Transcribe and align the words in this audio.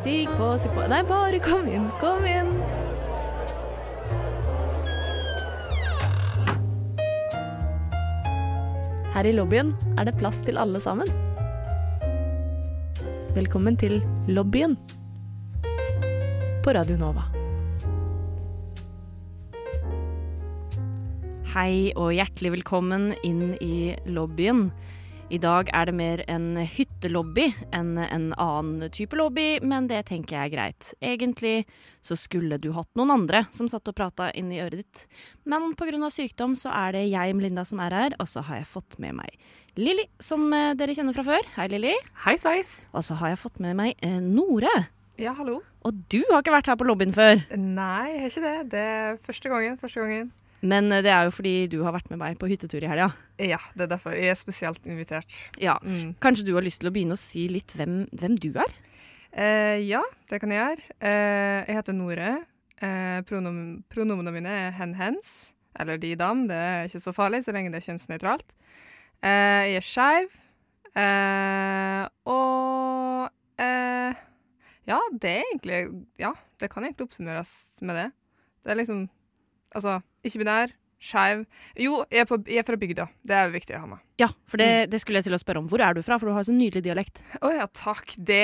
Stig 0.00 0.30
på, 0.32 0.46
si 0.56 0.68
på 0.72 0.80
Nei, 0.88 1.02
bare 1.04 1.36
kom 1.44 1.66
inn, 1.68 1.90
kom 2.00 2.22
inn. 2.24 2.54
Her 9.12 9.28
i 9.28 9.34
lobbyen 9.36 9.74
er 10.00 10.08
det 10.08 10.14
plass 10.16 10.40
til 10.46 10.56
alle 10.56 10.80
sammen. 10.80 11.10
Velkommen 13.36 13.76
til 13.76 13.98
lobbyen 14.24 14.78
på 16.64 16.72
Radio 16.78 16.96
Nova. 16.96 17.26
Hei 21.52 21.92
og 21.92 22.14
hjertelig 22.16 22.54
velkommen 22.56 23.10
inn 23.20 23.52
i 23.60 23.92
lobbyen. 24.08 24.70
I 25.30 25.38
dag 25.38 25.68
er 25.70 25.86
det 25.86 25.92
mer 25.94 26.20
en 26.26 26.56
hyttelobby 26.58 27.44
enn 27.76 27.92
en 28.02 28.24
annen 28.34 28.90
type 28.90 29.14
lobby, 29.14 29.60
men 29.62 29.86
det 29.86 30.00
tenker 30.08 30.34
jeg 30.34 30.48
er 30.48 30.50
greit. 30.56 30.88
Egentlig 30.98 31.68
så 32.02 32.16
skulle 32.18 32.58
du 32.58 32.72
hatt 32.74 32.90
noen 32.98 33.12
andre 33.14 33.44
som 33.54 33.68
satt 33.70 33.86
og 33.86 33.94
prata 33.94 34.32
inn 34.34 34.50
i 34.50 34.58
øret 34.58 34.82
ditt. 34.82 35.04
Men 35.46 35.70
pga. 35.78 36.10
sykdom 36.10 36.56
så 36.58 36.72
er 36.74 36.98
det 36.98 37.04
jeg, 37.12 37.36
Melinda, 37.38 37.62
som 37.62 37.78
er 37.78 37.94
her, 37.94 38.16
og 38.18 38.26
så 38.26 38.42
har 38.42 38.58
jeg 38.58 38.72
fått 38.72 38.98
med 38.98 39.20
meg 39.20 39.38
Lilly, 39.78 40.08
som 40.18 40.50
eh, 40.50 40.74
dere 40.74 40.98
kjenner 40.98 41.14
fra 41.14 41.22
før. 41.22 41.46
Hei, 41.54 41.68
Lilly. 41.70 41.94
Hei 42.26 42.34
sveis. 42.34 42.88
Og 42.90 43.06
så 43.06 43.14
har 43.22 43.30
jeg 43.36 43.42
fått 43.44 43.62
med 43.62 43.78
meg 43.78 43.94
eh, 44.02 44.18
Nore. 44.18 44.74
Ja, 45.20 45.36
hallo. 45.38 45.60
Og 45.86 46.02
du 46.10 46.24
har 46.32 46.42
ikke 46.42 46.58
vært 46.58 46.74
her 46.74 46.80
på 46.80 46.90
lobbyen 46.90 47.14
før. 47.14 47.38
Nei, 47.54 48.16
jeg 48.16 48.26
har 48.26 48.34
ikke 48.34 48.46
det. 48.48 48.58
Det 48.74 48.84
er 48.98 49.18
første 49.30 49.54
gangen. 49.54 49.78
Første 49.78 50.02
gangen. 50.02 50.30
Men 50.60 50.90
eh, 50.92 51.02
det 51.04 51.12
er 51.14 51.28
jo 51.28 51.34
fordi 51.34 51.54
du 51.72 51.78
har 51.86 51.94
vært 51.96 52.10
med 52.12 52.20
meg 52.20 52.38
på 52.40 52.48
hyttetur 52.50 52.84
i 52.84 52.90
helga. 52.90 53.10
Ja, 53.40 53.60
det 53.74 53.86
er 53.86 53.92
derfor. 53.94 54.16
Jeg 54.16 54.34
er 54.34 54.38
spesielt 54.38 54.84
invitert. 54.86 55.32
Ja. 55.60 55.78
Mm. 55.82 56.14
Kanskje 56.20 56.46
du 56.48 56.54
har 56.56 56.66
lyst 56.66 56.82
til 56.82 56.90
å 56.90 56.94
begynne 56.94 57.16
å 57.16 57.20
si 57.20 57.46
litt 57.48 57.72
hvem, 57.76 58.02
hvem 58.12 58.36
du 58.40 58.50
er? 58.60 58.74
Eh, 59.32 59.78
ja, 59.86 60.02
det 60.30 60.40
kan 60.42 60.52
jeg 60.52 60.60
gjøre. 60.60 60.86
Eh, 61.00 61.58
jeg 61.68 61.78
heter 61.78 61.96
Nore. 61.96 62.32
Eh, 62.80 63.20
pronom 63.28 63.58
pronomene 63.92 64.32
mine 64.34 64.52
er 64.66 64.76
hen-hens, 64.78 65.52
eller 65.78 66.00
de-dam. 66.00 66.46
Det 66.48 66.56
er 66.56 66.88
ikke 66.88 67.02
så 67.04 67.12
farlig 67.16 67.42
så 67.44 67.54
lenge 67.54 67.72
det 67.72 67.80
er 67.82 67.88
kjønnsnøytralt. 67.90 68.54
Eh, 69.22 69.64
jeg 69.70 69.80
er 69.80 69.86
skeiv. 69.86 70.38
Eh, 70.98 72.04
og 72.26 73.28
eh, 73.62 74.18
Ja, 74.90 74.96
det 75.22 75.30
er 75.30 75.44
egentlig 75.52 75.76
Ja, 76.18 76.32
det 76.58 76.66
kan 76.72 76.82
egentlig 76.82 77.06
oppsummeres 77.06 77.52
med 77.86 77.94
det. 77.94 78.08
Det 78.64 78.72
er 78.72 78.80
liksom 78.80 79.04
Altså, 79.70 80.00
ikke-binær, 80.26 80.72
skeiv 81.00 81.46
Jo, 81.80 82.02
jeg 82.12 82.22
er, 82.22 82.28
på, 82.28 82.38
jeg 82.44 82.60
er 82.60 82.66
fra 82.68 82.76
bygda. 82.80 83.06
Det 83.24 83.36
er 83.36 83.52
viktig 83.54 83.76
å 83.78 83.80
ha 83.82 83.88
med. 83.94 84.02
Ja, 84.20 84.28
for 84.50 84.60
det, 84.60 84.90
det 84.92 85.00
skulle 85.00 85.22
jeg 85.22 85.30
til 85.30 85.36
å 85.36 85.40
spørre 85.40 85.62
om. 85.62 85.68
Hvor 85.70 85.80
er 85.80 85.96
du 85.96 86.02
fra? 86.04 86.18
For 86.20 86.28
du 86.28 86.36
har 86.36 86.44
så 86.44 86.52
nydelig 86.52 86.82
dialekt. 86.84 87.22
Å 87.40 87.52
ja, 87.56 87.66
takk. 87.72 88.12
Det, 88.18 88.42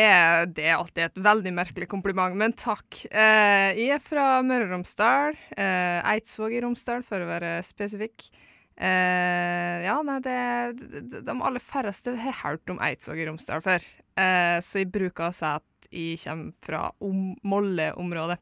det 0.56 0.64
er 0.64 0.78
alltid 0.78 1.02
et 1.10 1.20
veldig 1.26 1.52
merkelig 1.58 1.88
kompliment, 1.92 2.36
men 2.40 2.56
takk. 2.56 3.02
Eh, 3.10 3.76
jeg 3.76 3.98
er 3.98 4.02
fra 4.02 4.40
Møre 4.46 4.70
og 4.70 4.72
Romsdal. 4.78 5.36
Eh, 5.52 6.00
Eidsvåg 6.14 6.56
i 6.56 6.62
Romsdal, 6.64 7.04
for 7.04 7.20
å 7.20 7.28
være 7.28 7.58
spesifikk. 7.66 8.30
Eh, 8.76 9.84
ja, 9.84 9.96
nei, 10.04 10.18
det 10.24 10.40
de, 10.80 11.20
de 11.24 11.34
aller 11.34 11.64
færreste 11.64 12.12
har 12.20 12.40
hørt 12.42 12.72
om 12.72 12.80
Eidsvåg 12.84 13.20
i 13.20 13.28
Romsdal 13.28 13.64
før. 13.64 13.84
Eh, 14.16 14.56
så 14.64 14.80
jeg 14.80 14.92
bruker 14.92 15.28
å 15.28 15.36
si 15.36 15.48
at 15.48 15.90
jeg 15.92 16.20
kommer 16.24 16.56
fra 16.64 16.86
om 17.04 17.34
Molle-området. 17.44 18.40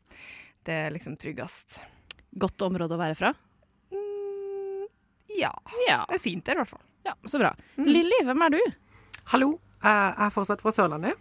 Det 0.65 0.79
er 0.87 0.95
liksom 0.95 1.19
tryggest. 1.21 1.83
Godt 2.39 2.63
område 2.67 2.97
å 2.97 3.01
være 3.01 3.15
fra. 3.19 3.31
Mm, 3.95 4.87
ja. 5.39 5.53
Ja, 5.89 6.01
Det 6.09 6.17
er 6.19 6.23
fint 6.23 6.45
der, 6.47 6.57
i 6.59 6.63
hvert 6.63 6.73
fall. 6.75 6.83
ja 7.07 7.15
så 7.29 7.39
bra. 7.43 7.53
Mm. 7.79 7.87
Lilly, 7.87 8.21
hvem 8.27 8.43
er 8.47 8.51
du? 8.57 8.61
Hallo. 9.33 9.53
Jeg 9.85 10.15
er 10.27 10.31
fortsatt 10.33 10.63
fra 10.65 10.73
Sørlandet. 10.73 11.15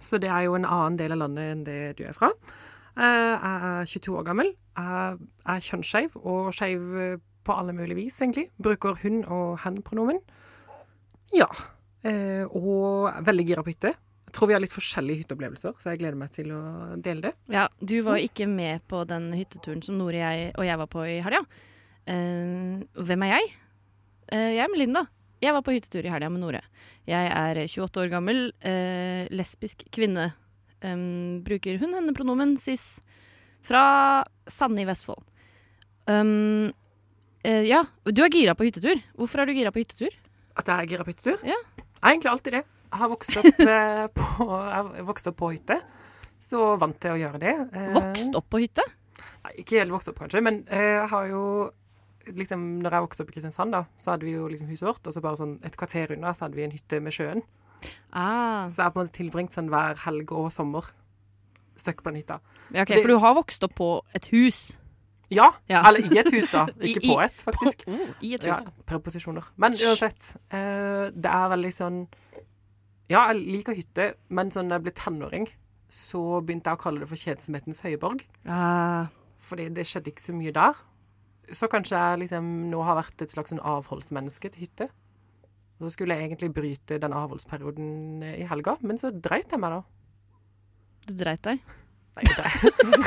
Så 0.00 0.18
det 0.22 0.30
er 0.32 0.44
jo 0.46 0.54
en 0.56 0.64
annen 0.64 0.96
del 0.96 1.12
av 1.12 1.18
landet 1.24 1.50
enn 1.52 1.64
det 1.66 1.78
du 1.98 2.04
er 2.08 2.14
fra. 2.16 2.30
Eh, 2.96 3.02
Jeg 3.02 3.56
er 3.70 3.84
22 3.90 4.16
år 4.20 4.24
gammel. 4.30 4.52
Jeg 4.76 5.18
er 5.46 5.60
kjønnsskeiv, 5.66 6.16
og 6.24 6.52
skeiv 6.56 7.20
på 7.44 7.56
alle 7.58 7.72
mulige 7.76 7.96
vis, 7.98 8.16
egentlig. 8.20 8.48
Bruker 8.60 8.94
hun- 9.02 9.24
og 9.26 9.58
hen-pronomen. 9.60 10.20
Ja. 11.32 11.46
Eh, 12.04 12.44
Og 12.46 13.12
veldig 13.24 13.46
gira 13.46 13.62
på 13.62 13.72
hytte. 13.74 13.94
Jeg 14.30 14.36
tror 14.36 14.46
vi 14.46 14.54
har 14.54 14.62
litt 14.62 14.74
forskjellige 14.74 15.24
hytteopplevelser, 15.24 15.72
så 15.82 15.90
jeg 15.90 15.98
gleder 16.04 16.18
meg 16.20 16.30
til 16.30 16.52
å 16.54 16.60
dele 17.02 17.24
det. 17.24 17.32
Ja, 17.50 17.64
Du 17.82 17.96
var 18.06 18.22
ikke 18.22 18.46
med 18.46 18.84
på 18.86 19.02
den 19.10 19.32
hytteturen 19.34 19.82
som 19.82 19.98
Nore 19.98 20.20
jeg, 20.20 20.52
og 20.54 20.68
jeg 20.68 20.78
var 20.78 20.88
på 20.92 21.02
i 21.02 21.16
helga. 21.24 21.40
Uh, 22.06 22.78
hvem 22.94 23.24
er 23.26 23.32
jeg? 23.34 23.48
Uh, 24.30 24.50
jeg 24.54 24.62
er 24.62 24.70
Melinda. 24.70 25.02
Jeg 25.42 25.56
var 25.56 25.66
på 25.66 25.74
hyttetur 25.74 26.06
i 26.06 26.14
helga 26.14 26.30
med 26.30 26.44
Nore. 26.44 26.62
Jeg 27.10 27.26
er 27.34 27.58
28 27.64 28.04
år 28.04 28.14
gammel, 28.14 28.40
uh, 28.62 29.26
lesbisk 29.34 29.82
kvinne. 29.90 30.30
Um, 30.78 31.42
bruker 31.42 31.82
hun-henne-pronomen 31.82 32.54
cis. 32.62 33.00
Fra 33.66 33.82
Sande 34.46 34.86
i 34.86 34.88
Vestfold. 34.88 35.26
Um, 36.06 36.70
eh, 37.42 37.66
ja, 37.66 37.82
du 38.06 38.22
er 38.22 38.30
gira 38.30 38.54
på 38.54 38.70
hyttetur. 38.70 39.02
Hvorfor 39.18 39.42
er 39.42 39.50
du 39.50 39.58
gira 39.58 39.74
på 39.74 39.82
hyttetur? 39.82 40.14
At 40.54 40.70
jeg 40.70 40.76
er 40.76 40.94
gira 40.94 41.04
på 41.04 41.12
hyttetur? 41.12 41.42
Ja. 41.42 41.58
Jeg 41.76 42.06
er 42.06 42.14
egentlig 42.14 42.30
alltid 42.30 42.56
det. 42.60 42.68
Jeg 42.90 42.98
har 42.98 43.08
vokst 43.12 43.36
opp, 43.38 43.60
eh, 43.74 44.06
på, 44.14 44.46
jeg 44.96 45.04
vokst 45.06 45.28
opp 45.30 45.36
på 45.38 45.50
hytte, 45.54 45.76
så 46.42 46.76
vant 46.80 46.96
til 47.00 47.12
å 47.14 47.18
gjøre 47.20 47.38
det. 47.42 47.52
Eh, 47.76 47.92
Vokst 47.94 48.34
opp 48.34 48.48
på 48.50 48.58
hytte? 48.64 48.82
Nei, 49.44 49.52
ikke 49.62 49.78
helt 49.80 49.92
vokst 49.94 50.10
opp, 50.10 50.18
kanskje, 50.18 50.42
men 50.42 50.62
eh, 50.68 50.96
jeg 50.98 51.08
har 51.12 51.28
jo 51.30 51.42
liksom, 52.30 52.64
Når 52.84 52.92
jeg 52.94 53.02
vokste 53.06 53.22
opp 53.24 53.30
i 53.30 53.34
Kristiansand, 53.36 53.72
da, 53.74 53.84
så 53.98 54.12
hadde 54.12 54.26
vi 54.28 54.34
jo 54.36 54.48
liksom 54.50 54.68
huset 54.70 54.86
vårt, 54.88 55.06
og 55.08 55.14
så 55.16 55.22
bare 55.24 55.38
sånn 55.40 55.54
et 55.66 55.76
kvarter 55.78 56.12
unna 56.16 56.34
så 56.36 56.44
hadde 56.46 56.58
vi 56.58 56.66
en 56.66 56.74
hytte 56.74 57.00
med 57.02 57.14
sjøen. 57.16 57.40
Ah, 58.12 58.66
Så 58.68 58.76
jeg 58.82 58.84
har 58.84 58.92
på 58.92 59.00
en 59.00 59.06
måte 59.08 59.16
tilbringt 59.16 59.54
sånn 59.56 59.70
hver 59.72 59.96
helg 60.04 60.34
og 60.36 60.50
sommer 60.52 60.90
støkk 61.80 62.02
på 62.04 62.10
den 62.12 62.20
hytta. 62.20 62.40
ja, 62.74 62.82
okay, 62.82 62.96
Det- 62.98 63.02
For 63.06 63.08
du 63.14 63.18
har 63.22 63.34
vokst 63.38 63.64
opp 63.64 63.74
på 63.78 63.88
et 64.14 64.26
hus? 64.34 64.76
Ja, 65.30 65.52
Ja. 65.70 65.84
eller 65.88 66.00
i 66.12 66.18
et 66.18 66.28
hus, 66.34 66.50
da. 66.52 66.66
Ikke 66.80 67.00
i- 67.02 67.08
på 67.14 67.20
et, 67.24 67.32
faktisk. 67.46 67.84
På, 67.86 67.92
oh, 67.94 68.14
I 68.20 68.34
et 68.34 68.44
Ja, 68.44 68.58
preposisjoner. 68.86 69.44
Men 69.56 69.72
uansett, 69.78 70.36
uh, 70.52 71.08
det 71.14 71.30
er 71.30 71.48
veldig 71.54 71.72
sånn 71.72 72.00
Ja, 73.10 73.24
jeg 73.32 73.42
liker 73.42 73.74
hytte, 73.74 74.12
men 74.30 74.52
sånn 74.54 74.70
da 74.70 74.78
jeg 74.78 74.86
ble 74.86 74.92
tenåring, 74.94 75.48
så 75.90 76.20
begynte 76.46 76.70
jeg 76.70 76.78
å 76.78 76.82
kalle 76.84 77.02
det 77.02 77.08
for 77.10 77.18
kjedsomhetens 77.18 77.82
høyborg. 77.82 78.22
Ah, 78.46 79.10
Fordi 79.42 79.66
det 79.74 79.86
skjedde 79.90 80.12
ikke 80.12 80.28
så 80.28 80.34
mye 80.36 80.54
der. 80.54 80.78
Så 81.50 81.66
kanskje 81.72 81.98
jeg 81.98 82.20
liksom 82.24 82.50
nå 82.70 82.84
har 82.86 83.00
vært 83.00 83.24
et 83.24 83.32
slags 83.34 83.50
sånn 83.50 83.62
avholdsmenneske 83.66 84.52
til 84.54 84.68
hytte. 84.68 84.86
Og 85.80 85.88
så 85.88 85.94
skulle 85.96 86.14
jeg 86.14 86.28
egentlig 86.28 86.52
bryte 86.54 87.00
den 87.02 87.14
avholdsperioden 87.16 88.22
eh, 88.22 88.38
i 88.44 88.46
helga, 88.46 88.76
men 88.84 89.00
så 89.00 89.10
dreit 89.10 89.50
jeg 89.50 89.62
meg 89.62 89.78
da. 89.78 89.82
du 91.08 91.14
dreit 91.24 91.42
deg? 91.48 91.62
Nei. 92.18 92.26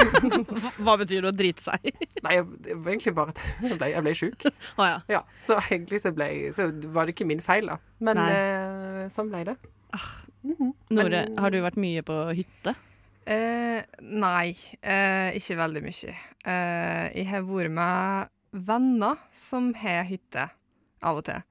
Hva 0.84 0.96
betyr 0.98 1.22
det 1.26 1.30
å 1.30 1.36
drite 1.36 1.64
seg? 1.66 1.90
Nei, 2.26 2.38
det 2.66 2.76
var 2.80 2.94
egentlig 2.96 3.14
bare 3.18 3.34
at 3.36 3.42
jeg 3.62 3.78
ble, 3.78 3.90
jeg 3.92 4.06
ble 4.06 4.14
sjuk. 4.18 4.46
Ah, 4.80 4.88
ja. 4.88 4.98
Ja, 5.12 5.22
så 5.46 5.58
egentlig 5.68 6.00
så, 6.02 6.14
ble, 6.16 6.30
så 6.56 6.70
var 6.96 7.06
det 7.06 7.14
ikke 7.16 7.28
min 7.30 7.44
feil, 7.44 7.68
da. 7.70 7.78
Men 8.04 8.22
eh, 8.24 8.63
sånn 9.12 9.30
ble 9.32 9.44
det. 9.52 9.58
Mhm. 10.44 10.74
Nore, 10.92 11.10
Men- 11.10 11.38
har 11.38 11.52
du 11.52 11.62
vært 11.62 11.78
mye 11.78 12.02
på 12.04 12.16
hytte? 12.36 12.76
Eh, 13.26 13.82
nei, 14.02 14.56
eh, 14.84 15.32
ikke 15.38 15.56
veldig 15.56 15.82
mye. 15.86 16.16
Eh, 16.46 17.14
jeg 17.16 17.28
har 17.28 17.42
vært 17.48 17.72
med 17.72 18.30
venner 18.54 19.18
som 19.32 19.74
har 19.74 20.04
hytte, 20.04 20.50
av 21.02 21.18
og 21.18 21.24
til. 21.26 21.42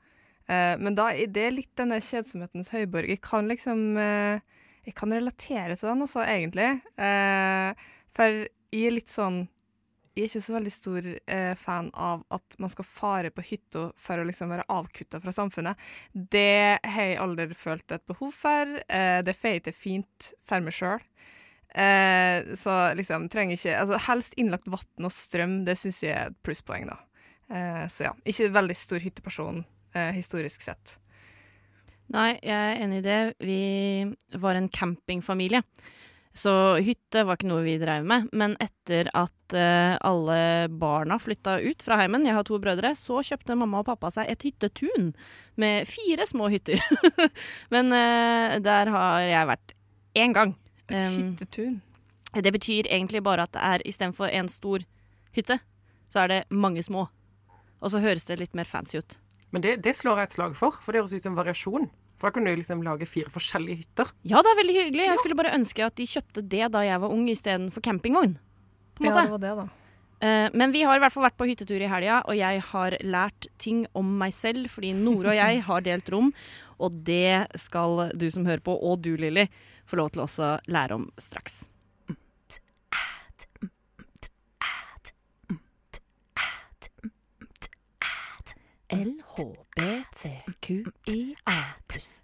Eh, 0.48 0.76
men 0.76 0.94
da 0.94 1.08
er 1.08 1.26
det 1.26 1.52
litt 1.54 1.74
denne 1.76 1.96
kjedsomhetens 2.00 2.68
høyborg. 2.70 3.08
Jeg 3.08 3.20
kan 3.22 3.48
liksom 3.48 3.96
eh, 3.98 4.40
Jeg 4.84 4.94
kan 4.96 5.10
relatere 5.12 5.78
til 5.78 5.88
den, 5.88 6.02
også, 6.02 6.26
egentlig. 6.26 6.82
Eh, 6.98 7.72
for 8.10 8.24
jeg 8.72 8.86
er 8.88 8.90
litt 8.90 9.06
sånn 9.06 9.48
Jeg 10.12 10.26
er 10.26 10.28
ikke 10.28 10.44
så 10.44 10.54
veldig 10.58 10.72
stor 10.74 11.06
eh, 11.08 11.52
fan 11.56 11.86
av 11.96 12.26
at 12.36 12.56
man 12.60 12.68
skal 12.68 12.84
fare 12.84 13.30
på 13.32 13.44
hytta 13.48 13.86
for 13.96 14.20
å 14.20 14.26
liksom 14.28 14.50
være 14.52 14.66
avkutta 14.68 15.22
fra 15.22 15.32
samfunnet. 15.32 15.80
Det 16.12 16.76
har 16.84 17.08
jeg 17.08 17.20
aldri 17.22 17.56
følt 17.56 17.94
et 17.96 18.04
behov 18.10 18.34
for. 18.36 18.74
Eh, 18.92 19.22
det 19.24 19.36
får 19.38 19.54
jeg 19.54 19.64
til 19.68 19.78
fint 19.78 20.28
for 20.44 20.64
meg 20.64 20.76
sjøl. 20.76 21.00
Eh, 21.72 22.52
så 22.60 22.74
liksom 22.98 23.30
trenger 23.32 23.56
ikke 23.56 23.78
altså 23.80 24.00
Helst 24.10 24.36
innlagt 24.36 24.68
vann 24.68 25.08
og 25.08 25.14
strøm, 25.14 25.62
det 25.64 25.78
syns 25.80 26.02
jeg 26.04 26.12
er 26.12 26.28
et 26.28 26.40
plusspoeng, 26.44 26.90
da. 26.90 26.98
Eh, 27.48 27.86
så 27.88 28.10
ja, 28.10 28.12
ikke 28.28 28.52
veldig 28.52 28.76
stor 28.76 29.00
hytteperson 29.00 29.64
eh, 29.96 30.12
historisk 30.12 30.64
sett. 30.68 30.98
Nei, 32.12 32.34
jeg 32.44 32.52
er 32.52 32.84
enig 32.84 33.00
i 33.00 33.06
det. 33.06 33.20
Vi 33.40 34.38
var 34.44 34.58
en 34.60 34.68
campingfamilie. 34.68 35.62
Så 36.32 36.52
hytte 36.80 37.26
var 37.28 37.36
ikke 37.36 37.50
noe 37.50 37.64
vi 37.66 37.76
drev 37.80 38.06
med. 38.08 38.30
Men 38.32 38.54
etter 38.62 39.10
at 39.16 39.56
uh, 39.56 39.98
alle 40.00 40.38
barna 40.80 41.18
flytta 41.20 41.58
ut 41.60 41.84
fra 41.84 41.98
heimen, 42.00 42.24
jeg 42.26 42.36
har 42.38 42.46
to 42.48 42.56
brødre, 42.62 42.94
så 42.96 43.20
kjøpte 43.26 43.56
mamma 43.58 43.82
og 43.82 43.88
pappa 43.90 44.10
seg 44.14 44.32
et 44.32 44.46
hyttetun 44.48 45.12
med 45.60 45.88
fire 45.90 46.26
små 46.28 46.48
hytter. 46.52 46.80
men 47.74 47.92
uh, 47.92 48.56
der 48.64 48.92
har 48.94 49.24
jeg 49.28 49.50
vært 49.52 49.76
én 50.24 50.36
gang. 50.36 50.56
Et 50.88 50.96
Um, 50.98 51.18
hyttetun. 51.20 51.80
Det 52.32 52.52
betyr 52.52 52.88
egentlig 52.88 53.22
bare 53.24 53.44
at 53.44 53.52
det 53.52 53.60
er 53.64 53.84
istedenfor 53.88 54.32
en 54.32 54.48
stor 54.48 54.84
hytte, 55.36 55.58
så 56.08 56.24
er 56.24 56.32
det 56.32 56.40
mange 56.50 56.82
små. 56.82 57.06
Og 57.80 57.92
så 57.92 58.00
høres 58.00 58.24
det 58.24 58.38
litt 58.40 58.54
mer 58.54 58.68
fancy 58.68 58.98
ut. 58.98 59.18
Men 59.52 59.62
det, 59.62 59.84
det 59.84 59.96
slår 59.96 60.22
jeg 60.22 60.30
et 60.30 60.36
slag 60.36 60.56
for, 60.56 60.78
for 60.80 60.92
det 60.92 61.02
høres 61.02 61.12
ut 61.12 61.28
som 61.28 61.36
variasjon. 61.36 61.90
For 62.22 62.30
da 62.30 62.36
kunne 62.36 62.52
du 62.54 62.60
liksom 62.60 62.84
lage 62.86 63.06
fire 63.10 63.30
forskjellige 63.34 63.80
hytter. 63.80 64.10
Ja, 64.22 64.38
det 64.46 64.52
er 64.52 64.58
veldig 64.60 64.74
hyggelig. 64.76 65.06
Jeg 65.08 65.18
skulle 65.18 65.34
bare 65.40 65.56
ønske 65.56 65.82
at 65.82 65.96
de 65.98 66.04
kjøpte 66.06 66.44
det 66.54 66.68
da 66.70 66.84
jeg 66.86 67.02
var 67.02 67.10
ung 67.10 67.24
istedenfor 67.26 67.82
campingvogn. 67.82 68.36
På 68.94 69.02
en 69.02 69.08
Ja, 69.10 69.24
det 69.24 69.32
var 69.32 69.42
det, 69.42 69.54
da. 69.58 69.64
Eh, 70.22 70.50
men 70.54 70.70
vi 70.70 70.84
har 70.86 71.00
i 71.00 71.02
hvert 71.02 71.10
fall 71.10 71.26
vært 71.26 71.40
på 71.40 71.48
hyttetur 71.50 71.82
i 71.82 71.90
helga, 71.90 72.20
og 72.30 72.38
jeg 72.38 72.62
har 72.68 72.94
lært 73.02 73.50
ting 73.58 73.82
om 73.98 74.14
meg 74.20 74.30
selv, 74.38 74.70
fordi 74.70 74.92
Nore 74.94 75.32
og 75.32 75.40
jeg 75.40 75.64
har 75.66 75.82
delt 75.82 76.14
rom, 76.14 76.30
og 76.78 77.02
det 77.10 77.58
skal 77.58 78.12
du 78.14 78.28
som 78.30 78.46
hører 78.46 78.62
på, 78.62 78.78
og 78.78 79.02
du 79.02 79.16
Lilly, 79.18 79.48
få 79.82 79.98
lov 79.98 80.14
til 80.14 80.22
også 80.22 80.54
lære 80.70 80.94
om 80.94 81.10
straks. 81.18 81.64
Pluss 90.62 92.22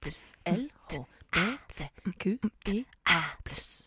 pluss 0.00 0.34
pluss 3.44 3.86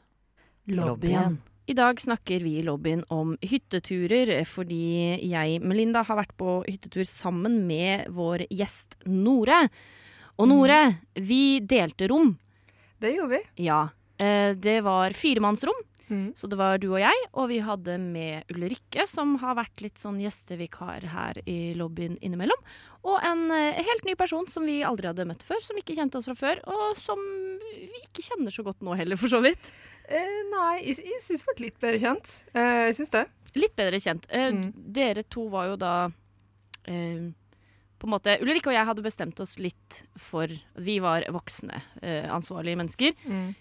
Lobbyen. 0.66 1.38
I 1.70 1.74
dag 1.74 2.02
snakker 2.02 2.40
vi 2.40 2.58
i 2.58 2.64
lobbyen 2.64 3.04
om 3.12 3.38
hytteturer, 3.42 4.44
fordi 4.48 5.20
jeg, 5.30 5.60
Melinda, 5.62 6.02
har 6.08 6.16
vært 6.20 6.34
på 6.40 6.62
hyttetur 6.68 7.04
sammen 7.08 7.62
med 7.68 8.08
vår 8.16 8.46
gjest 8.50 8.96
Nore. 9.06 9.66
Og 10.40 10.48
Nore, 10.48 10.80
vi 11.14 11.60
delte 11.60 12.08
rom. 12.08 12.34
Det 13.00 13.12
gjorde 13.16 13.36
vi. 13.38 13.66
Ja. 13.68 13.82
eh, 14.18 14.54
Det 14.56 14.80
var 14.84 15.12
firemannsrom, 15.12 15.76
Mm. 16.10 16.30
så 16.40 16.48
det 16.48 16.58
var 16.60 16.78
du 16.80 16.88
og 16.94 17.00
jeg. 17.02 17.24
Og 17.34 17.50
vi 17.52 17.58
hadde 17.60 17.98
med 18.00 18.48
Ulrikke, 18.54 19.04
som 19.12 19.36
har 19.42 19.58
vært 19.60 19.82
litt 19.84 20.00
sånn 20.00 20.20
gjestevikar 20.24 21.04
her 21.12 21.40
i 21.46 21.74
lobbyen 21.76 22.18
innimellom. 22.24 22.62
Og 23.04 23.18
en 23.28 23.52
eh, 23.52 23.82
helt 23.84 24.06
ny 24.08 24.16
person 24.20 24.48
som 24.48 24.64
vi 24.68 24.80
aldri 24.88 25.08
hadde 25.10 25.26
møtt 25.28 25.44
før, 25.44 25.60
som 25.64 25.76
ikke 25.80 25.96
kjente 25.98 26.18
oss 26.22 26.28
fra 26.30 26.36
før. 26.40 26.62
Og 26.72 26.98
som 27.02 27.20
vi 27.74 28.02
ikke 28.06 28.24
kjenner 28.24 28.52
så 28.56 28.64
godt 28.64 28.82
nå 28.88 28.96
heller, 29.00 29.20
for 29.20 29.28
så 29.32 29.42
vidt. 29.44 29.72
Eh, 30.08 30.38
nei, 30.52 30.78
jeg, 30.88 31.02
jeg 31.04 31.20
syns 31.24 31.44
ble 31.50 31.66
litt 31.68 31.80
bedre 31.84 32.00
kjent. 32.00 32.38
Eh, 32.56 32.86
jeg 32.88 32.96
syns 33.02 33.12
det. 33.18 33.26
Litt 33.58 33.76
bedre 33.80 34.00
kjent. 34.04 34.30
Eh, 34.32 34.48
Mm. 34.54 34.72
Dere 34.96 35.24
to 35.28 35.48
var 35.52 35.68
jo 35.74 35.76
da 35.82 35.94
eh, 36.88 37.28
På 37.98 38.06
en 38.08 38.14
måte 38.14 38.36
Ulrikke 38.44 38.70
og 38.70 38.76
jeg 38.76 38.86
hadde 38.86 39.04
bestemt 39.04 39.40
oss 39.42 39.56
litt 39.60 40.04
for 40.22 40.48
Vi 40.78 41.00
var 41.04 41.26
voksne, 41.34 41.80
eh, 42.02 42.28
ansvarlige 42.32 42.78
mennesker. 42.78 43.16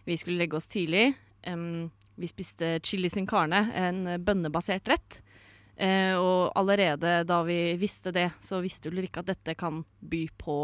Vi 0.07 0.17
skulle 0.21 0.39
legge 0.43 0.59
oss 0.59 0.69
tidlig. 0.69 1.15
Em, 1.43 1.89
vi 2.17 2.29
spiste 2.31 2.79
chili 2.83 3.11
sin 3.13 3.27
carne, 3.29 3.65
en 3.77 4.05
bønnebasert 4.25 4.89
rett. 4.89 5.21
Eh, 5.77 6.15
og 6.17 6.53
allerede 6.57 7.19
da 7.29 7.43
vi 7.45 7.75
visste 7.77 8.13
det, 8.17 8.31
så 8.41 8.63
visste 8.65 8.89
Ulrikke 8.89 9.21
at 9.21 9.29
dette 9.29 9.55
kan 9.61 9.83
by 10.01 10.23
på 10.41 10.57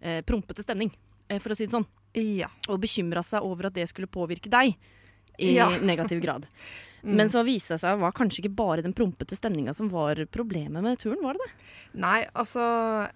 eh, 0.00 0.22
prompete 0.26 0.64
stemning, 0.66 0.90
eh, 1.28 1.38
for 1.38 1.54
å 1.54 1.58
si 1.58 1.68
det 1.68 1.76
sånn. 1.76 1.86
Ja. 2.18 2.48
Og 2.68 2.80
bekymra 2.82 3.22
seg 3.24 3.46
over 3.46 3.70
at 3.70 3.76
det 3.78 3.86
skulle 3.88 4.10
påvirke 4.10 4.50
deg 4.50 4.74
i 5.38 5.54
Ja. 5.54 5.70
negativ 5.80 6.20
grad. 6.20 6.46
Mm. 7.02 7.16
Men 7.18 7.30
så 7.32 7.40
viste 7.42 7.74
det 7.74 7.82
seg 7.82 7.98
var 7.98 8.14
kanskje 8.14 8.44
ikke 8.44 8.56
bare 8.60 8.82
den 8.84 8.94
prompete 8.94 9.34
stemninga 9.34 9.72
som 9.74 9.88
var 9.90 10.20
problemet 10.30 10.84
med 10.84 11.00
turen, 11.02 11.18
var 11.24 11.34
det 11.34 11.48
det? 11.48 11.64
Nei, 11.98 12.20
altså 12.38 12.62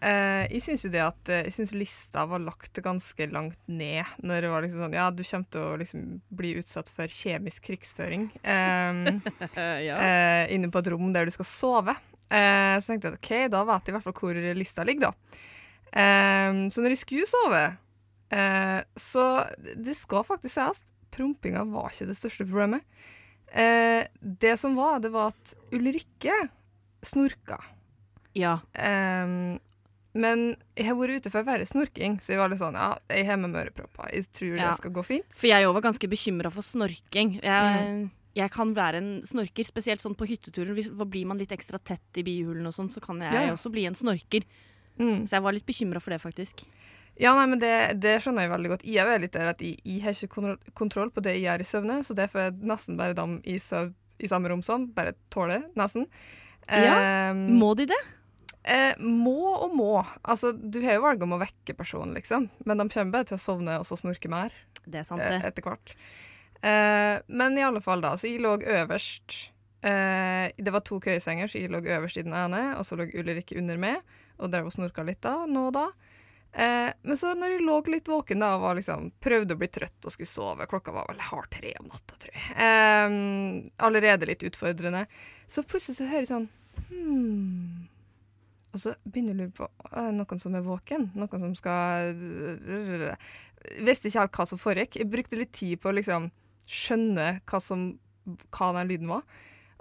eh, 0.03 0.43
Jeg 0.51 0.65
syns 0.65 0.83
jo 0.85 0.91
det 0.93 1.05
at 1.05 1.31
eh, 1.31 1.45
Jeg 1.47 1.55
syns 1.55 1.73
lista 1.77 2.25
var 2.29 2.43
lagt 2.43 2.81
ganske 2.83 3.29
langt 3.31 3.61
ned 3.71 4.11
når 4.27 4.43
det 4.43 4.51
var 4.51 4.67
liksom 4.67 4.83
sånn 4.83 4.97
Ja, 4.99 5.07
du 5.15 5.23
kommer 5.23 5.49
til 5.55 5.63
å 5.63 5.79
liksom 5.79 6.03
bli 6.35 6.57
utsatt 6.59 6.91
for 6.93 7.15
kjemisk 7.15 7.71
krigsføring 7.71 8.27
eh, 8.43 9.01
eh, 9.55 10.43
inne 10.57 10.73
på 10.73 10.83
et 10.83 10.91
rom 10.91 11.15
der 11.15 11.29
du 11.29 11.35
skal 11.35 11.47
sove. 11.49 11.95
Eh, 12.27 12.75
så 12.83 12.91
tenkte 12.91 13.13
jeg 13.13 13.15
at 13.15 13.21
OK, 13.23 13.33
da 13.55 13.63
vet 13.71 13.87
jeg 13.87 13.95
i 13.95 13.97
hvert 13.97 14.07
fall 14.09 14.19
hvor 14.19 14.41
lista 14.59 14.85
ligger, 14.87 15.13
da. 15.13 15.43
Eh, 15.95 16.59
så 16.75 16.83
når 16.83 16.97
jeg 16.97 17.03
skulle 17.05 17.31
sove, 17.31 17.63
eh, 18.35 18.81
så 18.99 19.27
det 19.79 19.95
skal 19.99 20.27
faktisk 20.27 20.57
sies, 20.59 20.83
prompinga 21.15 21.65
var 21.71 21.95
ikke 21.95 22.11
det 22.11 22.19
største 22.19 22.49
problemet. 22.49 22.83
Eh, 23.53 24.07
det 24.21 24.57
som 24.61 24.75
var, 24.79 25.01
det 25.01 25.13
var 25.15 25.33
at 25.35 25.55
Ulrikke 25.75 26.35
snorka. 27.07 27.61
Ja. 28.37 28.59
Eh, 28.75 29.59
men 30.17 30.45
jeg 30.77 30.89
har 30.89 30.97
vært 30.97 31.21
ute 31.23 31.33
for 31.33 31.47
være 31.47 31.67
snorking, 31.69 32.19
så 32.25 32.35
jeg 32.35 32.41
var 32.41 32.49
litt 32.49 32.63
sånn 32.63 32.77
Ja, 32.79 32.95
jeg 33.13 33.27
har 33.29 33.41
med 33.41 33.53
mørepropper. 33.53 34.13
Jeg 34.15 34.31
tror 34.33 34.57
Ja. 34.57 34.71
det 34.71 34.79
skal 34.81 34.95
gå 34.97 35.05
fint. 35.05 35.29
For 35.31 35.47
jeg 35.47 35.67
òg 35.67 35.75
var 35.77 35.93
ganske 35.93 36.09
bekymra 36.09 36.53
for 36.53 36.63
snorking. 36.65 37.41
Jeg, 37.43 38.11
jeg 38.35 38.51
kan 38.51 38.73
være 38.75 38.97
en 38.97 39.23
snorker, 39.23 39.65
spesielt 39.65 40.01
sånn 40.01 40.17
på 40.17 40.29
hytteturen. 40.29 40.75
Hvis, 40.75 40.89
blir 40.89 41.27
man 41.27 41.39
litt 41.39 41.53
ekstra 41.53 41.79
tett 41.79 42.17
i 42.17 42.25
bihulen 42.25 42.67
og 42.67 42.73
sånn, 42.73 42.91
så 42.91 43.01
kan 43.01 43.21
jeg 43.21 43.33
ja. 43.33 43.53
også 43.53 43.71
bli 43.73 43.87
en 43.87 43.95
snorker. 43.95 44.45
Mm. 44.99 45.27
Så 45.29 45.37
jeg 45.37 45.45
var 45.45 45.53
litt 45.53 45.67
bekymra 45.69 46.01
for 46.01 46.11
det, 46.11 46.21
faktisk. 46.23 46.65
Ja, 47.19 47.33
nei, 47.39 47.47
men 47.49 47.61
det, 47.63 47.73
det 48.03 48.19
skjønner 48.21 48.45
jeg 48.45 48.53
veldig 48.53 48.71
godt. 48.75 48.83
Jeg 48.85 49.09
er 49.09 49.23
litt 49.23 49.33
der 49.37 49.49
at 49.55 49.63
jeg, 49.65 49.79
jeg 49.89 50.03
har 50.05 50.13
ikke 50.13 50.57
kontroll, 50.77 51.09
på 51.15 51.23
det 51.25 51.37
jeg 51.39 51.47
gjør 51.47 51.63
i 51.65 51.69
søvne, 51.71 52.01
så 52.05 52.17
derfor 52.19 52.43
er 52.47 52.59
nesten 52.61 52.99
bare 52.99 53.17
dem 53.17 53.39
i, 53.49 53.57
søv, 53.63 53.95
i 54.21 54.29
samme 54.29 54.51
rom 54.53 54.61
som 54.65 54.89
bare 54.97 55.15
tåler, 55.33 55.65
nesten. 55.79 56.05
Ja, 56.69 56.97
Ehm, 57.31 57.47
Må 57.61 57.75
de 57.79 57.87
det? 57.87 57.99
Eh, 58.67 58.99
må 58.99 59.39
og 59.55 59.75
må. 59.79 59.93
Altså, 60.27 60.51
du 60.53 60.81
har 60.83 60.97
jo 60.99 61.05
valget 61.05 61.23
om 61.23 61.37
å 61.37 61.41
vekke 61.41 61.77
personen, 61.79 62.17
liksom, 62.19 62.49
men 62.67 62.83
de 62.83 62.89
kommer 62.91 63.13
bare 63.15 63.29
til 63.31 63.39
å 63.39 63.43
sovne 63.45 63.77
og 63.79 63.87
så 63.87 63.97
snorke 64.01 64.29
mer. 64.33 64.53
Det 64.85 65.01
er 65.01 65.07
sant, 65.07 65.23
eh, 65.23 65.37
det. 65.39 65.53
etter 65.53 65.63
hvert. 65.63 65.95
Eh, 66.67 67.21
men 67.29 67.57
i 67.59 67.63
alle 67.63 67.81
fall, 67.85 68.03
da. 68.03 68.17
Så 68.19 68.29
jeg 68.29 68.43
lå 68.43 68.57
øverst. 68.61 69.51
Eh, 69.87 70.51
det 70.59 70.73
var 70.75 70.83
to 70.83 70.99
køyesenger, 71.01 71.47
så 71.49 71.61
jeg 71.61 71.71
lå 71.71 71.79
øverst 71.85 72.19
i 72.19 72.27
den 72.27 72.35
ene, 72.35 72.75
og 72.77 72.85
så 72.85 72.99
lå 72.99 73.07
Ulrikke 73.15 73.57
under 73.61 73.79
meg 73.79 74.01
og 74.43 74.51
drev 74.53 74.67
og 74.69 74.75
snorka 74.75 75.05
litt 75.07 75.23
da, 75.25 75.47
nå 75.47 75.69
og 75.71 75.77
da. 75.79 75.87
Eh, 76.57 76.93
men 77.03 77.19
så 77.21 77.35
når 77.37 77.53
jeg 77.53 77.65
lå 77.67 77.75
litt 77.93 78.07
våken 78.09 78.41
da 78.41 78.55
og 78.57 78.79
liksom, 78.79 79.11
prøvde 79.21 79.53
å 79.53 79.61
bli 79.61 79.69
trøtt 79.69 80.07
og 80.09 80.15
skulle 80.15 80.31
sove, 80.31 80.69
klokka 80.71 80.95
var 80.95 81.11
vel 81.11 81.21
halv 81.21 81.51
tre 81.53 81.75
om 81.83 81.91
natta, 81.91 82.17
tror 82.23 82.33
jeg, 82.33 82.55
eh, 82.65 83.17
allerede 83.85 84.29
litt 84.31 84.47
utfordrende, 84.49 85.03
så 85.45 85.67
plutselig 85.69 85.99
så 85.99 86.09
hører 86.09 86.25
jeg 86.25 86.31
sånn 86.31 86.49
hmm. 86.89 87.85
Og 88.73 88.81
så 88.81 88.95
begynner 89.05 89.35
jeg 89.35 89.37
å 89.37 89.43
lure 89.43 89.55
på 89.59 89.69
er 89.91 90.09
det 90.09 90.17
noen 90.17 90.43
som 90.43 90.57
er 90.57 90.65
våken, 90.65 91.07
noen 91.17 91.45
som 91.45 91.53
skal 91.57 92.17
Visste 93.85 94.09
ikke 94.09 94.21
helt 94.21 94.37
hva 94.37 94.45
som 94.47 94.61
foregikk. 94.61 94.99
Jeg 95.01 95.09
brukte 95.11 95.39
litt 95.41 95.55
tid 95.57 95.81
på 95.83 95.89
å 95.91 95.95
liksom 95.97 96.29
skjønne 96.71 97.31
hva, 97.49 97.61
som, 97.61 97.87
hva 98.55 98.69
den 98.77 98.91
lyden 98.93 99.11
var. 99.11 99.25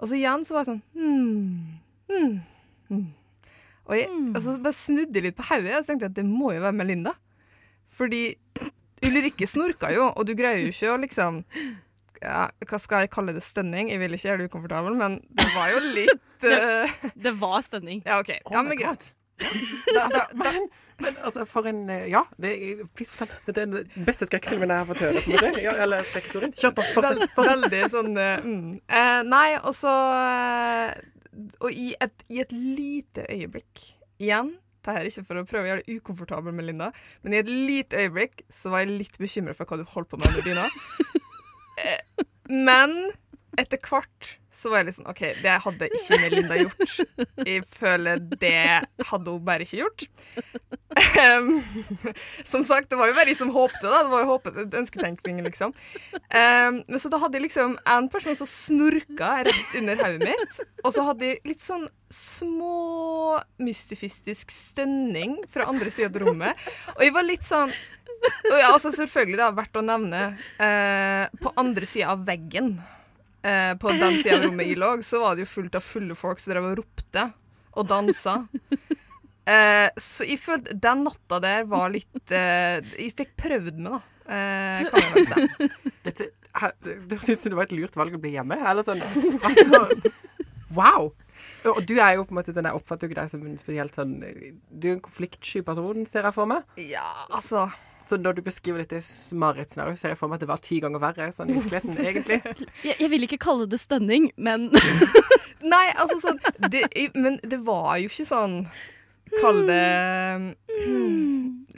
Og 0.00 0.08
så 0.10 0.16
igjen 0.18 0.44
så 0.48 0.56
var 0.56 0.64
jeg 0.64 0.70
sånn 0.72 0.82
hmm, 0.96 1.76
hmm, 2.10 2.34
hmm. 2.88 3.06
Og, 3.86 3.94
jeg, 3.94 4.10
og 4.34 4.40
så 4.42 4.56
bare 4.62 4.74
snudde 4.76 5.14
jeg 5.14 5.28
litt 5.28 5.38
på 5.38 5.46
hodet 5.46 5.76
og 5.76 5.84
så 5.84 5.92
tenkte 5.92 6.08
jeg 6.08 6.14
at 6.14 6.18
det 6.18 6.26
må 6.26 6.52
jo 6.56 6.62
være 6.64 6.76
Melinda. 6.76 7.14
Fordi 7.96 8.22
Ulrikke 9.06 9.46
snorka 9.46 9.90
jo, 9.94 10.08
og 10.08 10.24
du 10.26 10.32
greier 10.34 10.64
jo 10.64 10.72
ikke 10.72 10.94
å 10.94 11.00
liksom 11.02 11.42
ja, 12.22 12.46
Hva 12.66 12.78
skal 12.80 13.04
jeg 13.04 13.12
kalle 13.12 13.34
det? 13.36 13.44
Stønning? 13.44 13.90
Jeg 13.92 14.00
vil 14.00 14.16
ikke 14.16 14.30
gjøre 14.30 14.40
det 14.42 14.48
ukomfortabel, 14.50 14.96
men 14.98 15.20
det 15.36 15.46
var 15.52 15.74
jo 15.74 15.82
litt 15.84 16.48
uh... 16.48 16.96
Det 17.14 17.34
var 17.38 17.60
stønning. 17.66 18.00
Ja, 18.06 18.22
OK. 18.22 18.32
Ja, 18.40 18.64
men 18.64 18.80
greit. 18.80 19.10
Da, 19.36 20.08
da, 20.08 20.22
da, 20.44 20.52
Men, 20.96 21.16
altså, 21.22 21.44
for 21.44 21.68
en 21.68 21.90
eh, 21.92 22.06
Ja, 22.08 22.22
det, 22.40 22.54
please 22.96 23.12
fortell. 23.12 23.36
Dette 23.46 23.66
er 23.66 23.68
den 23.68 24.06
beste 24.06 24.28
skrekkfilmen 24.28 24.72
jeg 24.72 24.80
har 24.80 24.88
fått 24.88 25.02
høre. 25.04 25.20
på 25.20 25.34
en 25.34 25.36
måte. 25.36 25.64
Ja, 25.66 25.74
eller 25.84 26.06
skrekkhistorien. 26.08 26.54
Kjør 26.56 26.72
på. 26.78 26.86
Fortsett. 26.96 27.36
veldig 27.36 27.82
sånn 27.92 28.16
uh, 28.16 28.46
mm. 28.46 28.70
uh, 28.88 29.20
Nei, 29.28 29.50
og 29.60 29.76
så 29.76 29.92
eh, 30.16 30.96
Og 31.60 31.68
i 31.72 31.90
et, 32.00 32.24
i 32.32 32.40
et 32.42 32.52
lite 32.54 33.26
øyeblikk 33.32 33.82
Igjen, 34.22 34.54
det 34.86 34.94
her 34.94 35.02
er 35.02 35.10
ikke 35.10 35.26
for 35.28 35.40
å 35.40 35.44
prøve 35.44 35.66
å 35.66 35.68
gjøre 35.68 35.82
det 35.84 35.96
ukomfortabel 35.98 36.54
med 36.56 36.64
Linda, 36.70 36.86
men 37.20 37.34
i 37.34 37.40
et 37.42 37.50
lite 37.50 37.98
øyeblikk 38.00 38.46
så 38.48 38.70
var 38.72 38.84
jeg 38.84 38.94
litt 39.02 39.18
bekymra 39.20 39.52
for 39.58 39.68
hva 39.68 39.76
du 39.82 39.84
holdt 39.92 40.08
på 40.08 40.20
med 40.22 40.30
under 40.30 40.46
dyna. 40.46 40.68
Eh, 41.76 42.22
men 42.48 42.94
etter 43.60 43.76
hvert 43.84 44.30
så 44.56 44.70
var 44.72 44.86
jeg 44.86 44.96
sånn 44.96 45.10
OK, 45.10 45.20
det 45.42 45.56
hadde 45.66 45.88
ikke 45.98 46.18
Melinda 46.22 46.56
gjort. 46.56 46.94
Jeg 47.44 47.64
føler 47.68 48.22
det 48.40 48.54
hadde 49.10 49.34
hun 49.34 49.44
bare 49.44 49.66
ikke 49.66 49.82
gjort. 49.82 50.06
Em, 50.96 51.62
som 52.44 52.64
sagt, 52.64 52.90
det 52.90 52.96
var 52.96 53.10
jo 53.10 53.16
bare 53.16 53.32
jeg 53.32 53.38
som 53.40 53.52
håpte, 53.52 53.84
da. 53.84 54.02
Det 54.04 54.12
var 54.12 54.22
jo 54.24 54.30
håpet, 54.30 54.76
ønsketenkning, 54.80 55.42
liksom. 55.44 55.74
Um, 56.14 56.80
men 56.86 57.02
så 57.02 57.10
da 57.12 57.20
hadde 57.20 57.38
jeg 57.38 57.46
liksom 57.48 57.76
en 57.96 58.08
person 58.12 58.38
som 58.38 58.48
snorka 58.50 59.32
rett 59.48 59.76
under 59.80 60.00
hodet 60.00 60.30
mitt, 60.30 60.62
og 60.84 60.94
så 60.96 61.04
hadde 61.10 61.28
jeg 61.28 61.42
litt 61.48 61.64
sånn 61.64 61.86
små 62.12 63.36
mystifistisk 63.60 64.54
stønning 64.54 65.38
fra 65.52 65.68
andre 65.68 65.92
sida 65.92 66.08
av 66.12 66.20
rommet. 66.24 66.66
Og 66.96 67.04
jeg 67.04 67.16
var 67.16 67.28
litt 67.28 67.46
sånn 67.46 67.74
og 68.26 68.56
ja, 68.56 68.70
altså 68.72 68.90
selvfølgelig, 68.96 69.36
det 69.38 69.44
er 69.44 69.56
verdt 69.58 69.76
å 69.76 69.82
nevne 69.84 70.20
uh, 70.32 71.26
På 71.42 71.50
andre 71.60 71.86
sida 71.86 72.14
av 72.14 72.22
veggen, 72.26 72.70
uh, 73.44 73.74
på 73.78 73.92
den 73.92 74.16
sida 74.22 74.38
av 74.38 74.46
rommet 74.46 74.70
jeg 74.70 74.80
lå, 74.80 74.88
så 75.04 75.20
var 75.22 75.36
det 75.36 75.44
jo 75.44 75.50
fullt 75.52 75.76
av 75.76 75.84
fulle 75.84 76.16
folk 76.18 76.40
som 76.40 76.54
drev 76.54 76.70
og 76.70 76.78
ropte 76.80 77.26
og 77.76 77.90
dansa. 77.90 78.38
Eh, 79.46 79.88
så 80.02 80.26
jeg 80.26 80.40
følte 80.42 80.74
Den 80.82 81.04
natta 81.06 81.38
der 81.38 81.68
var 81.70 81.86
litt 81.94 82.32
eh, 82.34 82.80
Jeg 82.98 83.12
fikk 83.14 83.36
prøvd 83.38 83.76
meg, 83.78 83.92
da. 83.94 84.00
Eh, 84.26 84.88
kan 84.90 85.04
nok 85.06 85.28
si. 85.30 85.68
Dette, 86.08 86.26
her- 86.58 86.74
det- 86.82 87.20
Syns 87.22 87.44
du 87.44 87.52
det 87.52 87.58
var 87.60 87.68
et 87.68 87.76
lurt 87.78 87.94
valg 87.94 88.16
å 88.18 88.22
bli 88.24 88.32
hjemme? 88.34 88.58
Eller 88.58 88.82
sånn 88.88 89.04
altså, 89.06 89.84
Wow! 90.74 91.12
Og 91.66 91.78
du 91.86 91.94
er 92.02 92.16
jo 92.16 92.24
på 92.26 92.34
en 92.34 92.38
måte 92.40 92.52
sånn, 92.54 92.66
jeg 92.66 92.78
oppfatter 92.78 93.06
jo 93.06 93.12
ikke 93.12 93.20
deg 93.22 93.30
som 93.32 93.42
en 93.46 93.58
spesielt 93.60 93.94
sånn 93.96 94.16
Du 94.70 94.88
er 94.90 94.96
en 94.96 95.02
konfliktsky 95.04 95.62
person, 95.66 96.02
ser 96.10 96.26
jeg 96.26 96.34
for 96.34 96.50
meg. 96.50 96.66
Ja, 96.82 97.06
altså 97.30 97.68
Så 98.06 98.18
når 98.22 98.36
du 98.38 98.42
beskriver 98.46 98.82
dette 98.82 98.98
marerittscenarioet, 99.34 99.98
ser 99.98 100.12
jeg 100.14 100.18
for 100.20 100.30
meg 100.30 100.38
at 100.40 100.44
det 100.46 100.50
var 100.50 100.62
ti 100.62 100.78
ganger 100.82 101.02
verre 101.02 101.30
sånn 101.34 101.50
i 101.50 101.56
virkeligheten, 101.58 101.96
egentlig. 102.02 102.38
Jeg, 102.86 102.94
jeg 103.02 103.10
vil 103.14 103.26
ikke 103.26 103.40
kalle 103.46 103.66
det 103.70 103.78
stønning, 103.82 104.28
men 104.36 104.68
Nei, 105.72 105.86
altså 105.98 106.18
sånn 106.22 106.38
det, 106.70 106.84
Men 107.16 107.38
det 107.42 107.58
var 107.66 107.96
jo 108.02 108.10
ikke 108.10 108.26
sånn 108.28 108.60
Kall 109.40 109.62
det 109.68 109.82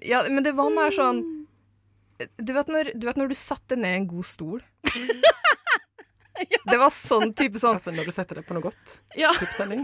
Ja, 0.08 0.22
men 0.30 0.42
det 0.46 0.52
var 0.56 0.70
mer 0.70 0.94
sånn 0.94 1.22
Du 2.38 2.52
vet 2.54 2.68
når 2.70 2.92
du, 2.94 3.06
vet 3.06 3.18
når 3.18 3.32
du 3.32 3.36
satte 3.38 3.76
ned 3.78 3.96
en 4.02 4.08
god 4.10 4.26
stol? 4.26 4.62
Det 6.38 6.76
var 6.78 6.92
sånn 6.94 7.32
type 7.34 7.58
sånn 7.58 7.80
Altså 7.80 7.90
når 7.90 8.06
du 8.06 8.12
setter 8.14 8.38
deg 8.38 8.44
på 8.46 8.54
noe 8.54 8.62
godt. 8.68 8.92
ja. 9.18 9.32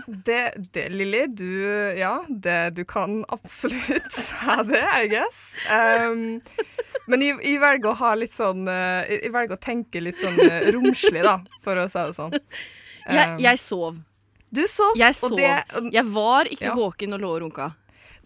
Det, 0.06 0.38
det 0.70 0.84
Lilly, 0.92 1.24
du 1.26 1.48
Ja, 1.98 2.12
det, 2.28 2.76
du 2.76 2.84
kan 2.86 3.24
absolutt 3.34 4.20
ha 4.44 4.60
det, 4.62 4.84
I 5.02 5.08
guess. 5.10 5.40
Um, 5.66 6.38
men 7.10 7.24
jeg, 7.26 7.40
jeg 7.42 7.58
velger 7.58 7.90
å 7.90 7.96
ha 8.04 8.12
litt 8.16 8.36
sånn 8.36 8.68
eh, 8.70 9.02
Jeg 9.10 9.18
jeg 9.26 9.34
velger 9.34 9.58
å 9.58 9.62
tenke 9.66 10.00
litt 10.04 10.20
sånn 10.22 10.38
eh, 10.46 10.70
romslig, 10.76 11.24
da, 11.26 11.40
for 11.64 11.82
å 11.82 11.88
si 11.90 11.98
det 12.06 12.16
sånn. 12.22 12.38
jeg, 12.38 13.34
Um, 13.34 13.40
jeg 13.42 13.58
sov. 13.60 13.98
Du 14.54 14.62
sov, 14.70 14.94
Jeg 14.98 15.16
sov. 15.18 15.32
og 15.32 15.38
det 15.40 15.50
og, 15.78 15.88
Jeg 15.92 16.04
var 16.14 16.44
ikke 16.50 16.68
Ja. 16.70 16.74
våken 16.78 17.16
og 17.16 17.20
lå 17.24 17.32
og 17.36 17.42
runka. 17.44 17.72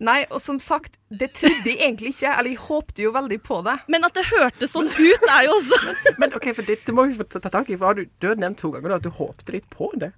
Nei, 0.00 0.20
og 0.30 0.38
som 0.40 0.61
sagt, 0.62 0.94
det 1.11 1.32
trodde 1.35 1.64
jeg 1.66 1.80
egentlig 1.82 2.12
ikke. 2.14 2.30
Eller 2.38 2.50
jeg 2.52 2.58
håpte 2.68 3.02
jo 3.02 3.11
veldig 3.16 3.38
på 3.42 3.56
det. 3.66 3.78
Men 3.90 4.04
at 4.06 4.14
det 4.14 4.26
hørtes 4.30 4.70
sånn 4.76 4.87
ut, 4.87 5.25
er 5.28 5.49
jo 5.49 5.56
også 5.56 5.78
Men 6.23 6.35
OK, 6.38 6.52
for 6.54 6.62
dette 6.68 6.94
må 6.94 7.08
vi 7.08 7.16
få 7.18 7.26
ta 7.26 7.40
tak 7.50 7.70
i. 7.70 7.76
For 7.76 7.87
har 7.90 7.94
du, 7.99 8.04
du 8.23 8.28
har 8.28 8.37
nevnt 8.38 8.58
to 8.62 8.70
ganger 8.70 8.94
at 8.94 9.02
du 9.02 9.11
håpte 9.11 9.50
litt 9.56 9.66
på 9.75 9.90
det. 9.99 10.12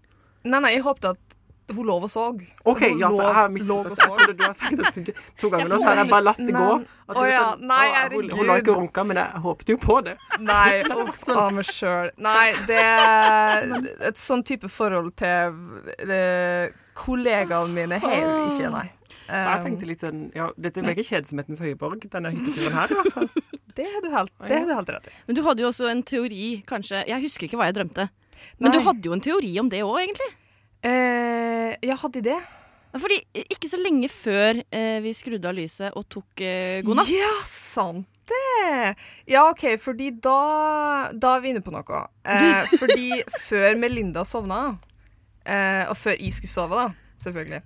Nei, 0.45 0.61
nei, 0.61 0.75
jeg 0.77 0.83
håpte 0.85 1.15
at 1.15 1.30
hun 1.77 1.87
lov 1.89 2.07
og 2.07 2.13
så. 2.13 2.27
OK, 2.65 2.83
ja, 2.89 3.09
for 3.09 3.23
jeg 3.23 3.37
har 3.39 3.53
misforstått. 3.55 4.03
Jeg 4.03 4.13
trodde 4.19 4.37
du 4.39 4.45
har 4.47 4.57
sagt 4.59 4.81
det 4.81 5.05
du, 5.11 5.13
to 5.41 5.51
ganger 5.53 5.73
nå, 5.73 5.81
så 5.81 5.89
har 5.91 6.03
jeg 6.03 6.11
bare 6.13 6.27
latt 6.29 6.43
det 6.43 6.55
gå. 6.57 6.69
At 7.07 7.15
du 7.15 7.23
oh, 7.23 7.29
ja, 7.31 7.43
sånn, 7.47 7.67
nei, 7.71 7.87
å, 7.91 8.05
hun, 8.15 8.31
hun 8.39 8.51
la 8.51 8.59
ikke 8.63 8.77
runka, 8.79 9.07
men 9.11 9.23
jeg 9.23 9.43
håpet 9.47 9.75
jo 9.75 9.79
på 9.83 9.99
det. 10.07 10.17
Nei, 10.45 10.69
uff 11.05 11.27
a 11.35 11.49
meg 11.55 11.69
sjøl. 11.69 12.13
Nei, 12.23 12.47
det 12.71 12.85
er 12.85 13.75
et 14.11 14.21
sånn 14.21 14.47
type 14.47 14.71
forhold 14.73 15.15
til 15.21 15.61
kollegaene 17.01 17.75
mine 17.75 18.01
har 18.03 18.17
jeg 18.17 18.25
jo 18.27 18.41
ikke, 18.49 18.73
nei. 18.77 18.89
For 19.31 19.39
jeg 19.39 19.61
Um, 19.61 19.63
tenkte 19.63 19.87
litt 19.87 20.03
sånn 20.03 20.23
Ja, 20.35 20.49
dette 20.59 20.83
virker 20.83 21.07
kjedsomhetens 21.07 21.61
høyborg, 21.63 22.03
denne 22.11 22.33
hytteturen 22.35 22.75
her, 22.75 22.91
i 22.91 22.99
hvert 22.99 23.15
fall. 23.15 23.29
det 23.79 23.87
har 23.93 24.03
du 24.03 24.09
helt, 24.11 24.33
det 24.43 24.57
har 24.57 24.67
du 24.67 24.73
helt 24.75 24.93
rett 24.97 25.07
i. 25.07 25.15
Men 25.29 25.39
du 25.39 25.43
hadde 25.47 25.63
jo 25.63 25.69
også 25.71 25.91
en 25.91 26.03
teori, 26.07 26.49
kanskje 26.67 27.05
Jeg 27.07 27.23
husker 27.27 27.47
ikke 27.47 27.61
hva 27.61 27.69
jeg 27.71 27.79
drømte. 27.79 28.09
Men 28.59 28.71
Nei. 28.71 28.79
du 28.79 28.87
hadde 28.89 29.07
jo 29.07 29.15
en 29.15 29.23
teori 29.23 29.53
om 29.63 29.71
det 29.71 29.83
òg, 29.87 29.99
egentlig. 30.03 30.31
Eh, 30.87 31.77
ja, 31.85 31.97
hadde 32.01 32.21
de 32.21 32.31
det? 32.31 32.39
Fordi 32.99 33.21
ikke 33.53 33.69
så 33.71 33.79
lenge 33.79 34.09
før 34.11 34.63
eh, 34.75 34.99
vi 35.05 35.13
skrudde 35.15 35.47
av 35.47 35.55
lyset 35.55 35.95
og 35.95 36.09
tok 36.11 36.43
eh, 36.43 36.81
god 36.87 36.99
natt. 36.99 37.13
Ja, 37.15 37.35
sant 37.47 38.09
det! 38.31 38.95
Ja, 39.31 39.45
OK, 39.51 39.65
fordi 39.83 40.11
da 40.23 41.11
Da 41.15 41.35
er 41.37 41.45
vi 41.45 41.53
inne 41.53 41.63
på 41.65 41.75
noe. 41.75 42.05
Eh, 42.25 42.73
fordi 42.81 43.21
før 43.47 43.79
Melinda 43.79 44.25
sovna, 44.27 44.63
eh, 45.45 45.85
og 45.91 45.97
før 45.99 46.17
jeg 46.19 46.35
skulle 46.35 46.53
sove, 46.55 46.81
da, 46.81 47.19
selvfølgelig, 47.23 47.63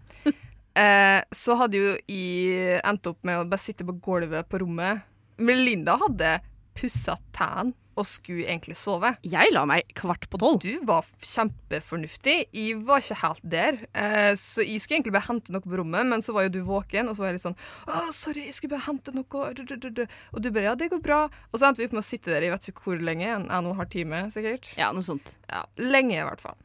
eh, 0.80 1.20
så 1.32 1.58
hadde 1.62 1.80
jo 1.80 1.94
jeg 2.10 2.80
endt 2.84 3.12
opp 3.12 3.24
med 3.24 3.40
å 3.40 3.48
bare 3.48 3.64
sitte 3.64 3.86
på 3.88 3.96
gulvet 4.04 4.48
på 4.50 4.60
rommet. 4.64 5.04
Melinda 5.40 5.96
hadde 6.04 6.36
pussa 6.76 7.16
tennene 7.34 7.74
og 7.94 8.06
skulle 8.08 8.46
egentlig 8.46 8.76
sove. 8.78 9.14
Jeg 9.26 9.52
la 9.54 9.64
meg 9.68 9.88
kvart 9.98 10.26
på 10.30 10.40
tolv. 10.42 10.60
Du 10.64 10.84
var 10.86 11.06
kjempefornuftig. 11.24 12.36
Jeg 12.54 12.80
var 12.86 13.02
ikke 13.02 13.20
helt 13.22 13.44
der. 13.54 13.80
Eh, 13.94 14.32
så 14.40 14.64
jeg 14.64 14.82
skulle 14.82 15.00
egentlig 15.00 15.16
bare 15.16 15.28
hente 15.28 15.54
noe 15.54 15.64
på 15.64 15.74
rommet, 15.80 16.08
men 16.10 16.24
så 16.24 16.34
var 16.36 16.48
jo 16.48 16.54
du 16.56 16.60
våken, 16.66 17.10
og 17.10 17.16
så 17.16 17.24
var 17.24 17.32
jeg 17.32 17.38
litt 17.38 17.46
sånn 17.46 17.58
Å, 17.88 18.06
sorry, 18.14 18.46
jeg 18.48 18.56
skulle 18.58 18.76
bare 18.76 18.88
hente 18.88 19.14
noe. 19.14 19.44
Og 19.50 20.42
du 20.42 20.50
bare 20.50 20.66
Ja, 20.70 20.74
det 20.78 20.90
går 20.92 21.02
bra. 21.04 21.20
Og 21.52 21.60
så 21.60 21.68
endte 21.68 21.82
vi 21.82 21.88
opp 21.90 21.96
med 21.98 22.04
å 22.04 22.06
sitte 22.06 22.32
der 22.32 22.46
i 22.46 22.50
vet 22.52 22.70
ikke 22.70 22.88
hvor 22.88 23.04
lenge, 23.10 23.28
en 23.28 23.48
og 23.50 23.74
en 23.74 23.78
halv 23.82 23.92
time 23.92 24.24
sikkert. 24.34 24.72
Ja, 24.80 24.90
noe 24.94 25.04
sånt. 25.06 25.36
Ja, 25.50 25.64
Lenge, 25.80 26.16
i 26.16 26.26
hvert 26.26 26.42
fall. 26.42 26.56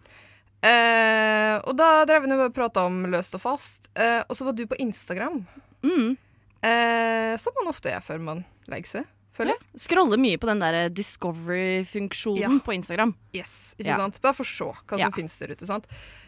Eh, 0.60 1.56
og 1.64 1.76
da 1.80 2.04
drev 2.08 2.26
vi 2.26 2.36
og 2.36 2.56
prata 2.56 2.84
om 2.90 3.06
løst 3.12 3.36
og 3.38 3.44
fast, 3.44 3.88
eh, 3.96 4.22
og 4.28 4.36
så 4.36 4.48
var 4.48 4.58
du 4.58 4.66
på 4.68 4.80
Instagram. 4.82 5.44
Mm. 5.86 6.18
Eh, 6.60 7.34
som 7.40 7.56
man 7.56 7.72
ofte 7.72 7.92
er 7.94 8.04
før 8.04 8.20
man 8.20 8.44
legger 8.68 9.00
seg, 9.00 9.08
føler 9.40 9.56
jeg. 9.56 9.82
Scroller 9.88 10.20
mye 10.22 10.38
på 10.42 10.50
den 10.52 10.60
der 10.62 10.90
discovery-funksjonen 10.92 12.42
Ja. 12.44 12.60
på 12.66 12.74
Instagram. 12.76 13.16
Yes, 13.34 13.76
ikke 13.80 13.90
Ja. 13.94 13.98
sant? 14.04 14.22
Bare 14.22 14.34
for 14.38 14.44
å 14.44 14.48
se 14.52 14.66
hva 14.88 15.00
Ja. 15.00 15.06
som 15.10 15.14
finnes 15.14 15.38
der 15.40 15.56
ute. 15.56 15.66
sant? 15.66 15.88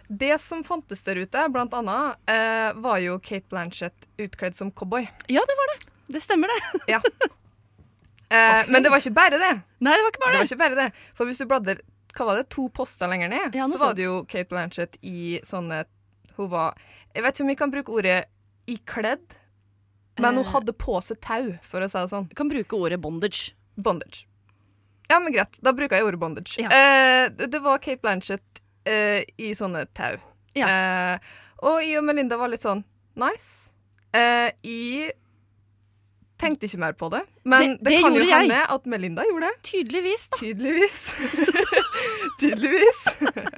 Det 0.10 0.40
som 0.42 0.64
fantes 0.64 1.04
der 1.04 1.16
ute, 1.16 1.48
blant 1.54 1.72
annet, 1.74 2.18
eh, 2.28 2.74
var 2.74 2.98
jo 3.00 3.18
Kate 3.20 3.48
Blanchett 3.50 4.08
utkledd 4.20 4.56
som 4.56 4.72
cowboy. 4.72 5.08
Ja, 5.30 5.40
det 5.48 5.56
var 5.56 5.68
det. 5.76 5.86
Det 6.12 6.22
stemmer, 6.24 6.48
det. 6.48 7.02
Eh, 8.32 8.64
Men 8.70 8.82
det 8.84 8.90
var 8.90 8.98
ikke 9.00 9.12
bare 9.14 9.38
det. 9.38 9.62
Nei, 9.84 9.92
det 9.92 10.04
var 10.06 10.12
ikke 10.12 10.20
det 10.20 10.20
bare 10.24 10.34
var 10.34 10.40
det. 10.46 10.52
ikke 10.52 10.58
bare 10.58 10.76
det. 10.76 10.94
For 11.16 11.26
hvis 11.26 11.38
du 11.38 11.46
bladde 11.46 11.74
hva 12.16 12.26
var 12.26 12.36
det, 12.38 12.50
to 12.50 12.70
poster 12.70 13.08
lenger 13.08 13.28
ned, 13.30 13.54
Ja, 13.56 13.68
så 13.68 13.78
var 13.80 13.94
det 13.94 14.04
jo 14.06 14.24
Kate 14.24 14.48
Blanchett 14.50 14.96
i 15.04 15.40
sånne 15.44 15.86
Hun 16.38 16.48
var 16.50 16.74
Jeg 17.14 17.24
vet 17.24 17.34
ikke 17.36 17.42
om 17.42 17.48
vi 17.48 17.56
kan 17.56 17.72
bruke 17.72 17.92
ordet 17.92 18.26
ikledd, 18.68 19.36
men 20.20 20.36
hun 20.36 20.46
Eh. 20.46 20.52
hadde 20.52 20.74
på 20.74 20.98
seg 21.04 21.20
tau, 21.22 21.58
for 21.64 21.82
å 21.82 21.90
si 21.90 21.98
det 21.98 22.10
sånn. 22.10 22.28
Du 22.30 22.36
kan 22.36 22.50
bruke 22.50 22.74
ordet 22.78 23.00
bondage. 23.02 23.54
Bondage. 23.78 24.26
Ja, 25.10 25.20
men 25.20 25.34
greit. 25.34 25.58
Da 25.62 25.72
bruker 25.74 25.98
jeg 25.98 26.06
ordet 26.06 26.20
bondage. 26.20 26.58
Ja. 26.60 26.70
Eh, 26.70 27.30
det 27.30 27.62
var 27.62 27.78
Kate 27.80 28.02
Blanchett 28.02 28.62
eh, 28.86 29.24
i 29.38 29.52
sånne 29.54 29.86
tau. 29.94 30.18
Eh, 30.56 31.18
og 31.64 31.82
jeg 31.84 31.98
og 31.98 32.04
Melinda 32.04 32.38
var 32.38 32.48
litt 32.50 32.62
sånn 32.64 32.84
nice. 33.16 33.72
Eh, 34.14 34.52
jeg 34.64 35.12
tenkte 36.42 36.66
ikke 36.66 36.80
mer 36.80 36.94
på 36.94 37.10
det, 37.12 37.22
men 37.46 37.62
Det- 37.78 37.84
det, 37.84 37.90
det 37.92 38.02
kan 38.02 38.14
jo 38.16 38.24
hende 38.26 38.56
jeg. 38.56 38.66
at 38.70 38.86
Melinda 38.86 39.24
gjorde 39.24 39.42
det. 39.52 39.62
Tydeligvis, 39.64 40.28
da. 40.30 40.38
Tydeligvis. 40.38 41.14
Tydeligvis. 42.40 43.06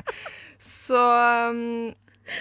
så 0.59 0.99
um, 1.49 1.93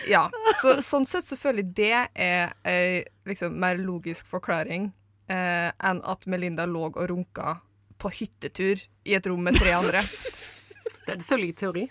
ja. 0.08 0.28
Så, 0.60 0.76
sånn 0.82 1.06
sett 1.06 1.24
så 1.26 1.36
føler 1.38 1.62
jeg 1.62 1.74
det 1.74 1.92
er 2.14 2.52
ei 2.64 3.04
liksom, 3.28 3.54
mer 3.60 3.76
logisk 3.78 4.26
forklaring 4.30 4.90
eh, 5.28 5.70
enn 5.78 6.00
at 6.04 6.26
Melinda 6.26 6.66
lå 6.66 6.88
og 6.90 6.98
runka 7.10 7.58
på 8.02 8.10
hyttetur 8.10 8.80
i 9.06 9.14
et 9.14 9.26
rom 9.30 9.42
med 9.46 9.54
tre 9.58 9.72
andre. 9.78 10.00
Det 11.06 11.10
er 11.10 11.18
en 11.18 11.24
solid 11.26 11.56
teori. 11.58 11.88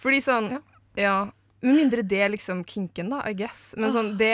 Fordi 0.00 0.20
sånn 0.24 0.50
Ja. 0.54 0.60
Ja. 0.96 1.16
Med 1.62 1.76
mindre 1.76 2.00
det 2.08 2.20
er 2.24 2.30
liksom 2.32 2.62
kinken, 2.64 3.10
da, 3.12 3.18
I 3.28 3.34
guess. 3.36 3.74
Men 3.76 3.92
sånn, 3.92 4.14
det 4.16 4.30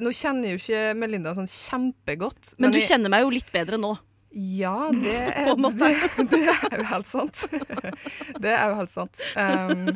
Nå 0.00 0.12
kjenner 0.16 0.48
jeg 0.48 0.56
jo 0.56 0.62
ikke 0.62 0.94
Melinda 0.96 1.34
sånn 1.36 1.48
kjempegodt. 1.52 2.54
Men 2.58 2.72
du 2.72 2.78
jeg- 2.78 2.88
kjenner 2.88 3.12
meg 3.12 3.26
jo 3.26 3.30
litt 3.34 3.50
bedre 3.52 3.76
nå. 3.76 3.90
Ja, 4.36 4.90
det 5.04 5.16
er, 5.16 5.54
det, 5.56 6.26
det 6.30 6.42
er 6.52 6.76
jo 6.76 6.86
helt 6.90 7.08
sant. 7.08 7.46
Det 8.42 8.52
er 8.52 8.68
jo 8.68 8.74
helt 8.76 8.92
sant. 8.92 9.20
Um, 9.32 9.86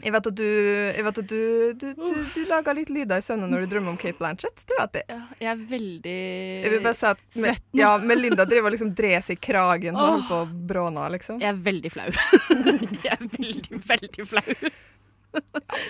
jeg 0.00 0.12
vet 0.14 0.28
at 0.30 0.36
du, 0.38 0.44
vet 1.04 1.18
at 1.20 1.28
du, 1.28 1.40
du, 1.76 1.86
du, 1.98 2.12
du 2.32 2.38
lager 2.48 2.76
litt 2.78 2.88
lyder 2.94 3.20
i 3.20 3.24
søvne 3.24 3.48
når 3.50 3.66
du 3.66 3.74
drømmer 3.74 3.92
om 3.92 3.98
Kate 4.00 4.16
Blanchett. 4.16 4.62
Det 4.64 4.78
vet 4.78 5.00
jeg. 5.00 5.06
Ja, 5.10 5.18
jeg 5.42 5.50
er 5.52 5.64
veldig 5.72 6.16
Jeg 6.64 6.72
vil 6.72 6.84
bare 6.86 6.96
si 6.96 7.08
at 7.10 7.24
med, 7.44 7.64
ja, 7.76 7.90
Melinda 8.00 8.46
driver 8.48 8.72
liksom 8.72 8.94
dres 8.96 9.28
i 9.34 9.36
kragen 9.36 9.98
og 9.98 10.04
Åh. 10.04 10.12
holder 10.12 10.28
på 10.30 10.38
å 10.40 10.68
bråne, 10.72 11.08
liksom. 11.18 11.42
Jeg 11.42 11.50
er 11.52 11.58
veldig 11.66 11.92
flau. 11.92 12.06
jeg 13.04 13.12
er 13.12 13.26
veldig, 13.34 13.82
veldig 13.90 14.28
flau. 14.30 14.72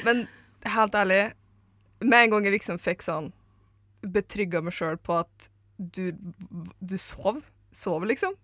Men 0.09 0.25
helt 0.67 0.99
ærlig, 0.99 1.21
med 2.03 2.25
en 2.25 2.35
gang 2.35 2.49
jeg 2.49 2.57
liksom 2.59 2.83
fikk 2.83 3.07
sånn 3.07 3.31
betrygga 4.03 4.65
meg 4.65 4.75
sjøl 4.75 4.99
på 5.03 5.21
at 5.21 5.49
du, 5.79 6.11
du 6.81 6.97
sov, 6.99 7.43
sov 7.75 8.05
liksom. 8.09 8.35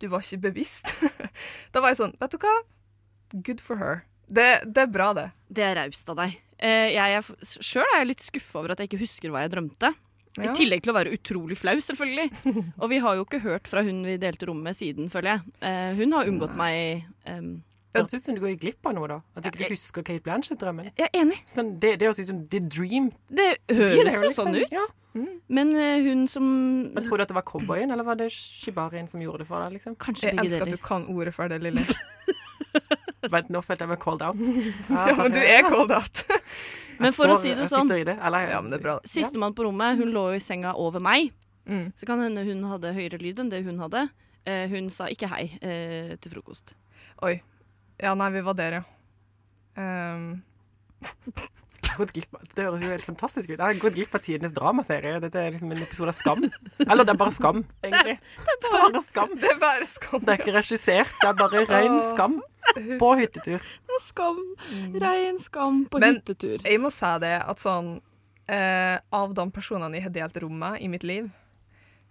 Du 0.00 0.08
var 0.12 0.24
ikke 0.24 0.42
bevisst. 0.50 0.90
da 1.72 1.80
var 1.80 1.92
jeg 1.94 2.00
sånn, 2.02 2.16
vet 2.20 2.34
du 2.34 2.38
hva? 2.42 2.56
Good 3.46 3.62
for 3.64 3.80
her. 3.80 4.02
Det, 4.28 4.46
det 4.66 4.82
er 4.82 4.90
bra, 4.90 5.12
det. 5.16 5.28
Det 5.48 5.62
er 5.64 5.78
raust 5.78 6.08
av 6.12 6.18
deg. 6.20 6.34
Eh, 6.58 6.90
jeg 6.96 7.14
er, 7.20 7.30
Sjøl 7.46 7.84
er 7.94 8.00
jeg 8.02 8.10
litt 8.10 8.24
skuffa 8.26 8.58
over 8.60 8.74
at 8.74 8.80
jeg 8.82 8.90
ikke 8.90 9.02
husker 9.04 9.32
hva 9.32 9.44
jeg 9.44 9.54
drømte. 9.54 9.92
Ja. 10.36 10.50
I 10.50 10.56
tillegg 10.56 10.82
til 10.84 10.92
å 10.92 10.96
være 10.98 11.14
utrolig 11.16 11.56
flau, 11.56 11.76
selvfølgelig. 11.80 12.26
Og 12.82 12.90
vi 12.92 12.98
har 13.00 13.16
jo 13.16 13.24
ikke 13.24 13.40
hørt 13.44 13.70
fra 13.70 13.80
hun 13.86 14.02
vi 14.04 14.18
delte 14.20 14.50
rom 14.50 14.60
med 14.66 14.76
siden, 14.76 15.08
føler 15.12 15.36
jeg. 15.36 15.54
Eh, 15.64 15.94
hun 16.02 16.12
har 16.16 16.28
unngått 16.32 16.56
meg 16.58 17.06
Um, 17.26 17.56
høres 17.96 18.12
ut 18.14 18.26
som 18.28 18.36
du 18.36 18.42
går 18.44 18.52
glipp 18.60 18.86
av 18.86 18.92
noe, 18.94 19.08
da. 19.10 19.16
At 19.34 19.42
du 19.42 19.48
ikke 19.48 19.64
Jeg- 19.64 19.72
husker 19.72 20.04
Kate 20.06 20.22
Blanchett-drømmen. 20.22 20.92
Jeg 20.94 21.08
er 21.08 21.16
enig. 21.24 21.38
Sånn, 21.50 21.72
det, 21.82 21.96
det 21.98 22.06
høres 22.06 22.20
ut 22.20 22.28
som 22.28 22.42
the 22.52 22.60
dream. 22.60 23.08
Det 23.26 23.46
høres 23.72 24.20
jo 24.20 24.30
sånn 24.36 24.52
liksom- 24.52 24.60
ut. 24.60 24.74
Ja. 24.76 24.84
Men 25.48 25.72
uh, 25.76 26.04
hun 26.04 26.26
som 26.28 26.46
Men 26.94 27.04
Tror 27.06 27.20
du 27.20 27.24
at 27.24 27.32
det 27.32 27.36
var 27.38 27.46
cowboyen, 27.48 27.92
eller 27.94 28.06
var 28.06 28.18
det 28.20 28.28
shibarien 28.34 29.08
som 29.08 29.22
gjorde 29.22 29.44
det 29.44 29.48
for 29.48 29.64
deg? 29.64 29.78
liksom? 29.78 29.96
Kanskje 30.00 30.30
Jeg 30.30 30.38
elsker 30.38 30.66
elsker 30.66 30.74
at 30.74 30.80
du 30.80 30.84
kan 30.84 31.06
ordet 31.12 31.34
for 31.36 31.52
det, 31.52 31.60
Lille. 31.64 31.84
Vent, 33.32 33.48
nå 33.50 33.62
følte 33.64 33.86
jeg 33.86 33.90
meg 33.90 34.02
called 34.02 34.22
out. 34.22 34.38
Ja, 34.90 35.14
men 35.18 35.32
du 35.34 35.40
er 35.40 35.66
called 35.66 35.94
out. 35.94 36.22
Men 37.00 37.12
for 37.12 37.26
for 37.26 37.34
å 37.34 37.40
si 37.40 37.50
det 37.52 37.66
sånn, 37.68 37.90
det, 37.92 38.14
eller, 38.14 38.46
Ja, 38.48 38.62
det 38.64 38.94
sistemann 39.04 39.52
på 39.52 39.66
rommet, 39.66 39.98
hun 39.98 40.14
lå 40.14 40.30
jo 40.32 40.38
i 40.38 40.40
senga 40.40 40.72
over 40.80 41.02
meg. 41.04 41.28
Mm. 41.68 41.90
Så 41.98 42.08
kan 42.08 42.22
hende 42.22 42.44
hun 42.46 42.62
hadde 42.70 42.94
høyere 42.96 43.20
lyd 43.20 43.42
enn 43.42 43.50
det 43.52 43.60
hun 43.66 43.82
hadde. 43.82 44.06
Eh, 44.48 44.64
hun 44.70 44.88
sa 44.94 45.10
ikke 45.12 45.28
hei 45.28 45.42
eh, 45.60 46.14
til 46.22 46.32
frokost. 46.32 46.72
Oi. 47.26 47.34
Ja, 48.00 48.14
nei, 48.16 48.30
vi 48.32 48.44
var 48.46 48.56
der, 48.56 48.78
ja. 48.78 48.84
Um, 49.76 50.42
har 51.96 52.04
gått 52.04 52.12
glipp 52.16 52.34
av- 52.38 52.44
Det 52.54 52.64
høres 52.66 52.82
jo 52.84 52.90
helt 52.92 53.06
fantastisk 53.06 53.50
ut. 53.50 53.56
Jeg 53.58 53.64
har 53.66 53.80
gått 53.82 53.94
glipp 53.96 54.14
av 54.14 54.20
tidenes 54.24 54.52
dramaserie. 54.56 55.20
Dette 55.24 55.40
er 55.42 55.50
liksom 55.54 55.72
en 55.74 55.82
episode 55.82 56.12
av 56.12 56.16
Skam. 56.18 56.44
Eller 56.86 57.04
det 57.08 57.14
er 57.14 57.20
bare 57.22 57.34
Skam, 57.34 57.64
egentlig. 57.82 58.18
Det 58.46 58.68
er 58.70 58.76
bare 58.76 59.02
Skam. 59.06 59.34
det 59.40 59.50
er 59.50 59.58
bare 59.62 59.86
skam. 59.90 60.20
Det 60.24 60.34
er 60.36 60.42
ikke 60.42 60.56
regissert, 60.58 61.14
det 61.22 61.28
er 61.32 61.40
bare 61.40 61.64
ren 61.70 61.98
skam 62.12 62.38
på 63.00 63.10
hyttetur. 63.20 63.64
Skam. 64.04 64.40
Rein 65.00 65.38
skam 65.40 65.84
på 65.90 65.98
Men- 66.02 66.18
hyttetur. 66.20 66.60
Jeg 66.64 66.80
må 66.82 66.90
si 66.92 67.12
det 67.24 67.34
at 67.42 67.58
sånn 67.62 68.00
eh, 68.48 68.98
Av 69.12 69.32
de 69.34 69.50
personene 69.50 69.94
jeg 69.98 70.02
har 70.04 70.10
delt 70.14 70.36
rom 70.42 70.58
med 70.58 70.80
i 70.80 70.86
mitt 70.88 71.02
liv, 71.02 71.30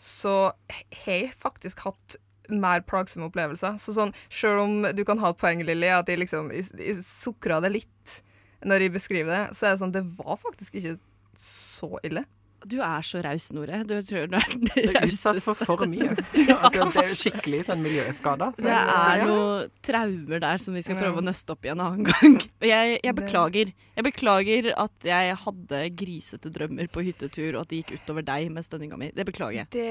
så 0.01 0.51
har 0.51 1.13
jeg 1.13 1.31
faktisk 1.39 1.79
hatt 1.85 2.17
mer 2.49 2.81
plagsomme 2.85 3.29
opplevelser. 3.31 3.77
Så 3.81 3.93
sånn, 3.95 4.11
Selv 4.29 4.59
om 4.61 4.73
du 4.93 5.03
kan 5.07 5.17
ha 5.23 5.29
et 5.31 5.37
poeng, 5.41 5.63
Lilly, 5.65 5.87
at 5.87 6.05
jeg 6.11 6.19
liksom 6.19 6.51
jeg, 6.53 6.67
jeg 6.77 6.97
sukra 7.01 7.61
det 7.63 7.71
litt 7.71 8.17
når 8.65 8.87
jeg 8.87 8.95
beskriver 8.95 9.31
det, 9.31 9.43
så 9.57 9.69
er 9.69 9.75
det 9.75 9.83
sånn 9.83 9.93
Det 9.95 10.05
var 10.17 10.39
faktisk 10.41 10.79
ikke 10.81 10.97
så 11.39 11.91
ille. 12.05 12.25
Du 12.65 12.79
er 12.81 13.03
så 13.05 13.19
raus, 13.21 13.51
Nore. 13.53 13.83
Du 13.85 13.93
tror 14.01 14.25
du 14.25 14.37
er 14.39 14.45
den 14.49 14.63
Det 14.71 14.95
er 14.97 15.05
utsatt 15.05 15.37
for 15.43 15.57
for 15.59 15.85
mye. 15.89 16.15
Altså, 16.55 16.87
det 16.95 17.03
er 17.03 17.11
skikkelig 17.11 17.59
sånn 17.67 17.83
miljøskada. 17.85 18.47
Så 18.57 18.65
Det 18.65 18.73
er 18.73 19.19
ja. 19.21 19.27
noen 19.29 19.73
traumer 19.85 20.41
der 20.41 20.61
som 20.63 20.77
vi 20.77 20.81
skal 20.85 20.97
prøve 20.97 21.21
å 21.21 21.25
nøste 21.25 21.53
opp 21.53 21.67
i 21.67 21.71
en 21.75 21.83
annen 21.85 22.09
gang. 22.09 22.39
Jeg, 22.65 22.97
jeg 23.05 23.15
beklager. 23.19 23.73
Jeg 23.95 24.05
beklager 24.07 24.71
at 24.81 25.05
jeg 25.05 25.35
hadde 25.43 25.81
grisete 25.99 26.49
drømmer 26.55 26.89
på 26.89 27.03
hyttetur, 27.05 27.51
og 27.53 27.61
at 27.61 27.69
det 27.69 27.83
gikk 27.83 27.99
utover 27.99 28.25
deg 28.25 28.49
med 28.55 28.65
stønninga 28.65 28.97
mi. 28.97 29.11
Det 29.13 29.27
beklager 29.27 29.59
jeg. 29.61 29.69
Det 29.75 29.85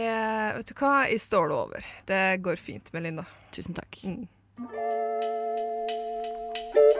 Vet 0.58 0.72
du 0.72 0.74
hva, 0.80 0.94
jeg 1.12 1.22
står 1.22 1.52
det 1.52 1.60
over. 1.60 1.92
Det 2.10 2.24
går 2.42 2.60
fint, 2.60 2.90
Melinda. 2.96 3.28
Tusen 3.54 3.78
takk. 3.78 4.02
Mm. 4.02 4.26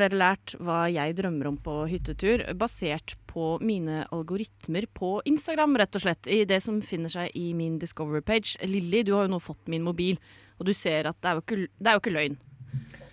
Har 0.00 0.08
dere 0.08 0.20
lært 0.20 0.54
hva 0.64 0.84
jeg 0.90 1.16
drømmer 1.18 1.50
om 1.50 1.56
på 1.60 1.74
hyttetur, 1.90 2.42
basert 2.58 3.16
på 3.30 3.52
mine 3.62 4.04
algoritmer 4.14 4.86
på 4.96 5.18
Instagram, 5.28 5.76
rett 5.78 5.98
og 5.98 6.04
slett. 6.04 6.30
I 6.30 6.42
det 6.48 6.62
som 6.64 6.80
finner 6.82 7.12
seg 7.12 7.36
i 7.38 7.50
min 7.56 7.78
Discover-page. 7.82 8.56
Lilly, 8.66 9.04
du 9.06 9.12
har 9.16 9.28
jo 9.28 9.34
nå 9.34 9.42
fått 9.44 9.68
min 9.70 9.84
mobil, 9.86 10.16
og 10.58 10.66
du 10.68 10.72
ser 10.76 11.10
at 11.10 11.20
det 11.20 11.30
er 11.30 11.36
jo 11.36 11.44
ikke, 11.44 11.60
det 11.76 11.92
er 11.92 11.98
jo 11.98 12.02
ikke 12.02 12.16
løgn. 12.16 12.40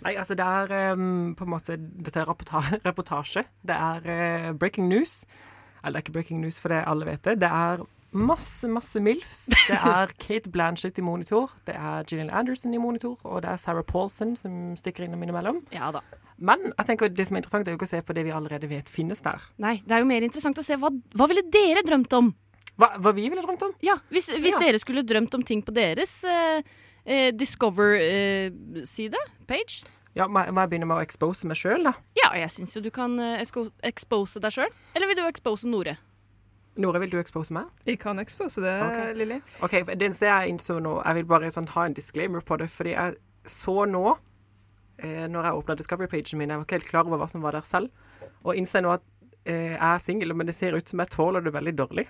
Nei, 0.05 0.13
altså 0.15 0.37
det 0.37 0.45
er 0.45 0.95
um, 0.95 1.33
på 1.35 1.43
en 1.43 1.51
måte 1.51 1.75
Dette 1.75 2.21
er 2.21 2.29
reportasje. 2.87 3.43
Det 3.67 3.75
er 3.75 4.07
uh, 4.07 4.55
breaking 4.55 4.87
news. 4.87 5.25
Eller 5.83 5.97
det 5.97 6.01
er 6.01 6.05
ikke 6.07 6.17
breaking 6.19 6.41
news, 6.41 6.59
for 6.59 6.73
det 6.73 6.85
alle 6.87 7.09
vet 7.09 7.25
det. 7.27 7.39
Det 7.43 7.49
er 7.51 7.83
masse, 8.17 8.67
masse 8.67 8.99
MILFs. 9.03 9.47
Det 9.67 9.77
er 9.77 10.13
Kate 10.23 10.49
Blanchett 10.53 10.97
i 10.97 11.05
monitor. 11.05 11.51
Det 11.67 11.75
er 11.75 12.07
Gillian 12.07 12.31
Anderson 12.31 12.73
i 12.73 12.81
monitor. 12.81 13.17
Og 13.23 13.43
det 13.43 13.51
er 13.51 13.61
Sarah 13.61 13.85
Paulson 13.85 14.35
som 14.35 14.75
stikker 14.79 15.05
innom 15.05 15.23
innimellom. 15.23 15.65
Ja 15.73 15.91
da. 15.91 16.05
Men 16.39 16.67
jeg 16.77 16.85
tenker 16.85 17.09
det 17.09 17.25
som 17.27 17.35
er 17.35 17.41
interessant, 17.41 17.67
er 17.67 17.71
jo 17.73 17.77
ikke 17.79 17.87
å 17.89 17.93
se 17.95 18.01
på 18.05 18.13
det 18.13 18.23
vi 18.27 18.31
allerede 18.31 18.67
vet 18.69 18.89
finnes 18.89 19.21
der. 19.25 19.41
Nei, 19.57 19.81
det 19.85 19.91
er 19.95 19.99
jo 20.03 20.05
mer 20.09 20.21
interessant 20.21 20.57
å 20.57 20.63
se 20.63 20.75
hva, 20.77 20.91
hva 21.17 21.27
ville 21.27 21.41
dere 21.51 21.81
drømt 21.83 22.13
om? 22.13 22.33
Hva, 22.77 22.91
hva 23.01 23.13
vi 23.17 23.23
ville 23.29 23.41
drømt 23.41 23.63
om? 23.65 23.71
Ja, 23.81 23.95
Hvis, 24.13 24.29
hvis 24.29 24.53
Ja. 24.53 24.59
dere 24.59 24.77
skulle 24.77 25.01
drømt 25.03 25.33
om 25.33 25.41
ting 25.43 25.63
på 25.65 25.73
deres 25.73 26.23
eh, 26.23 26.61
eh, 27.05 27.31
Discover-side, 27.33 29.17
page. 29.47 29.83
Ja, 30.15 30.27
må, 30.27 30.43
jeg- 30.45 30.53
må 30.53 30.61
jeg 30.61 30.69
begynne 30.69 30.87
med 30.87 30.97
å 30.97 31.01
expose 31.05 31.45
meg 31.45 31.57
sjøl, 31.57 31.83
da? 31.83 31.93
Ja, 32.15 32.31
jeg 32.33 32.49
syns 32.49 32.73
jo 32.75 32.81
du 32.81 32.89
kan 32.91 33.19
eh, 33.19 33.41
expose 33.83 34.39
deg 34.39 34.51
sjøl. 34.51 34.69
Eller 34.95 35.07
vil 35.07 35.15
du 35.15 35.25
expose 35.27 35.65
Nore? 35.67 35.97
Nore, 36.77 36.99
vil 36.99 37.09
du 37.09 37.17
expose 37.19 37.51
meg? 37.51 37.65
Jeg 37.85 37.99
kan 37.99 38.19
expose 38.19 38.61
det, 38.61 38.81
Ok. 38.85 39.15
Lilly. 39.17 39.41
OK, 39.61 39.71
det 39.95 40.01
eneste 40.01 40.27
jeg 40.29 40.49
innså 40.53 40.77
nå 40.79 41.03
Jeg 41.03 41.15
vil 41.15 41.25
bare 41.25 41.49
sånn, 41.49 41.67
ha 41.69 41.85
en 41.85 41.93
disclaimer 41.93 42.41
på 42.45 42.57
det, 42.59 42.69
fordi 42.69 42.93
jeg 42.93 43.15
så 43.45 43.87
nå 43.89 44.17
eh, 44.99 45.27
Når 45.27 45.43
jeg 45.43 45.53
åpna 45.61 45.75
Discovery-pagen 45.77 46.37
min, 46.39 46.49
jeg 46.49 46.57
var 46.57 46.65
ikke 46.65 46.77
helt 46.79 46.89
klar 46.91 47.05
over 47.07 47.17
hva 47.21 47.29
som 47.29 47.41
var 47.41 47.51
der 47.57 47.61
selv, 47.67 47.89
og 48.43 48.55
innser 48.55 48.81
nå 48.81 48.93
at 48.97 49.03
eh, 49.45 49.73
jeg 49.75 49.81
er 49.81 49.97
singel, 50.03 50.33
men 50.35 50.47
det 50.47 50.55
ser 50.55 50.75
ut 50.77 50.87
som 50.87 50.99
jeg 50.99 51.09
tåler 51.13 51.41
det 51.45 51.53
veldig 51.53 51.75
dårlig. 51.77 52.07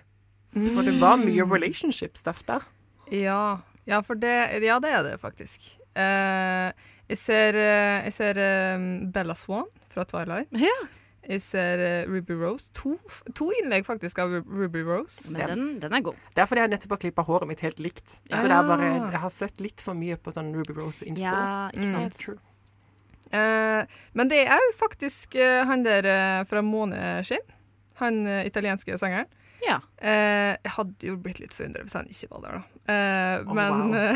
For 0.54 0.82
det 0.88 0.96
var 1.02 1.18
mye 1.22 1.44
relationship-stuff 1.46 2.44
der. 2.48 2.64
Ja, 3.12 3.60
ja, 3.86 4.00
for 4.02 4.16
det, 4.16 4.62
ja, 4.64 4.80
det 4.80 4.90
er 4.92 5.04
det 5.04 5.18
faktisk. 5.22 5.62
Eh, 5.96 6.72
jeg 7.10 7.18
ser, 7.20 7.56
eh, 7.56 8.04
jeg 8.08 8.14
ser 8.16 8.38
eh, 8.42 8.88
Bella 9.14 9.36
Swan 9.36 9.68
fra 9.92 10.04
Twilight. 10.08 10.48
Ja. 10.52 10.74
Jeg 11.28 11.42
ser 11.44 11.80
eh, 11.84 12.08
Ruby 12.08 12.36
Rose. 12.40 12.70
To, 12.80 12.94
to 13.36 13.50
innlegg 13.62 13.84
faktisk 13.86 14.20
av 14.24 14.32
Ruby 14.48 14.80
Rose. 14.88 15.34
Men 15.36 15.50
den, 15.52 15.64
den 15.84 15.94
er 15.98 16.02
god. 16.06 16.16
Det 16.36 16.40
er 16.44 16.48
fordi 16.48 16.62
jeg 16.64 16.72
nettopp 16.72 16.94
har 16.96 17.02
klippa 17.04 17.26
håret 17.28 17.50
mitt 17.50 17.64
helt 17.66 17.80
likt. 17.84 18.08
Så 18.32 18.44
det 18.48 18.56
er 18.56 18.64
bare, 18.70 18.88
Ah. 18.88 19.10
jeg 19.12 19.20
har 19.26 19.34
sett 19.36 19.60
litt 19.60 19.84
for 19.84 19.94
mye 20.00 20.16
på 20.16 20.32
sånn 20.32 20.54
Ruby 20.56 20.74
Rose-innspill. 20.80 21.28
Ja, 21.28 21.68
ikke 21.74 21.84
Mm. 21.84 21.92
sant. 21.92 22.18
True. 22.22 22.38
Eh, 23.32 23.86
men 24.14 24.28
det 24.32 24.44
er 24.48 24.62
jo 24.68 24.74
faktisk 24.80 25.36
eh, 25.36 25.64
han 25.68 25.84
der 25.84 26.06
eh, 26.06 26.44
fra 26.50 26.62
Måneskinn. 26.62 27.44
Han 28.02 28.24
italienske 28.46 28.98
sangeren. 29.02 29.26
Ja. 29.66 29.80
Eh, 29.98 30.54
jeg 30.62 30.72
hadde 30.76 31.08
jo 31.08 31.16
blitt 31.18 31.40
litt 31.42 31.54
forundret 31.58 31.88
hvis 31.88 31.96
han 31.98 32.06
ikke 32.14 32.28
var 32.30 32.44
der, 32.44 32.58
da. 32.60 32.64
Eh, 32.94 33.42
Oh, 33.48 33.54
men 33.54 33.90
wow. 33.92 34.16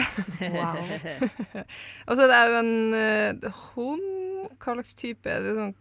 Wow. 0.54 1.64
Og 2.08 2.16
så 2.16 2.24
er 2.24 2.30
det 2.32 2.38
jo 2.46 2.60
en 2.62 2.94
uh, 2.96 3.58
hund 3.74 4.06
Hva 4.62 4.76
slags 4.78 4.94
type 4.98 5.30
er 5.30 5.44
det? 5.44 5.52
Sånn 5.58 5.74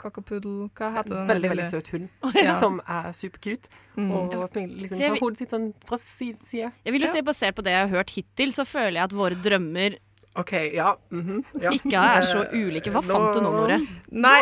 kakapuddel? 0.00 0.54
Hva 0.78 0.88
heter 0.96 1.12
den? 1.18 1.28
Veldig, 1.30 1.50
veldig 1.52 1.66
søt 1.70 1.90
hund, 1.94 2.08
Ja. 2.38 2.54
som 2.62 2.78
er 2.86 3.10
supercute. 3.16 3.70
Mm. 3.98 4.10
Og 4.14 4.32
liksom 4.56 4.98
vil- 5.02 5.18
hodet 5.20 5.42
sitt 5.42 5.52
sånn 5.54 5.68
fra 5.86 5.98
side. 6.00 6.70
Jeg 6.84 6.94
vil 6.94 7.02
jo 7.04 7.10
Ja. 7.10 7.12
si 7.18 7.22
Basert 7.26 7.58
på 7.58 7.66
det 7.66 7.74
jeg 7.74 7.88
har 7.88 7.96
hørt 7.98 8.10
hittil, 8.16 8.54
så 8.56 8.64
føler 8.66 9.00
jeg 9.02 9.04
at 9.10 9.16
våre 9.20 9.36
drømmer 9.42 9.98
OK, 10.38 10.52
ja. 10.74 10.92
mhm, 11.10 11.42
ja. 11.60 11.72
ikke 11.76 12.04
er 12.14 12.22
så 12.26 12.44
ulike. 12.52 12.92
Hva 12.94 13.02
fant 13.02 13.34
du 13.34 13.42
nå, 13.42 13.50
Nore? 13.50 13.80
Nei, 14.14 14.38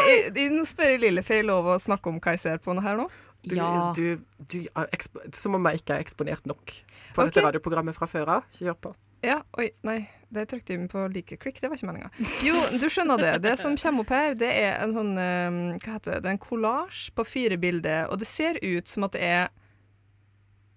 nå 0.52 0.66
spør 0.68 0.94
jeg 0.94 1.02
Lille, 1.06 1.24
får 1.24 1.40
jeg 1.40 1.48
lov 1.48 1.70
å 1.72 1.78
snakke 1.80 2.12
om 2.12 2.20
hva 2.20 2.36
jeg 2.36 2.44
ser 2.44 2.62
på 2.64 2.76
nå 2.76 2.84
her 2.84 2.98
nå? 3.00 3.08
Du, 3.48 3.54
Ja. 3.56 3.92
du, 3.94 4.18
du 4.52 4.58
er 4.66 4.88
Som 5.32 5.54
om 5.54 5.66
jeg 5.70 5.80
ikke 5.80 5.94
er 5.94 6.02
eksponert 6.02 6.46
nok 6.50 6.72
på 7.14 7.22
okay. 7.22 7.30
dette 7.30 7.44
radioprogrammet 7.46 7.96
fra 7.96 8.08
før 8.10 8.34
av. 8.38 8.48
Kjør 8.52 8.76
på. 8.82 8.94
Ja, 9.24 9.40
oi, 9.58 9.70
nei, 9.82 10.02
det 10.30 10.44
trykte 10.50 10.74
jeg 10.74 10.88
på 10.92 11.06
like 11.10 11.38
klikk, 11.40 11.56
det 11.58 11.70
var 11.70 11.78
ikke 11.78 11.88
meninga. 11.88 12.10
Jo, 12.46 12.58
du 12.78 12.86
skjønner 12.92 13.18
det. 13.18 13.32
Det 13.42 13.54
som 13.58 13.74
kommer 13.80 14.04
opp 14.04 14.12
her, 14.14 14.36
det 14.38 14.50
er 14.52 14.76
en 14.84 14.92
sånn 14.94 15.14
eh, 15.18 15.56
Hva 15.82 15.96
heter 15.96 16.12
det? 16.12 16.20
Det 16.22 16.30
er 16.30 16.36
en 16.36 16.42
kollasj 16.42 17.08
på 17.16 17.24
fire 17.26 17.58
bilder, 17.58 18.12
og 18.12 18.20
det 18.20 18.28
ser 18.30 18.60
ut 18.62 18.90
som 18.90 19.08
at 19.08 19.16
det 19.16 19.24
er 19.26 19.48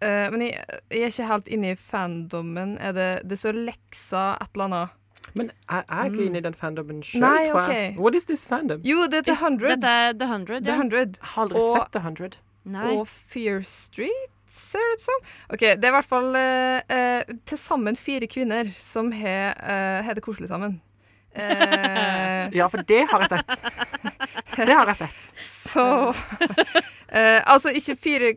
eh, 0.01 0.31
Men 0.33 0.47
jeg, 0.47 0.79
jeg 0.89 1.03
er 1.05 1.13
ikke 1.13 1.29
helt 1.33 1.51
inne 1.53 1.75
i 1.75 1.77
fandommen. 1.77 2.73
Er 2.81 2.97
det, 2.97 3.11
det 3.29 3.37
står 3.41 3.61
leksa 3.69 4.25
et 4.41 4.55
eller 4.55 4.69
annet? 4.71 4.97
Men 5.35 5.51
jeg 5.69 5.83
er 5.87 6.03
ikke 6.09 6.25
inne 6.25 6.37
i 6.41 6.41
den 6.43 6.53
fandomen 6.53 7.01
sjøl, 7.03 7.21
Mm. 7.21 7.51
Tror 7.51 7.69
jeg. 7.71 7.93
ok. 7.93 7.99
What 8.03 8.15
is 8.15 8.25
this 8.25 8.45
fandom? 8.45 8.81
Jo, 8.83 9.05
det 9.07 9.21
er 9.21 9.21
The 9.29 9.35
Hundred. 9.45 9.69
Dette 9.77 9.87
er 9.87 10.13
The 10.13 10.27
Hundred, 10.27 10.63
The 10.65 10.71
ja. 10.73 10.77
Hundred. 10.77 11.17
Jeg 11.21 11.29
har 11.35 11.43
aldri 11.43 11.57
Og- 11.61 11.77
sett 11.79 11.91
The 11.91 11.99
100. 12.01 12.37
Nei. 12.65 12.97
og 12.97 13.07
Fear 13.07 13.61
Street, 13.63 14.29
ser 14.47 14.79
det 14.79 14.93
ut 14.99 15.01
som. 15.01 15.19
OK, 15.53 15.59
det 15.59 15.83
er 15.83 15.87
i 15.87 15.95
hvert 15.95 16.05
fall 16.05 16.35
uh, 16.35 17.35
til 17.45 17.57
sammen 17.57 17.95
fire 17.95 18.27
kvinner 18.27 18.67
som 18.75 19.11
har 19.11 19.55
uh, 19.63 20.03
har 20.05 20.13
det 20.13 20.21
koselig 20.23 20.49
sammen. 20.51 20.81
Eh, 21.33 22.49
Ja, 22.59 22.67
for 22.67 22.83
det 22.83 23.05
har 23.09 23.23
jeg 23.23 23.29
sett. 23.29 23.63
Det 24.57 24.67
har 24.75 24.85
jeg 24.91 24.97
sett. 24.99 25.31
så 25.71 25.85
eh, 27.07 27.39
Altså, 27.47 27.71
ikke 27.71 27.95
fire 27.95 28.33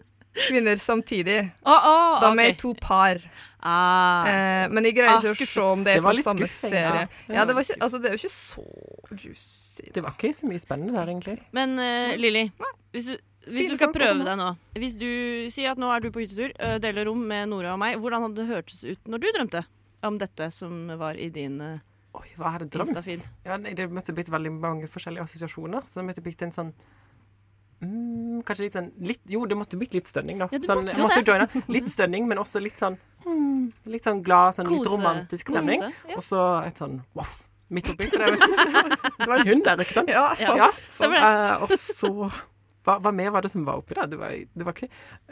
kvinner 0.48 0.76
samtidig. 0.80 1.40
Oh, 1.64 1.72
oh, 1.90 2.20
Da 2.22 2.30
med 2.34 2.36
med 2.50 2.58
to 2.58 2.74
par. 2.74 3.20
ah. 3.62 4.26
Eh, 4.28 4.68
men 4.70 4.84
jeg 4.84 4.96
greier 4.96 5.14
Ah, 5.16 5.22
ikke 5.22 5.46
å 5.46 5.52
se 5.52 5.60
om 5.60 5.84
det 5.84 5.94
Det 5.94 6.00
er 6.00 6.00
var 6.04 6.14
fra 6.14 6.22
samme 6.22 6.48
serie. 6.48 7.04
ja. 7.28 7.34
Ja, 7.34 7.44
det, 7.44 7.54
var 7.54 7.62
ikke, 7.62 7.78
altså, 7.80 7.98
det 8.02 8.10
er 8.10 8.16
jo 8.16 8.20
ikke 8.22 8.34
så 8.34 8.64
juicy. 9.14 9.92
Det 9.94 10.02
var 10.02 10.16
ikke 10.18 10.34
så 10.34 10.46
mye 10.50 10.58
spennende 10.62 10.94
der, 10.98 11.12
egentlig. 11.14 11.38
Men 11.52 11.78
uh, 11.78 12.16
Lilly, 12.18 12.50
hvis 12.92 13.06
du, 13.12 13.16
hvis 13.46 13.70
du 13.70 13.76
skal 13.78 13.92
prøve 13.92 14.24
deg 14.24 14.36
nå 14.40 14.50
Hvis 14.80 14.94
du 14.98 15.08
sier 15.52 15.72
at 15.74 15.78
nå 15.80 15.88
er 15.92 16.00
du 16.04 16.10
på 16.10 16.22
hyttetur, 16.24 16.52
uh, 16.60 16.76
deler 16.82 17.08
rom 17.08 17.24
med 17.28 17.48
Nora 17.52 17.72
og 17.74 17.80
meg, 17.82 17.98
hvordan 18.00 18.28
hadde 18.28 18.42
det 18.42 18.46
hørtes 18.50 18.84
ut 18.84 19.08
når 19.10 19.18
du 19.24 19.26
drømte 19.38 19.64
om 20.04 20.18
dette 20.20 20.50
som 20.52 20.86
var 21.00 21.16
i 21.16 21.30
din 21.32 21.60
uh, 21.60 21.78
Oi, 22.14 22.28
hva 22.38 22.52
hadde 22.54 22.68
jeg 22.68 22.76
drømt? 22.76 23.24
Ja, 23.44 23.56
nei, 23.58 23.72
det 23.74 23.88
måtte 23.90 24.12
blitt 24.14 24.28
veldig 24.30 24.52
mange 24.54 24.86
forskjellige 24.86 25.24
assosiasjoner. 25.26 25.82
Så 25.90 25.98
det 25.98 26.04
måtte 26.06 26.22
blitt 26.22 26.44
en 26.46 26.52
sånn 26.54 26.70
mm, 27.86 28.42
Kanskje 28.48 28.66
litt 28.66 28.76
sånn 28.76 28.90
litt, 29.08 29.22
Jo, 29.30 29.44
det 29.48 29.56
måtte 29.58 29.78
blitt 29.80 29.94
litt 29.96 30.10
stønning, 30.10 30.42
da. 30.42 30.48
Ja, 30.52 30.60
sånn, 30.66 30.84
måtte 30.84 31.00
måtte 31.06 31.22
joine. 31.24 31.48
Litt 31.76 31.88
stønning, 31.92 32.28
men 32.30 32.40
også 32.42 32.62
litt 32.64 32.80
sånn 32.80 32.98
mm, 33.26 33.64
Litt 33.94 34.06
sånn 34.08 34.22
glad, 34.26 34.56
sånn 34.58 34.70
litt 34.72 34.88
romantisk 34.90 35.52
stemning. 35.54 35.84
ja. 35.84 36.16
Og 36.18 36.24
så 36.26 36.44
et 36.66 36.80
sånn 36.80 37.00
voff 37.16 37.42
midt 37.74 37.88
oppi. 37.90 38.08
Det, 38.12 38.18
det 39.18 39.28
var 39.28 39.38
en 39.38 39.48
hund 39.48 39.64
der, 39.64 39.80
ikke 39.84 39.96
sant? 40.00 40.10
Ja, 40.12 40.26
sant. 40.38 40.60
Ja, 40.60 40.68
det. 41.08 41.22
Eh, 41.22 41.64
og 41.64 41.72
så 41.80 42.10
hva, 42.84 42.98
hva 43.00 43.12
mer 43.16 43.30
var 43.32 43.44
det 43.44 43.50
som 43.52 43.64
var 43.64 43.80
oppi 43.80 43.96
der? 43.96 44.08
Det 44.12 44.18
var, 44.20 44.32
det 44.36 44.66
var 44.66 44.76
ikke 44.76 44.88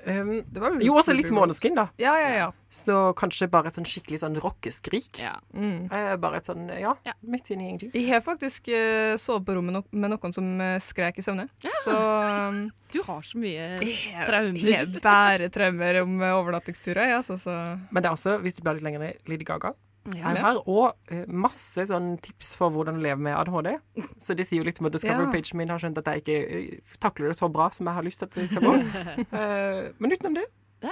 um, 0.07 0.31
Det 0.49 0.63
var 0.63 0.77
Jo, 0.81 0.95
også 1.01 1.15
litt 1.17 1.31
Måneskin, 1.35 1.77
da. 1.77 1.87
Ja, 2.01 2.15
ja, 2.21 2.31
ja. 2.39 2.49
Så 2.73 2.97
kanskje 3.19 3.51
bare 3.53 3.69
et 3.69 3.77
sånn 3.77 3.89
skikkelig 3.89 4.23
sånn 4.23 4.39
rockeskrik. 4.41 5.21
Ja. 5.21 5.35
Mm. 5.53 5.91
Eh, 5.93 6.15
bare 6.23 6.41
et 6.41 6.49
sånn, 6.49 6.65
ja, 6.73 6.95
Ja. 7.05 7.15
midt 7.21 7.51
inni 7.53 7.69
ingenting. 7.69 7.93
Jeg 7.97 8.09
har 8.09 8.25
faktisk 8.25 8.73
uh, 8.73 9.19
sovet 9.21 9.47
på 9.49 9.57
rommet 9.59 9.77
no 9.77 9.85
med 9.93 10.15
noen 10.15 10.33
som 10.35 10.49
uh, 10.61 10.79
skrek 10.81 11.21
i 11.21 11.27
søvne. 11.27 11.49
Så 11.85 11.93
um, 11.93 12.65
Du 12.93 13.03
har 13.05 13.23
så 13.27 13.41
mye 13.41 13.69
jeg 13.83 14.27
Traumer. 14.29 14.67
Jeg 14.73 15.01
bærer 15.05 15.53
traumer 15.53 16.03
om 16.03 16.19
uh, 16.25 16.33
overnattingsturer, 16.41 17.13
ja, 17.13 17.23
så, 17.27 17.37
så 17.41 17.53
Men 17.93 18.01
det 18.01 18.09
er 18.09 18.17
også, 18.17 18.39
hvis 18.41 18.57
du 18.57 18.65
blir 18.65 18.81
litt 18.81 18.89
lenger 18.89 19.05
ned, 19.11 19.21
Lady 19.29 19.45
Gaga. 19.49 19.75
Ja. 20.17 20.33
her, 20.35 20.59
og 20.67 20.97
eh, 21.15 21.27
masse 21.31 21.85
sånn 21.87 22.17
tips 22.25 22.57
for 22.59 22.75
hvordan 22.75 22.99
å 22.99 23.03
leve 23.05 23.23
med 23.23 23.37
ADHD. 23.39 23.77
Så 24.19 24.35
de 24.35 24.43
sier 24.43 24.59
jo 24.59 24.67
litt 24.67 24.81
om 24.83 24.89
at 24.89 24.97
Discovery-pagen 24.97 25.61
min 25.61 25.71
har 25.71 25.79
skjønt 25.79 26.01
at 26.01 26.11
jeg 26.11 26.25
ikke 26.25 26.39
eh, 26.59 26.97
takler 26.99 27.31
det 27.31 27.37
så 27.39 27.47
bra 27.53 27.69
som 27.71 27.87
jeg 27.87 27.95
har 28.01 28.07
lyst 28.07 28.19
til 28.23 28.27
at 28.27 28.35
det 28.41 28.49
skal 28.51 28.67
gå. 28.67 28.75
Eh, 29.43 29.93
men 30.03 30.13
utenom 30.13 30.35
det, 30.37 30.45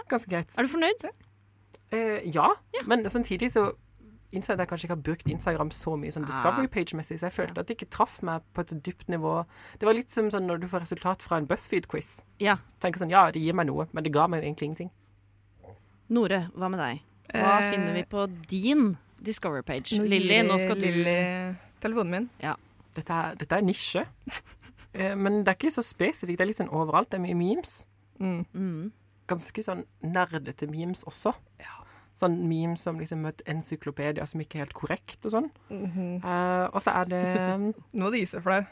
ganske 0.09 0.31
greit. 0.31 0.55
Er 0.59 0.67
du 0.67 0.71
fornøyd? 0.71 1.03
Uh, 1.91 2.21
ja, 2.23 2.47
men 2.87 3.03
samtidig 3.11 3.51
så 3.51 3.73
innså 4.31 4.53
jeg 4.53 4.59
at 4.59 4.63
jeg 4.63 4.71
kanskje 4.71 4.87
ikke 4.87 4.95
har 4.95 5.03
brukt 5.09 5.27
Instagram 5.33 5.73
så 5.75 5.97
mye 5.99 6.13
sånn 6.15 6.25
Ah. 6.25 6.31
Discovery-page-messig, 6.31 7.19
så 7.19 7.27
jeg 7.27 7.35
følte 7.35 7.63
at 7.65 7.67
det 7.67 7.77
ikke 7.77 7.91
traff 7.91 8.21
meg 8.27 8.45
på 8.55 8.63
et 8.63 8.75
dypt 8.87 9.09
nivå. 9.11 9.41
Det 9.81 9.89
var 9.89 9.99
litt 9.99 10.15
som 10.15 10.31
sånn 10.31 10.47
når 10.47 10.63
du 10.63 10.69
får 10.71 10.85
resultat 10.87 11.23
fra 11.27 11.41
en 11.41 11.49
BuzzFeed-quiz. 11.51 12.21
Ja. 12.39 12.61
Tenker 12.83 13.03
sånn, 13.03 13.11
ja, 13.11 13.27
det 13.35 13.43
gir 13.43 13.59
meg 13.59 13.67
noe, 13.67 13.89
men 13.93 14.07
det 14.07 14.15
ga 14.15 14.29
meg 14.31 14.43
jo 14.43 14.51
egentlig 14.51 14.71
ingenting. 14.71 14.93
Nore, 16.11 16.45
hva 16.55 16.71
med 16.71 16.83
deg? 16.83 17.03
Hva 17.33 17.59
Eh, 17.61 17.71
finner 17.71 17.93
vi 17.95 18.05
på 18.05 18.27
din 18.51 18.97
Discover-page? 19.23 20.01
Lilly, 20.03 20.43
nå 20.43 20.59
skal 20.59 20.79
du 20.81 20.87
Lilly 20.87 21.55
telefonen 21.81 22.11
min. 22.11 22.31
Dette 22.97 23.13
er, 23.13 23.35
dette 23.39 23.57
er 23.57 23.63
nisje. 23.67 24.07
Eh, 24.93 25.15
men 25.15 25.45
det 25.47 25.53
er 25.53 25.55
ikke 25.55 25.71
så 25.71 25.85
spesifikt. 25.87 26.35
Det 26.35 26.43
er 26.43 26.49
litt 26.49 26.59
sånn 26.59 26.73
overalt. 26.75 27.13
Det 27.13 27.21
er 27.21 27.23
mye 27.23 27.37
memes. 27.39 27.85
Mm. 28.19 28.41
mm. 28.53 28.89
ganske 29.31 29.63
sånn 29.63 29.85
nerdete 30.03 30.67
memes 30.67 31.05
også. 31.07 31.31
Sånn 32.19 32.41
memes 32.49 32.83
som 32.83 32.99
liksom 32.99 33.23
et 33.31 33.45
encyklopedia 33.47 34.27
som 34.27 34.43
ikke 34.43 34.59
er 34.59 34.65
helt 34.65 34.75
korrekt 34.75 35.29
og 35.29 35.31
sånn. 35.37 35.47
Mhm. 35.71 36.09
Eh, 36.27 36.67
og 36.75 36.83
så 36.83 36.91
er 36.91 37.05
det 37.13 37.23
Nå 38.01 38.09
er 38.09 38.17
det 38.17 38.23
is 38.25 38.35
for 38.35 38.51
det. 38.51 38.67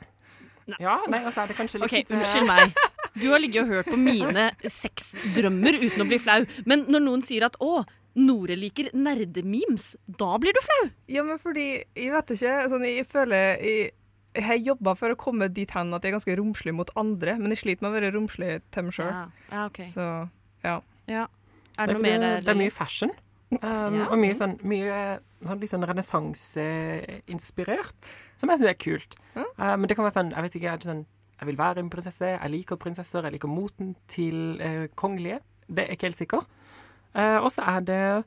Ja, 0.82 0.98
nei, 1.06 1.22
og 1.24 1.30
så 1.32 1.44
er 1.44 1.52
det 1.52 1.56
kanskje 1.56 1.78
litt 1.80 1.86
OK, 1.86 1.94
eh, 2.00 2.18
unnskyld 2.18 2.50
meg. 2.50 2.74
Du 3.14 3.30
har 3.30 3.38
ligget 3.38 3.62
og 3.62 3.68
hørt 3.76 3.86
på 3.94 3.96
mine 3.96 4.50
sexdrømmer 4.66 5.78
uten 5.80 6.02
å 6.02 6.08
bli 6.10 6.18
flau. 6.18 6.42
Men 6.66 6.84
når 6.90 7.06
noen 7.06 7.22
sier 7.22 7.46
at 7.46 7.56
'å, 7.62 7.84
Nore 8.18 8.56
liker 8.58 8.88
nerdememes', 8.96 9.92
da 10.06 10.38
blir 10.42 10.52
du 10.56 10.60
flau. 10.64 10.88
Ja, 11.06 11.22
men 11.22 11.38
fordi 11.38 11.84
Jeg 11.94 12.12
vet 12.12 12.30
ikke. 12.34 12.68
Sånn, 12.72 12.84
jeg 12.88 13.06
føler 13.06 13.62
jeg, 13.62 13.90
jeg 14.34 14.44
har 14.44 14.56
jobba 14.60 14.94
for 14.98 15.08
å 15.14 15.16
komme 15.18 15.48
dit 15.52 15.70
hen 15.74 15.94
at 15.94 16.02
jeg 16.04 16.10
er 16.12 16.16
ganske 16.18 16.36
romslig 16.38 16.74
mot 16.74 16.90
andre, 16.98 17.38
men 17.38 17.48
jeg 17.54 17.60
sliter 17.62 17.82
med 17.84 17.90
å 17.90 17.96
være 17.96 18.14
romslig 18.14 18.50
til 18.74 18.82
meg 18.88 18.94
sjøl. 18.96 19.12
Ja, 19.12 19.24
ja 19.52 19.60
okay. 19.70 19.86
Så 19.90 20.04
ja. 20.64 20.76
Ja. 21.08 21.24
Er 21.78 21.86
det, 21.86 21.94
det 21.94 21.98
noe 21.98 22.04
mer 22.04 22.18
der? 22.22 22.40
det 22.42 22.50
er 22.52 22.62
mye 22.62 22.74
fashion. 22.74 23.10
Um, 23.62 23.94
Ja. 23.96 24.04
Og 24.12 24.18
mye 24.20 24.34
sånn, 24.36 24.54
mye, 24.68 24.96
sånn 25.46 25.62
sånn 25.70 25.86
renessanseinspirert, 25.88 27.98
som 28.36 28.50
jeg 28.50 28.58
syns 28.60 28.68
er 28.68 28.82
kult. 28.82 29.12
Mm. 29.34 29.48
Uh, 29.56 29.76
men 29.78 29.86
det 29.88 29.94
kan 29.96 30.04
være 30.04 30.18
sånn 30.18 30.32
Jeg 30.34 30.42
vet 30.44 30.54
ikke, 30.58 30.68
jeg, 30.68 30.78
sånn 30.84 31.04
Jeg 31.38 31.46
vil 31.48 31.60
være 31.60 31.78
en 31.80 31.92
prinsesse, 31.92 32.26
jeg 32.34 32.50
liker 32.52 32.76
prinsesser, 32.82 33.22
jeg 33.24 33.32
liker 33.38 33.48
moten 33.48 33.88
til 34.10 34.36
uh, 34.60 34.86
kongelige. 34.98 35.38
Det 35.68 35.80
er 35.84 35.90
ikke 35.94 36.06
helt 36.10 36.20
sikker. 36.20 36.40
Eh, 37.14 37.38
og 37.38 37.50
så 37.52 37.62
er 37.66 37.80
det 37.80 38.24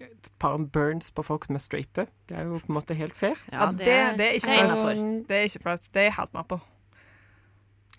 et 0.00 0.30
par 0.40 0.56
burns 0.58 1.10
på 1.12 1.22
folk 1.24 1.44
som 1.46 1.56
er 1.56 1.60
straighte. 1.60 2.06
Det 2.26 2.36
er 2.38 2.44
jo 2.48 2.58
på 2.58 2.70
en 2.72 2.78
måte 2.78 2.96
helt 2.96 3.14
fair. 3.14 3.36
Ja, 3.52 3.70
det- 3.72 3.84
det 4.16 4.26
er 4.26 4.32
ikke 4.38 4.56
innafor. 4.64 4.94
Det 5.28 5.36
er 5.36 5.44
ikke 5.48 5.62
flaut. 5.62 5.82
Det 5.92 5.96
er 6.00 6.04
jeg 6.08 6.14
helt 6.14 6.34
med 6.34 6.48
på. 6.48 6.60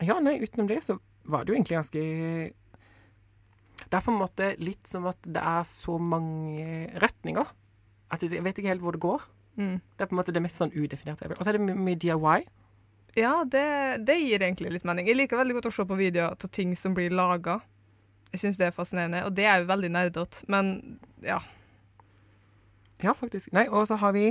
Ja, 0.02 0.20
nei, 0.20 0.40
utenom 0.42 0.68
det 0.68 0.84
så 0.84 0.98
var 1.26 1.44
det 1.46 1.50
jo 1.54 1.56
egentlig 1.62 1.78
ganske 1.78 2.54
Det 3.92 3.98
er 3.98 4.02
på 4.02 4.12
en 4.14 4.20
måte 4.22 4.56
litt 4.60 4.88
som 4.88 5.06
at 5.06 5.18
det 5.22 5.42
er 5.42 5.64
så 5.64 5.98
mange 6.00 6.90
retninger. 7.02 7.46
At 8.12 8.22
jeg 8.24 8.42
vet 8.44 8.56
ikke 8.58 8.68
helt 8.70 8.82
hvor 8.82 8.92
det 8.94 9.02
går. 9.02 9.22
Mm. 9.58 9.82
Det 9.98 10.02
er 10.02 10.06
på 10.08 10.16
en 10.16 10.20
måte 10.24 10.32
det 10.34 10.42
mest 10.42 10.58
sånn 10.62 10.72
udefinerte. 10.72 11.22
jeg 11.22 11.30
vil. 11.30 11.38
Og 11.40 11.44
så 11.46 11.50
er 11.50 11.58
det 11.58 11.62
my- 11.62 11.74
mye 11.74 11.96
DIY. 11.96 12.46
Ja, 13.18 13.44
det, 13.44 14.06
det 14.06 14.16
gir 14.22 14.40
egentlig 14.40 14.72
litt 14.72 14.86
mening. 14.86 15.06
Jeg 15.08 15.18
liker 15.18 15.36
veldig 15.38 15.54
godt 15.56 15.66
å 15.66 15.74
se 15.74 15.84
på 15.84 15.98
videoer 15.98 16.32
av 16.32 16.38
ting 16.52 16.74
som 16.76 16.94
blir 16.96 17.10
laga. 17.12 17.60
Jeg 18.32 18.40
syns 18.40 18.58
det 18.58 18.68
er 18.68 18.72
fascinerende, 18.76 19.26
og 19.28 19.36
det 19.36 19.46
er 19.46 19.58
jo 19.60 19.66
veldig 19.68 19.90
nerdete. 19.92 20.46
Men 20.48 21.00
ja. 21.24 21.40
Ja, 23.04 23.12
faktisk. 23.18 23.52
Nei, 23.54 23.66
og 23.70 23.88
så 23.90 23.98
har 24.00 24.14
vi 24.16 24.28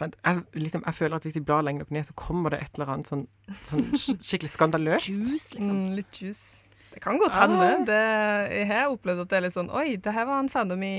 vent, 0.00 0.16
jeg, 0.24 0.42
liksom, 0.54 0.82
jeg 0.86 0.94
føler 0.94 1.16
at 1.18 1.26
hvis 1.26 1.36
vi 1.36 1.42
blar 1.44 1.62
lenger 1.66 1.84
nok 1.84 1.90
ned, 1.90 2.04
så 2.08 2.14
kommer 2.18 2.50
det 2.54 2.60
et 2.64 2.78
eller 2.78 2.92
annet 2.94 3.10
sånn, 3.10 3.26
sånn 3.68 3.84
skikkelig 4.26 4.50
skandaløst. 4.54 5.10
Juice, 5.20 5.52
liksom. 5.54 5.70
Mm, 5.76 5.94
litt 5.98 6.20
juice. 6.22 6.64
Det 6.94 7.02
kan 7.04 7.18
godt 7.20 7.36
Ah. 7.36 7.44
hende. 7.46 7.86
Det, 7.86 8.00
jeg 8.56 8.66
har 8.70 8.88
opplevd 8.94 9.20
at 9.26 9.30
det 9.30 9.36
er 9.38 9.44
litt 9.44 9.54
sånn 9.54 9.68
Oi, 9.76 9.96
det 10.02 10.12
her 10.16 10.24
var 10.26 10.40
en 10.42 10.48
fandom 10.50 10.82
i 10.82 10.92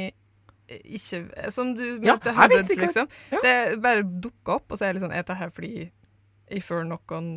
ikke 0.69 1.49
Som 1.51 1.71
du 1.75 1.81
Ja, 2.05 2.13
møter 2.13 2.29
jeg 2.29 2.35
hundreds, 2.37 2.75
liksom. 2.77 3.07
Ja. 3.33 3.39
Det 3.41 3.81
bare 3.81 4.03
dukker 4.05 4.59
opp, 4.59 4.67
og 4.71 4.77
så 4.77 4.85
er 4.85 4.93
det 4.93 4.99
litt 4.99 5.05
sånn 5.07 5.15
Er 5.17 5.25
det 5.25 5.37
her 5.39 5.49
fordi 5.49 5.71
jeg 6.49 6.63
føler 6.63 6.85
noen 6.91 7.31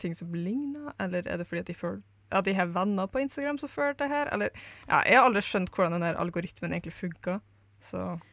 ting 0.00 0.16
som 0.16 0.32
ligner, 0.34 0.90
eller 1.00 1.22
er 1.28 1.36
det 1.40 1.46
fordi 1.46 1.60
at 1.62 1.68
jeg 1.68 1.76
føler 1.78 2.00
at 2.32 2.48
de 2.48 2.56
har 2.56 2.72
venner 2.74 3.08
på 3.10 3.22
Instagram 3.22 3.60
som 3.60 3.70
føler 3.70 3.96
det 4.00 4.10
her, 4.12 4.30
eller 4.34 4.52
Ja, 4.88 5.02
jeg 5.06 5.18
har 5.18 5.28
aldri 5.28 5.44
skjønt 5.46 5.72
hvordan 5.72 5.98
den 5.98 6.06
der 6.06 6.20
algoritmen 6.20 6.72
egentlig 6.72 6.94
funka. 6.96 7.40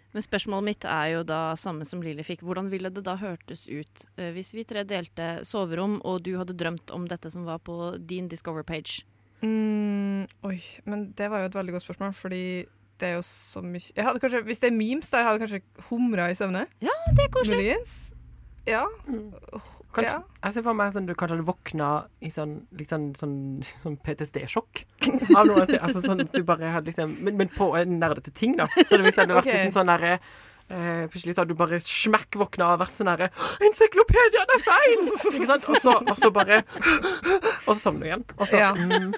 Men 0.10 0.26
spørsmålet 0.26 0.66
mitt 0.66 0.86
er 0.90 1.12
jo 1.14 1.22
da 1.28 1.54
samme 1.60 1.86
som 1.86 2.02
Lilly 2.02 2.24
fikk. 2.26 2.42
Hvordan 2.46 2.72
ville 2.72 2.90
det 2.94 3.04
da 3.06 3.14
hørtes 3.20 3.68
ut 3.70 4.06
uh, 4.18 4.32
hvis 4.34 4.56
vi 4.58 4.66
tre 4.66 4.84
delte 4.88 5.46
soverom, 5.46 6.00
og 6.02 6.24
du 6.26 6.34
hadde 6.40 6.58
drømt 6.58 6.90
om 6.96 7.06
dette 7.10 7.30
som 7.30 7.46
var 7.46 7.62
på 7.62 7.94
din 8.10 8.30
Discover-page? 8.32 9.04
Mm, 9.46 10.26
oi, 10.50 10.58
men 10.90 11.12
det 11.16 11.30
var 11.32 11.44
jo 11.44 11.52
et 11.52 11.56
veldig 11.56 11.78
godt 11.78 11.86
spørsmål, 11.86 12.14
fordi 12.18 12.44
det 13.00 13.08
er 13.08 13.14
jo 13.16 13.24
så 13.24 13.62
mye 13.64 13.80
jeg 13.96 14.04
hadde 14.04 14.20
kanskje, 14.20 14.42
Hvis 14.44 14.60
det 14.60 14.68
er 14.68 14.76
memes, 14.76 15.10
da 15.10 15.22
jeg 15.22 15.30
hadde 15.30 15.44
kanskje 15.46 15.88
humra 15.90 16.28
i 16.28 16.36
søvne. 16.36 16.66
Ja, 16.84 16.96
det 17.16 17.28
er 17.28 17.32
koselig. 17.32 17.62
Millions. 17.62 17.94
Ja. 18.68 18.84
Kanskje, 19.96 20.12
ja. 20.20 20.24
Jeg 20.46 20.54
ser 20.54 20.64
for 20.68 20.78
meg 20.78 20.92
sånn 20.94 21.08
du 21.10 21.16
kanskje 21.18 21.36
hadde 21.38 21.48
våkna 21.48 21.88
i 22.22 22.30
sånn, 22.30 22.52
liksom, 22.78 23.08
sånn, 23.18 23.34
sånn, 23.64 23.80
sånn 23.84 23.98
PTSD-sjokk. 24.06 24.84
Av 25.38 25.48
noe 25.50 25.66
til, 25.66 25.80
altså 25.82 26.04
sånn 26.06 26.22
at 26.28 26.36
du 26.36 26.44
bare 26.46 26.70
hadde 26.76 26.92
liksom 26.92 27.16
Men, 27.26 27.38
men 27.42 27.50
på 27.50 27.72
en 27.80 27.98
nerdete 28.00 28.32
ting, 28.36 28.54
da. 28.60 28.68
Så 28.86 28.98
det, 29.00 29.04
hvis 29.08 29.18
det 29.18 29.24
hadde 29.26 29.34
vært 29.40 29.50
okay. 29.50 29.64
liksom 29.64 29.74
sånn 29.80 29.90
derre 29.90 30.12
eh, 30.70 31.08
Plutselig 31.10 31.34
så 31.34 31.42
hadde 31.42 31.56
du 31.56 31.60
bare 31.60 31.80
smekk 31.82 32.38
våkna 32.44 32.70
og 32.76 32.84
vært 32.84 32.94
sånn 33.00 33.10
derre 33.10 33.32
'Encyklopediaen 33.66 34.54
er 34.56 34.64
feil!' 34.70 35.10
Ikke 35.34 35.50
sant? 35.50 35.68
Og 35.74 35.82
så, 35.82 35.96
og 36.06 36.18
så 36.22 36.30
bare 36.38 36.62
Og 37.66 37.74
så 37.74 37.80
sovner 37.82 38.00
du 38.06 38.10
igjen. 38.12 38.26
Og 38.38 38.46
så 38.48 38.62
Ja. 38.62 38.72
mm, 38.78 39.14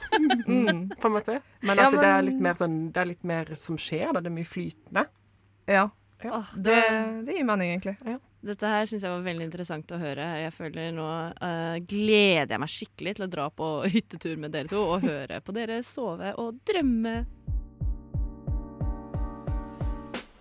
Mm. 0.48 0.84
På 1.02 1.12
en 1.12 1.14
måte. 1.20 1.42
Men 1.62 1.78
Ja, 1.78 1.90
men... 1.92 2.00
det 2.00 2.08
er 2.16 2.22
litt 2.32 2.40
mer 2.40 2.56
sånn 2.56 2.78
Det 2.92 3.02
er 3.04 3.12
litt 3.12 3.24
mer 3.28 3.52
som 3.60 3.76
skjer, 3.78 4.14
da. 4.16 4.22
Det 4.24 4.32
er 4.32 4.38
mye 4.40 4.48
flytende. 4.48 5.06
ja. 5.68 5.90
Åh, 6.26 6.54
Det, 6.56 6.76
det, 6.76 7.26
det 7.26 7.38
gir 7.38 7.44
mening, 7.48 7.72
egentlig. 7.72 8.18
dette 8.46 8.70
her 8.74 8.86
syns 8.86 9.04
jeg 9.06 9.14
var 9.14 9.24
veldig 9.26 9.46
interessant 9.48 9.92
å 9.94 10.00
høre. 10.02 10.26
Jeg 10.44 10.54
føler 10.54 10.92
nå 10.96 11.08
uh, 11.42 11.78
gleder 11.90 12.56
jeg 12.56 12.62
meg 12.62 12.74
skikkelig 12.74 13.16
til 13.18 13.26
å 13.26 13.32
dra 13.36 13.50
på 13.50 13.70
hyttetur 13.90 14.38
med 14.42 14.54
dere 14.54 14.70
to 14.72 14.82
og 14.96 15.06
høre 15.10 15.42
på 15.42 15.56
dere 15.58 15.82
sove 15.86 16.34
og 16.42 16.62
drømme. 16.68 17.16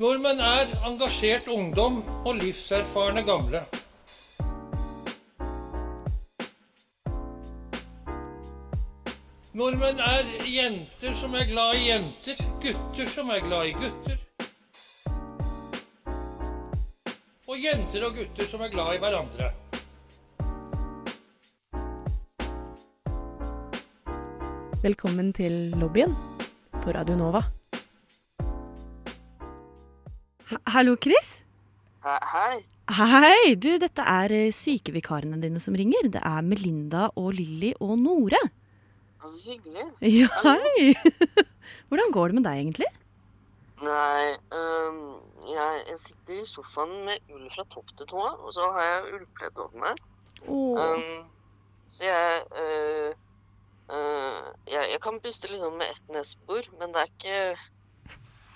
Nordmenn 0.00 0.40
er 0.40 0.70
engasjert 0.88 1.48
ungdom 1.52 2.00
og 2.24 2.38
livserfarne 2.40 3.20
gamle. 3.26 3.66
Nordmenn 9.52 10.00
er 10.00 10.24
jenter 10.48 11.12
som 11.20 11.36
er 11.36 11.44
glad 11.50 11.76
i 11.76 11.86
jenter, 11.90 12.40
gutter 12.64 13.12
som 13.12 13.28
er 13.34 13.44
glad 13.44 13.68
i 13.68 13.76
gutter. 13.76 14.29
Og 17.50 17.58
jenter 17.64 18.04
og 18.08 18.16
gutter 18.18 18.48
som 18.52 18.62
er 18.66 18.72
glad 18.74 18.96
i 18.96 19.00
hverandre. 19.02 19.50
Velkommen 24.80 25.32
til 25.36 25.72
lobbyen 25.80 26.14
på 26.80 26.92
Radio 26.96 27.16
Nova. 27.18 27.42
Ha- 30.50 30.62
Hallo, 30.74 30.96
Chris? 30.96 31.40
Hei. 32.04 32.60
Hei! 32.96 33.54
Du, 33.60 33.74
dette 33.82 34.02
er 34.08 34.32
eh, 34.32 34.52
sykevikarene 34.56 35.36
dine 35.42 35.60
som 35.60 35.76
ringer. 35.76 36.08
Det 36.10 36.22
er 36.24 36.46
Melinda 36.46 37.10
og 37.20 37.34
Lilly 37.36 37.74
og 37.84 37.98
Nore. 38.00 38.40
Så 39.20 39.52
hyggelig. 39.52 39.84
Ja, 40.00 40.30
hei! 40.46 40.94
Hvordan 41.90 42.14
går 42.14 42.32
det 42.32 42.38
med 42.40 42.48
deg, 42.48 42.62
egentlig? 42.64 42.88
Nei, 43.80 44.36
um, 44.52 45.00
jeg, 45.48 45.82
jeg 45.88 45.98
sitter 46.02 46.40
i 46.40 46.46
sofaen 46.48 46.92
med 47.06 47.32
ull 47.32 47.46
fra 47.52 47.64
topp 47.72 47.92
til 47.96 48.08
tå, 48.10 48.20
og 48.20 48.52
så 48.52 48.68
har 48.74 48.88
jeg 48.88 49.14
ullpledd 49.16 49.60
over 49.64 49.84
meg. 49.86 50.02
Oh. 50.46 50.76
Um, 50.76 51.24
så 51.90 52.04
jeg 52.04 52.42
uh, 52.52 53.14
uh, 53.92 54.50
jeg, 54.68 54.84
jeg 54.92 55.00
kan 55.02 55.20
puste 55.24 55.48
liksom 55.50 55.78
med 55.80 55.94
ett 55.94 56.12
nesebor, 56.12 56.68
men 56.80 56.92
det 56.94 57.06
er 57.06 57.12
ikke 57.14 57.40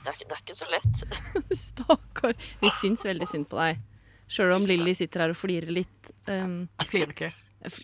det 0.05 0.13
er 0.13 0.19
ikke, 0.19 0.29
det 0.29 0.37
er 0.37 0.45
ikke 0.45 0.59
så 0.59 0.69
lett. 0.69 1.05
Stakkar. 1.67 2.37
Vi 2.61 2.71
syns 2.77 3.07
veldig 3.09 3.29
synd 3.31 3.49
på 3.49 3.57
deg. 3.63 3.81
Sjøl 4.29 4.53
om. 4.53 4.65
Lilly 4.69 4.93
sitter 4.97 5.25
her 5.25 5.33
og 5.33 5.39
flirer 5.41 5.73
litt. 5.73 6.11
Um, 6.29 6.67
Jeg 6.83 6.91
flirer 6.91 7.15
ikke. 7.17 7.31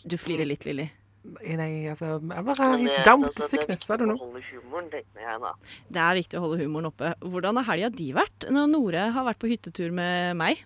du 0.05 0.17
flirer 0.21 0.49
litt, 0.49 0.67
Lilly. 0.69 0.91
Nei, 1.21 1.85
altså 1.91 2.15
Jeg 2.17 2.45
bare 2.47 2.67
Men 2.71 2.85
det, 2.87 2.95
down 3.05 3.21
with 3.21 3.29
altså, 3.37 3.49
the 3.53 3.59
det 3.61 3.67
er 3.69 3.77
viktig 3.77 3.99
å 4.17 4.23
holde 4.23 4.41
humoren, 4.47 4.87
tenker 4.89 5.25
jeg 5.27 5.41
da. 5.43 5.51
Det 5.93 6.03
er 6.03 6.15
viktig 6.17 6.39
å 6.39 6.43
holde 6.47 6.61
humoren 6.63 6.89
oppe. 6.89 7.11
Hvordan 7.21 7.61
har 7.61 7.67
helga 7.69 7.91
di 7.93 8.07
vært? 8.17 8.47
Når 8.49 8.71
Nore 8.73 9.03
har 9.13 9.27
vært 9.27 9.41
på 9.43 9.51
hyttetur 9.51 9.93
med 9.93 10.39
meg. 10.41 10.63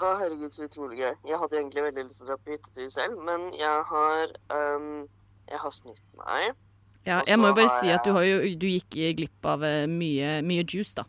Å, 0.00 0.14
herregud, 0.16 0.50
så 0.50 0.64
utrolig 0.66 0.98
gøy. 0.98 1.12
Jeg 1.28 1.38
hadde 1.42 1.58
egentlig 1.60 1.84
veldig 1.86 2.06
lyst 2.08 2.18
til 2.18 2.26
å 2.26 2.32
dra 2.32 2.38
på 2.40 2.54
hyttetur 2.54 2.90
selv, 2.90 3.22
men 3.26 3.46
jeg 3.54 3.86
har 3.92 4.34
um, 4.48 4.90
Jeg 5.50 5.62
har 5.62 5.74
snytt 5.74 6.04
meg. 6.18 6.58
Ja, 7.06 7.22
jeg 7.26 7.38
må 7.40 7.50
jo 7.50 7.56
bare 7.60 7.72
si 7.80 7.90
at 7.92 8.04
du, 8.04 8.12
har 8.16 8.26
jo, 8.26 8.42
du 8.60 8.66
gikk 8.68 8.98
glipp 9.18 9.46
av 9.48 9.64
eh, 9.64 9.86
mye, 9.88 10.40
mye 10.46 10.66
juice, 10.68 10.92
da. 10.98 11.06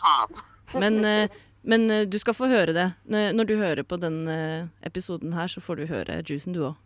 Faen. 0.00 0.38
Men, 0.80 1.04
eh, 1.10 1.36
men 1.68 1.90
eh, 1.92 2.06
du 2.08 2.16
skal 2.18 2.36
få 2.36 2.48
høre 2.50 2.74
det. 2.76 2.88
Når 3.12 3.48
du 3.48 3.56
hører 3.60 3.84
på 3.86 3.98
den 4.00 4.22
eh, 4.32 4.68
episoden 4.88 5.36
her, 5.36 5.50
så 5.52 5.60
får 5.64 5.80
du 5.80 5.88
høre 5.90 6.22
juicen, 6.24 6.56
du 6.56 6.64
òg. 6.70 6.78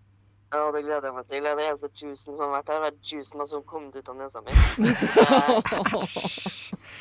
Ja, 0.52 0.66
det 0.74 0.82
gleder 0.84 1.08
jeg 1.08 1.16
meg 1.16 1.28
til. 1.30 1.46
Det 1.46 1.52
er 1.52 1.60
eneste 1.64 1.88
juicen 1.96 2.36
som 2.36 2.42
har 2.44 2.50
vært 2.58 2.72
her, 2.74 2.82
er 2.90 2.96
juicen 3.00 3.40
som 3.40 3.62
har 3.62 3.68
kommet 3.70 3.96
ut 3.96 4.10
av 4.12 4.18
nesa 4.18 4.42
mi. 4.44 4.52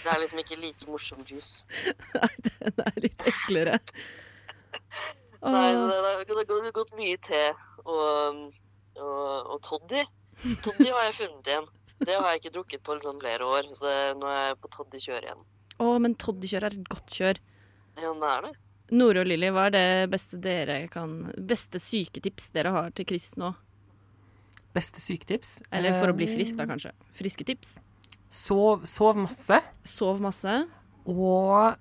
Det 0.02 0.10
er, 0.10 0.16
det 0.16 0.22
liksom 0.24 0.40
ikke 0.42 0.56
like 0.58 0.88
morsom 0.90 1.20
juice. 1.28 1.62
Nei, 2.16 2.30
Den 2.48 2.80
er 2.88 2.96
litt 3.04 3.26
eklere. 3.30 3.76
Nei, 5.42 5.68
det, 5.76 5.84
det, 5.92 6.24
det, 6.32 6.46
det 6.48 6.58
har 6.64 6.74
gått 6.74 6.96
mye 6.98 7.20
te 7.22 7.44
og, 7.84 8.42
og, 8.96 9.52
og 9.52 9.62
toddy. 9.68 10.02
Toddy 10.64 10.90
har 10.90 11.10
jeg 11.10 11.18
funnet 11.20 11.52
igjen. 11.52 11.70
Det 12.02 12.16
har 12.16 12.32
jeg 12.32 12.42
ikke 12.42 12.54
drukket 12.56 12.84
på 12.86 12.98
liksom 12.98 13.20
flere 13.22 13.46
år, 13.46 13.70
så 13.78 13.94
nå 14.18 14.30
er 14.32 14.42
jeg 14.48 14.60
på 14.64 14.72
toddy-kjør 14.78 15.28
igjen. 15.28 15.44
Å, 15.82 15.92
men 16.02 16.18
toddykjør 16.24 16.66
er 16.66 16.78
et 16.80 16.90
godt 16.90 17.14
kjør. 17.20 17.42
Ja, 18.02 18.14
det 18.16 18.32
er 18.32 18.48
det. 18.48 18.54
Nore 18.92 19.22
og 19.24 19.28
Lilly, 19.30 19.50
hva 19.56 19.70
er 19.70 19.76
det 19.76 20.10
beste 20.12 20.40
dere 20.44 20.82
kan 20.92 21.32
Beste 21.38 21.80
syketips 21.80 22.50
dere 22.56 22.74
har 22.76 22.90
til 22.98 23.08
Chris 23.08 23.30
nå? 23.40 23.54
Beste 24.76 25.00
syketips? 25.04 25.62
Eller 25.72 25.96
for 26.00 26.12
å 26.12 26.16
bli 26.16 26.28
Eh, 26.28 26.34
frisk, 26.36 26.56
da, 26.60 26.66
kanskje. 26.70 26.92
Friske 27.16 27.44
tips. 27.48 27.78
Sov, 28.32 28.86
sov 28.88 29.18
masse. 29.20 29.58
Sov 29.84 30.20
masse. 30.24 30.58
Og 31.06 31.78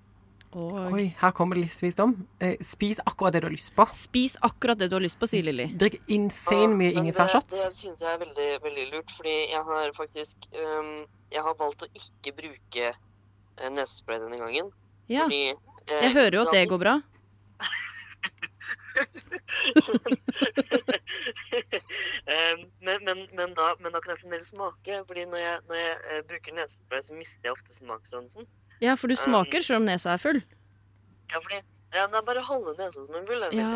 Og 0.52 0.92
Oi, 0.96 1.04
her 1.20 1.30
kommer 1.30 1.54
det 1.54 1.68
livsvisdom. 1.68 2.26
Eh, 2.42 2.56
spis 2.60 2.98
akkurat 3.06 3.32
det 3.36 3.42
du 3.42 3.46
har 3.46 3.52
lyst 3.54 3.70
på. 3.76 3.84
spis 3.86 4.36
akkurat 4.42 4.76
det 4.80 4.88
du 4.90 4.96
har 4.96 5.04
lyst 5.04 5.16
på, 5.20 5.28
sier 5.30 5.44
Lilly. 5.46 5.68
Drikk 5.78 6.00
insane 6.10 6.74
mye 6.74 6.90
Ja, 6.90 6.98
ingefærshots. 7.04 7.52
Det, 7.54 7.68
det 7.68 7.76
syns 7.76 8.00
jeg 8.02 8.10
er 8.10 8.18
veldig, 8.18 8.48
veldig 8.64 8.86
lurt, 8.90 9.10
fordi 9.14 9.36
jeg 9.52 9.62
har 9.68 9.92
faktisk 9.94 10.36
um, 10.58 11.06
Jeg 11.30 11.42
har 11.46 11.54
valgt 11.54 11.84
å 11.86 11.90
ikke 11.94 12.34
bruke 12.34 12.90
uh, 12.90 13.68
nesespray 13.70 14.18
denne 14.18 14.40
gangen. 14.42 14.72
Ja. 15.06 15.28
Fordi 15.28 15.40
eh, 15.52 15.54
Jeg 15.90 16.12
hører 16.14 16.36
jo 16.38 16.42
at 16.46 16.54
det 16.54 16.68
går 16.70 16.78
bra. 16.82 17.00
Ehm, 22.30 22.60
men, 22.80 23.04
men, 23.04 23.18
men, 23.36 23.54
da, 23.54 23.74
men 23.80 23.92
da 23.92 24.00
kan 24.00 24.14
jeg 24.14 24.20
fremdeles 24.22 24.50
smake. 24.52 25.02
Fordi 25.06 25.24
når 25.24 25.36
jeg, 25.42 25.58
når 25.68 25.74
jeg 25.80 25.96
eh, 26.10 26.22
bruker 26.28 26.54
nesespray, 26.56 27.02
så 27.02 27.14
mister 27.14 27.48
jeg 27.48 27.52
ofte 27.52 27.74
smakssansen. 27.74 28.48
Ja, 28.80 28.94
for 28.94 29.12
du 29.12 29.16
smaker 29.18 29.60
selv 29.64 29.82
om 29.82 29.88
nesa 29.88 30.14
er 30.14 30.22
full. 30.22 30.40
Ja, 31.30 31.38
fordi 31.38 31.58
ja, 31.94 32.06
det 32.06 32.18
er 32.20 32.26
bare 32.26 32.44
halve 32.46 32.74
nesa 32.78 33.04
som 33.04 33.18
er 33.18 33.26
full. 33.28 33.46
Ja, 33.58 33.70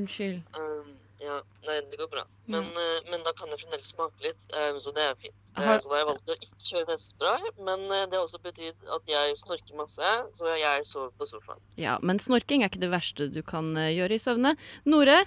unnskyld. 0.00 0.40
Ehm, 0.60 0.92
ja, 1.20 1.40
nei, 1.66 1.80
det 1.90 1.98
går 1.98 2.08
bra. 2.12 2.24
Men, 2.46 2.64
eh, 2.76 3.10
men 3.10 3.22
da 3.24 3.32
kan 3.32 3.48
jeg 3.48 3.58
fremdeles 3.62 3.88
smake 3.94 4.20
litt, 4.22 4.42
ehm, 4.52 4.76
så 4.82 4.92
det 4.94 5.02
er 5.02 5.14
fint. 5.22 5.34
Eh, 5.56 5.62
Har- 5.64 5.80
så 5.80 5.88
da 5.88 5.94
har 5.96 6.02
jeg 6.04 6.08
valgt 6.10 6.28
å 6.28 6.36
ikke 6.36 6.68
kjøre 6.70 6.86
nesespray, 6.92 7.50
men 7.64 7.80
eh, 7.90 8.04
det 8.06 8.18
har 8.18 8.26
også 8.26 8.42
betydd 8.44 8.90
at 8.94 9.02
jeg 9.08 9.36
snorker 9.40 9.76
masse, 9.80 10.12
så 10.36 10.52
jeg 10.58 10.84
sover 10.84 11.10
på 11.18 11.26
sofaen. 11.26 11.60
Ja, 11.80 11.98
men 12.02 12.18
snorking 12.18 12.62
er 12.62 12.68
ikke 12.68 12.80
det 12.84 12.90
verste 12.92 13.30
du 13.32 13.42
kan 13.42 13.72
eh, 13.76 13.94
gjøre 13.96 14.18
i 14.18 14.22
søvne. 14.22 14.56
Nore, 14.84 15.24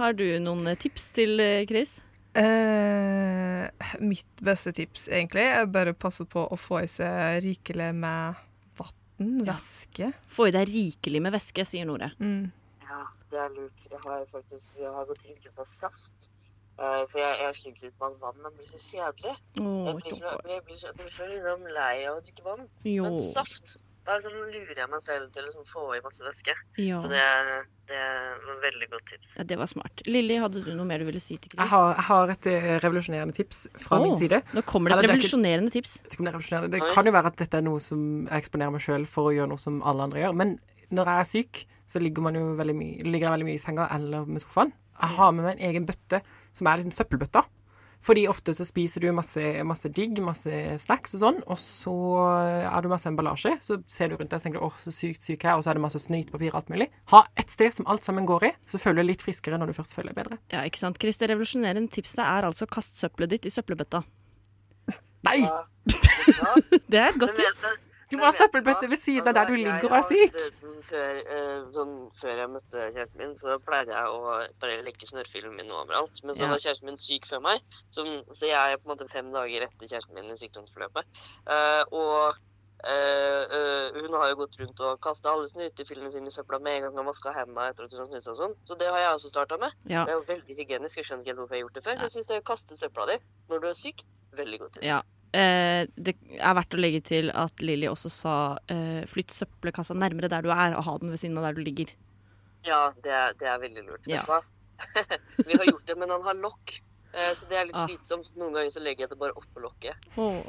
har 0.00 0.12
du 0.18 0.26
noen 0.40 0.66
eh, 0.66 0.76
tips 0.76 1.12
til 1.12 1.38
eh, 1.40 1.64
Chris? 1.66 2.00
Uh, 2.38 3.66
mitt 4.04 4.26
beste 4.44 4.72
tips, 4.76 5.08
egentlig, 5.08 5.42
er 5.42 5.66
bare 5.70 5.94
å 5.94 5.98
passe 5.98 6.24
på 6.28 6.44
å 6.52 6.56
få 6.60 6.82
i 6.84 6.90
seg 6.90 7.40
rikelig 7.44 7.88
med 7.98 8.36
vann, 8.78 9.40
væske. 9.48 10.12
Få 10.30 10.48
i 10.50 10.54
deg 10.54 10.68
rikelig 10.70 11.22
med 11.24 11.34
væske, 11.34 11.64
sier 11.66 11.88
Nore. 11.88 12.12
Mm. 12.22 12.50
Ja, 12.88 13.00
det 13.30 13.40
er 13.44 13.54
lurt. 13.56 13.86
Jeg 13.90 14.00
har 14.04 14.24
faktisk 14.32 14.78
jeg 14.80 14.92
har 14.94 15.08
gått 15.08 15.24
inn 15.28 15.40
på 15.56 15.66
saft. 15.68 16.30
Uh, 16.78 17.02
for 17.10 17.18
jeg, 17.18 17.34
jeg 17.42 17.54
sliter 17.58 17.88
litt 17.88 17.96
med 17.98 18.22
at 18.22 18.36
Det 18.44 18.52
blir 18.54 18.68
så 18.68 18.78
kjedelig. 18.78 19.34
Oh, 19.58 19.88
Jeg 19.88 19.96
blir 19.98 20.14
så, 20.20 20.36
jeg 20.46 20.62
blir 20.68 20.78
så, 20.78 20.86
jeg 20.92 20.96
blir 21.00 21.12
så 21.16 21.26
liksom 21.26 21.66
lei 21.74 21.94
av 22.06 22.20
å 22.20 22.22
drikke 22.22 22.44
vann. 22.46 22.68
jo. 22.86 23.02
Men 23.08 23.18
saft, 23.18 23.74
da 24.06 24.14
liksom 24.14 24.36
lurer 24.54 24.78
jeg 24.78 24.90
meg 24.92 25.02
selv 25.02 25.32
til 25.34 25.42
å 25.42 25.48
liksom 25.48 25.66
få 25.68 25.82
i 25.96 26.00
masse 26.04 26.22
væske. 26.22 26.54
Ja. 26.78 27.00
Så 27.02 27.10
det, 27.10 27.18
er- 27.18 27.66
det 27.90 27.98
er 27.98 28.38
et 28.38 28.62
veldig 28.62 28.88
godt 28.94 29.10
tips. 29.10 29.34
ja, 29.40 29.44
det 29.50 29.58
var 29.58 29.68
smart. 29.74 30.06
Lilly, 30.06 30.38
hadde 30.38 30.62
du 30.64 30.70
noe 30.76 30.86
mer 30.86 31.02
du 31.02 31.08
ville 31.10 31.20
si 31.24 31.34
til 31.36 31.50
Chris? 31.50 31.58
Jeg 31.58 31.72
har, 31.74 31.90
jeg 31.98 32.06
har 32.12 32.32
et 32.36 32.48
eh, 32.52 32.70
revolusjonerende 32.86 33.36
tips 33.36 33.66
fra 33.82 33.98
oh, 33.98 34.06
min 34.06 34.16
side. 34.22 34.42
Nå 34.54 34.62
kommer 34.68 34.94
det 34.94 34.98
et 34.98 35.02
det 35.02 35.10
er 35.10 35.14
revolusjonerende 35.16 35.74
tips. 35.74 35.98
Det, 36.14 36.30
er 36.30 36.68
det 36.72 36.82
kan 36.94 37.10
jo 37.10 37.18
være 37.18 37.34
at 37.34 37.42
dette 37.42 37.58
er 37.58 37.66
noe 37.66 37.82
som 37.82 38.02
jeg 38.28 38.44
eksponerer 38.44 38.74
meg 38.78 38.86
sjøl 38.86 39.08
for 39.10 39.32
å 39.32 39.34
gjøre 39.34 39.50
noe 39.50 39.66
som 39.66 39.82
alle 39.82 40.06
andre 40.08 40.22
gjør. 40.22 40.40
Men 40.46 40.58
når 40.94 41.12
jeg 41.12 41.24
er 41.24 41.30
syk, 41.32 41.62
så 41.88 42.00
ligger, 42.02 42.24
man 42.24 42.36
jo 42.36 42.50
veldig 42.58 42.76
mye, 42.76 43.04
ligger 43.06 43.28
jeg 43.28 43.36
veldig 43.36 43.48
mye 43.48 43.58
i 43.58 43.62
senga 43.62 43.88
eller 43.94 44.26
med 44.28 44.44
sofaen. 44.44 44.74
Jeg 44.98 45.14
har 45.16 45.30
med 45.32 45.46
meg 45.46 45.54
en 45.56 45.68
egen 45.70 45.86
bøtte 45.88 46.20
som 46.56 46.68
er 46.68 46.80
liksom 46.80 46.96
søppelbøtta. 46.96 47.44
Fordi 48.04 48.28
ofte 48.30 48.52
så 48.54 48.62
spiser 48.62 49.02
du 49.02 49.08
masse, 49.14 49.42
masse 49.66 49.88
digg, 49.90 50.20
masse 50.22 50.52
snacks 50.78 51.16
og 51.16 51.22
sånn, 51.22 51.40
og 51.50 51.58
så 51.58 51.94
er 52.70 52.84
du 52.84 52.90
masse 52.92 53.08
emballasje. 53.10 53.56
Så 53.64 53.80
ser 53.90 54.12
du 54.12 54.14
rundt 54.14 54.30
deg 54.30 54.38
og 54.38 54.44
tenker 54.44 54.60
du, 54.60 54.66
åh, 54.68 54.76
så 54.84 54.92
sykt 54.94 55.24
syk 55.24 55.42
jeg 55.42 55.50
er, 55.50 55.56
og 55.58 55.64
så 55.66 55.72
er 55.72 55.80
det 55.80 55.82
masse 55.82 56.02
snytepapir 56.04 56.52
og 56.52 56.60
alt 56.60 56.70
mulig. 56.70 56.88
Ha 57.10 57.24
et 57.42 57.50
sted 57.50 57.74
som 57.74 57.90
alt 57.90 58.06
sammen 58.06 58.28
går 58.28 58.50
i, 58.50 58.52
så 58.70 58.78
føler 58.78 59.00
du 59.00 59.02
deg 59.02 59.10
litt 59.10 59.26
friskere 59.26 59.58
når 59.58 59.72
du 59.72 59.78
først 59.80 59.96
føler 59.96 60.14
deg 60.14 60.20
bedre. 60.20 60.38
Ja, 60.54 60.62
ikke 60.68 60.82
sant, 60.84 61.02
Chris? 61.02 61.18
Det 61.18 61.30
revolusjonerende 61.32 61.90
tipset 61.94 62.22
er 62.22 62.46
altså 62.46 62.70
kast 62.70 63.02
søppelet 63.02 63.34
ditt 63.34 63.50
i 63.50 63.54
søppelbøtta. 63.54 64.04
Nei! 65.26 65.40
Ja? 65.42 65.58
Det 66.90 67.02
er 67.02 67.10
et 67.10 67.18
godt 67.18 67.34
tips. 67.40 67.66
Du- 68.10 68.16
må 68.18 68.24
ha 68.24 68.32
søppelbøtte 68.32 68.88
ved 68.90 68.98
siden 68.98 69.28
av 69.28 69.34
der 69.34 69.44
du 69.50 69.52
Altså, 69.54 69.64
ligger 69.64 69.88
og 69.90 69.98
er 69.98 70.06
syk. 70.08 70.32
Før, 70.88 71.18
eh, 71.36 71.62
sånn, 71.76 71.94
før 72.16 72.36
jeg 72.42 72.48
møtte 72.50 72.84
kjæresten 72.94 73.16
min, 73.22 73.34
så 73.36 73.58
pleide 73.60 73.92
jeg 73.92 74.08
å 74.08 74.48
bare 74.60 74.82
legge 74.82 75.06
snørrfilmen 75.06 75.56
min 75.56 75.70
overalt. 75.70 76.22
Men 76.24 76.34
så 76.34 76.42
Ja. 76.44 76.48
var 76.48 76.56
kjæresten 76.58 76.84
min 76.84 76.96
syk 76.96 77.26
før 77.26 77.40
meg, 77.42 77.60
så, 77.90 78.04
så 78.32 78.46
jeg 78.46 78.72
er 78.72 78.76
på 78.78 78.90
en 78.90 78.96
måte 78.96 79.10
fem 79.10 79.32
dager 79.32 79.62
etter 79.68 79.86
kjæresten 79.86 80.14
min 80.14 80.30
i 80.30 80.36
sykdomsforløpet. 80.36 81.04
Uh, 81.46 81.84
og 81.92 82.34
Uh, 82.78 83.42
uh, 83.50 84.00
hun 84.00 84.12
har 84.14 84.28
jo 84.30 84.36
gått 84.36 84.54
rundt 84.60 84.78
og 84.86 85.00
kasta 85.02 85.32
alle 85.32 85.48
snutefillene 85.50 86.12
sine 86.12 86.28
i 86.30 86.30
søpla 86.30 86.60
med 86.62 86.76
en 86.76 86.82
gang 86.94 86.98
og 87.02 87.06
vaska 87.10 87.32
hendene 87.34 87.64
etter 87.72 87.88
at 87.88 87.90
hun 87.90 88.04
har 88.04 88.06
snudd 88.06 88.22
seg 88.22 88.30
og 88.30 88.38
sånn. 88.38 88.54
Så 88.70 88.78
det 88.78 88.86
har 88.86 88.98
jeg 89.02 89.14
også 89.16 89.30
starta 89.32 89.58
med. 89.58 89.72
Ja. 89.90 90.04
Det 90.06 90.14
er 90.14 90.20
jo 90.20 90.26
veldig 90.28 90.54
hygienisk. 90.60 90.94
Jeg 91.00 91.04
skjønner 91.08 91.24
ikke 91.26 91.32
helt 91.34 91.40
hvorfor 91.42 91.56
jeg 91.56 91.58
har 91.58 91.66
gjort 91.66 91.74
det 91.74 91.84
før. 91.88 91.96
Så 91.98 92.06
Jeg 92.06 92.12
syns 92.14 92.26
det 92.30 92.38
å 92.38 92.46
kaste 92.46 92.78
søpla 92.78 93.06
di 93.10 93.16
når 93.50 93.60
du 93.60 93.66
er 93.66 93.74
syk, 93.74 94.04
veldig 94.38 94.58
godt 94.60 94.72
tips. 94.78 94.86
Ja. 94.86 95.00
Eh, 95.36 95.84
det 96.00 96.14
er 96.40 96.54
verdt 96.56 96.72
å 96.74 96.80
legge 96.80 97.02
til 97.04 97.28
at 97.36 97.60
Lilly 97.60 97.88
også 97.90 98.08
sa 98.12 98.34
eh, 98.72 99.02
flytt 99.10 99.34
søppelkassa 99.34 99.92
nærmere 99.98 100.30
der 100.32 100.46
du 100.46 100.48
er, 100.54 100.72
og 100.78 100.84
ha 100.86 100.94
den 101.02 101.10
ved 101.12 101.20
siden 101.20 101.36
av 101.40 101.44
der 101.50 101.58
du 101.58 101.60
ligger. 101.66 101.90
Ja, 102.64 102.92
det 103.04 103.12
er, 103.12 103.34
det 103.38 103.48
er 103.52 103.58
veldig 103.60 103.84
lurt. 103.86 104.08
Ja. 104.08 104.22
Vi 105.46 105.56
har 105.58 105.66
gjort 105.68 105.86
det, 105.86 105.96
men 106.00 106.10
han 106.10 106.22
har 106.24 106.38
lokk. 106.40 106.78
eh, 107.12 107.32
Så 107.36 107.48
det 107.50 107.58
er 107.60 107.68
litt 107.68 107.76
Ah. 107.76 107.86
slitsomt. 107.86 108.26
så 108.30 108.38
Noen 108.40 108.54
ganger 108.56 108.70
så 108.72 108.80
legger 108.82 109.04
jeg 109.06 109.10
det 109.12 109.18
bare 109.20 109.36
oppå 109.36 109.60
lokket. 109.62 109.96
Oh. 110.16 110.40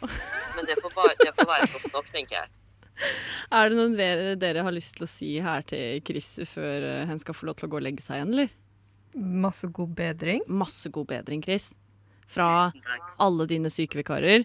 Men 0.56 0.66
det 0.66 0.80
får, 0.82 0.94
bare, 0.96 1.16
det 1.20 1.34
får 1.36 1.48
være 1.50 1.68
godt 1.76 1.94
nok, 1.94 2.10
tenker 2.16 2.36
jeg. 2.40 2.50
Er 3.56 3.70
det 3.72 3.78
noen 3.80 3.94
dere, 3.96 4.34
dere 4.36 4.64
har 4.66 4.74
lyst 4.76 4.98
til 4.98 5.06
å 5.06 5.10
si 5.10 5.30
her 5.40 5.62
til 5.64 6.02
Chris 6.04 6.34
før 6.52 6.84
hun 7.00 7.08
han 7.14 7.20
skal 7.22 7.34
få 7.38 7.48
lov 7.48 7.56
til 7.60 7.70
å 7.70 7.72
gå 7.72 7.78
og 7.80 7.86
legge 7.86 8.04
seg 8.04 8.18
igjen, 8.20 8.34
eller? 8.36 8.50
Masse 9.16 9.68
god 9.72 9.94
bedring. 9.96 10.44
Masse 10.48 10.92
god 10.92 11.08
bedring, 11.08 11.42
Chris. 11.44 11.70
Fra 12.30 12.70
alle 13.18 13.48
dine 13.50 13.72
sykevikarer. 13.72 14.44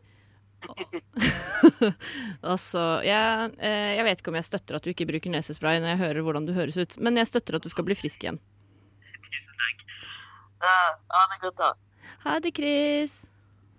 altså, 2.53 2.83
jeg, 3.05 3.51
eh, 3.59 3.91
jeg 3.99 4.05
vet 4.07 4.21
ikke 4.23 4.33
om 4.33 4.39
jeg 4.41 4.49
støtter 4.49 4.79
at 4.79 4.85
du 4.85 4.91
ikke 4.93 5.07
bruker 5.09 5.33
nesespray 5.35 5.81
når 5.83 5.95
jeg 5.95 6.03
hører 6.05 6.27
hvordan 6.27 6.49
du 6.49 6.55
høres 6.57 6.77
ut, 6.81 6.97
men 7.01 7.21
jeg 7.21 7.31
støtter 7.31 7.59
at 7.59 7.65
du 7.65 7.71
skal 7.73 7.87
bli 7.89 7.97
frisk 7.99 8.25
igjen. 8.25 8.41
Tusen 9.25 9.61
takk. 9.65 9.85
Ha 10.65 11.23
det 11.33 11.39
godt, 11.45 11.59
da. 11.61 11.71
Ha 12.25 12.39
det, 12.41 12.55
Chris. 12.57 13.21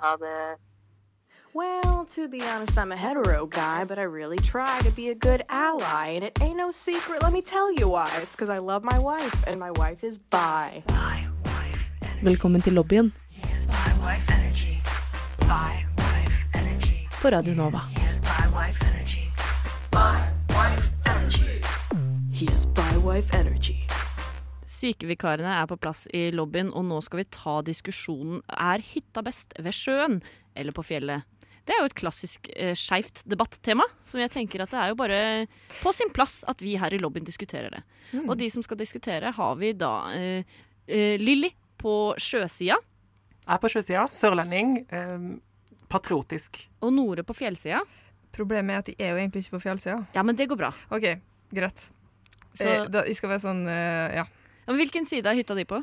Ha 0.04 0.16
det. 0.22 0.58
Well, 1.56 2.06
to 2.16 2.28
be 2.28 2.42
honest, 2.42 2.78
I'm 2.78 2.92
a 2.92 2.98
hetero 2.98 3.46
guy, 3.46 3.86
but 3.86 3.98
I 3.98 4.04
really 4.04 4.38
try 4.38 4.82
to 4.82 4.92
be 4.92 5.10
a 5.10 5.16
good 5.16 5.42
ally. 5.48 6.08
And 6.16 6.24
it 6.26 6.38
ain't 6.42 6.58
no 6.58 6.70
secret, 6.70 7.24
let 7.24 7.32
me 7.32 7.42
tell 7.42 7.72
you 7.72 7.88
why. 7.88 8.10
It's 8.22 8.36
because 8.36 8.50
I 8.50 8.58
love 8.60 8.84
my 8.84 9.00
wife, 9.00 9.48
and 9.48 9.58
my 9.60 9.72
wife 9.72 10.04
is 10.04 10.20
bi. 10.20 10.84
Velkommen 12.22 12.62
til 12.62 12.74
lobbyen 12.74 13.14
Yes, 13.32 13.68
Radio 13.68 14.04
wife 14.06 14.32
energy. 14.32 14.82
has 15.48 15.85
bi 17.26 17.32
Radio 17.32 17.56
Nova. 17.58 17.80
Sykevikarene 24.66 25.54
er 25.56 25.66
på 25.66 25.78
plass 25.82 26.04
i 26.14 26.28
lobbyen, 26.36 26.70
og 26.70 26.86
nå 26.86 27.00
skal 27.02 27.24
vi 27.24 27.26
ta 27.34 27.56
diskusjonen 27.66 28.44
Er 28.52 28.84
hytta 28.86 29.24
best 29.26 29.56
ved 29.58 29.74
sjøen 29.74 30.20
eller 30.54 30.76
på 30.76 30.86
fjellet? 30.86 31.26
Det 31.66 31.74
er 31.74 31.82
jo 31.82 31.90
et 31.90 31.98
klassisk 31.98 32.52
eh, 32.54 32.76
skeivt 32.78 33.24
debattema, 33.26 33.88
som 34.06 34.22
jeg 34.22 34.30
tenker 34.36 34.62
at 34.62 34.76
det 34.76 34.84
er 34.84 34.94
jo 34.94 35.00
bare 35.00 35.20
på 35.80 35.96
sin 35.98 36.14
plass 36.14 36.44
at 36.46 36.62
vi 36.62 36.76
her 36.78 36.94
i 36.94 37.02
lobbyen 37.02 37.26
diskuterer 37.26 37.74
det. 37.74 37.82
Mm. 38.12 38.30
Og 38.30 38.38
de 38.38 38.52
som 38.54 38.62
skal 38.62 38.78
diskutere, 38.78 39.34
har 39.34 39.58
vi 39.58 39.74
da 39.74 39.96
eh, 40.14 40.58
eh, 40.86 41.18
Lilly 41.18 41.50
på 41.82 42.14
sjøsida 42.22 42.78
Jeg 42.78 43.54
er 43.58 43.62
på 43.64 43.74
sjøsida, 43.74 44.06
sørlending, 44.14 44.78
eh, 44.94 45.30
patriotisk. 45.90 46.60
og 46.82 46.94
Nore 46.96 47.26
på 47.26 47.36
fjellsida. 47.38 47.82
Problemet 48.36 48.74
er 48.74 48.84
at 48.84 48.90
de 48.90 48.96
er 49.00 49.14
jo 49.14 49.20
egentlig 49.22 49.46
ikke 49.46 49.58
på 49.58 49.66
fjellsida. 49.70 50.00
Ja, 50.16 50.24
men 50.24 50.38
det 50.38 50.50
går 50.52 50.60
bra. 50.60 50.72
OK, 50.94 51.08
greit. 51.56 51.90
Så, 52.56 52.68
Eh, 52.68 52.86
da, 52.88 53.04
jeg 53.04 53.18
skal 53.18 53.34
være 53.34 53.44
sånn 53.44 53.66
eh, 53.68 54.16
Ja. 54.22 54.26
Ja, 54.66 54.72
men 54.72 54.80
hvilken 54.80 55.06
side 55.06 55.30
er 55.30 55.38
hytta 55.38 55.54
di 55.54 55.66
på? 55.70 55.78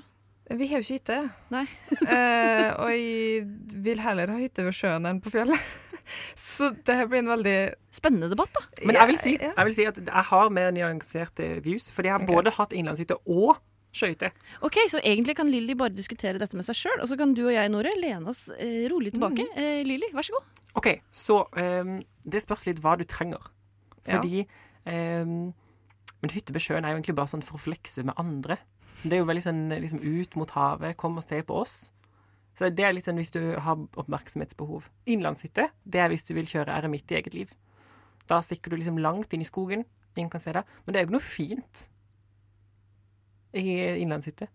Vi 0.51 0.67
har 0.67 0.81
jo 0.81 0.85
ikke 0.85 0.99
hytte. 0.99 1.19
Nei. 1.55 1.63
eh, 2.17 2.73
og 2.75 2.91
jeg 2.91 3.45
vil 3.85 4.03
heller 4.03 4.33
ha 4.33 4.41
hytte 4.41 4.65
ved 4.67 4.75
sjøen 4.75 5.07
enn 5.07 5.21
på 5.23 5.31
fjellet. 5.33 5.61
Så 6.37 6.73
det 6.83 6.97
her 6.99 7.07
blir 7.09 7.23
en 7.23 7.31
veldig 7.31 7.57
Spennende 7.95 8.31
debatt, 8.33 8.51
da. 8.57 8.65
Men 8.89 8.97
jeg 8.97 9.11
vil 9.11 9.19
si, 9.21 9.33
jeg 9.37 9.67
vil 9.69 9.75
si 9.77 9.85
at 9.85 9.99
jeg 10.01 10.25
har 10.31 10.49
mer 10.51 10.71
nyanserte 10.73 11.49
views, 11.63 11.91
fordi 11.93 12.09
jeg 12.09 12.17
har 12.17 12.25
okay. 12.25 12.35
både 12.35 12.55
hatt 12.57 12.73
innlandshytte 12.73 13.19
og 13.29 13.61
sjøhytte. 13.93 14.33
Ok, 14.65 14.79
Så 14.89 15.01
egentlig 15.05 15.37
kan 15.37 15.51
Lilly 15.51 15.77
bare 15.79 15.95
diskutere 15.95 16.41
dette 16.41 16.57
med 16.57 16.67
seg 16.67 16.79
sjøl, 16.79 17.01
og 17.03 17.09
så 17.11 17.19
kan 17.21 17.35
du 17.37 17.45
og 17.47 17.55
jeg, 17.55 17.71
Nore, 17.73 17.93
lene 18.01 18.33
oss 18.33 18.49
eh, 18.57 18.89
rolig 18.93 19.13
tilbake. 19.15 19.47
Eh, 19.57 19.83
Lilly, 19.87 20.11
vær 20.17 20.27
så 20.27 20.37
god. 20.39 20.61
OK, 20.81 20.89
så 21.13 21.43
um, 21.53 21.99
det 22.25 22.41
spørs 22.43 22.67
litt 22.69 22.81
hva 22.81 22.97
du 22.97 23.05
trenger. 23.05 23.51
Ja. 24.07 24.17
Fordi 24.17 24.47
ehm, 24.89 25.53
Men 26.23 26.33
hytte 26.33 26.55
ved 26.55 26.63
sjøen 26.65 26.87
er 26.87 26.95
jo 26.95 27.01
egentlig 27.01 27.17
bare 27.19 27.31
sånn 27.31 27.45
for 27.45 27.59
å 27.59 27.63
flekse 27.63 28.05
med 28.07 28.17
andre. 28.19 28.57
Så 28.99 29.11
det 29.11 29.17
er 29.17 29.23
jo 29.23 29.29
veldig 29.29 29.45
sånn 29.45 29.65
liksom 29.71 30.01
ut 30.03 30.37
mot 30.39 30.55
havet, 30.55 30.97
kom 30.97 31.19
og 31.19 31.27
se 31.27 31.41
på 31.45 31.57
oss. 31.59 31.77
Så 32.59 32.69
det 32.71 32.85
er 32.85 32.95
litt 32.95 33.09
sånn 33.09 33.19
hvis 33.19 33.33
du 33.35 33.41
har 33.65 33.81
oppmerksomhetsbehov. 33.99 34.87
Innlandshytte, 35.11 35.69
det 35.83 36.03
er 36.03 36.11
hvis 36.13 36.27
du 36.29 36.35
vil 36.37 36.49
kjøre 36.49 36.75
eremitt 36.77 37.11
i 37.11 37.19
eget 37.19 37.35
liv. 37.35 37.55
Da 38.31 38.39
stikker 38.45 38.71
du 38.71 38.79
liksom 38.79 39.01
langt 39.03 39.33
inn 39.35 39.43
i 39.43 39.49
skogen, 39.49 39.87
ingen 40.15 40.31
kan 40.31 40.43
se 40.43 40.55
deg. 40.55 40.69
Men 40.85 40.93
det 40.93 41.01
er 41.01 41.05
jo 41.05 41.11
ikke 41.11 41.19
noe 41.19 41.27
fint 41.27 41.83
i 43.53 43.79
innlandshytte. 44.03 44.49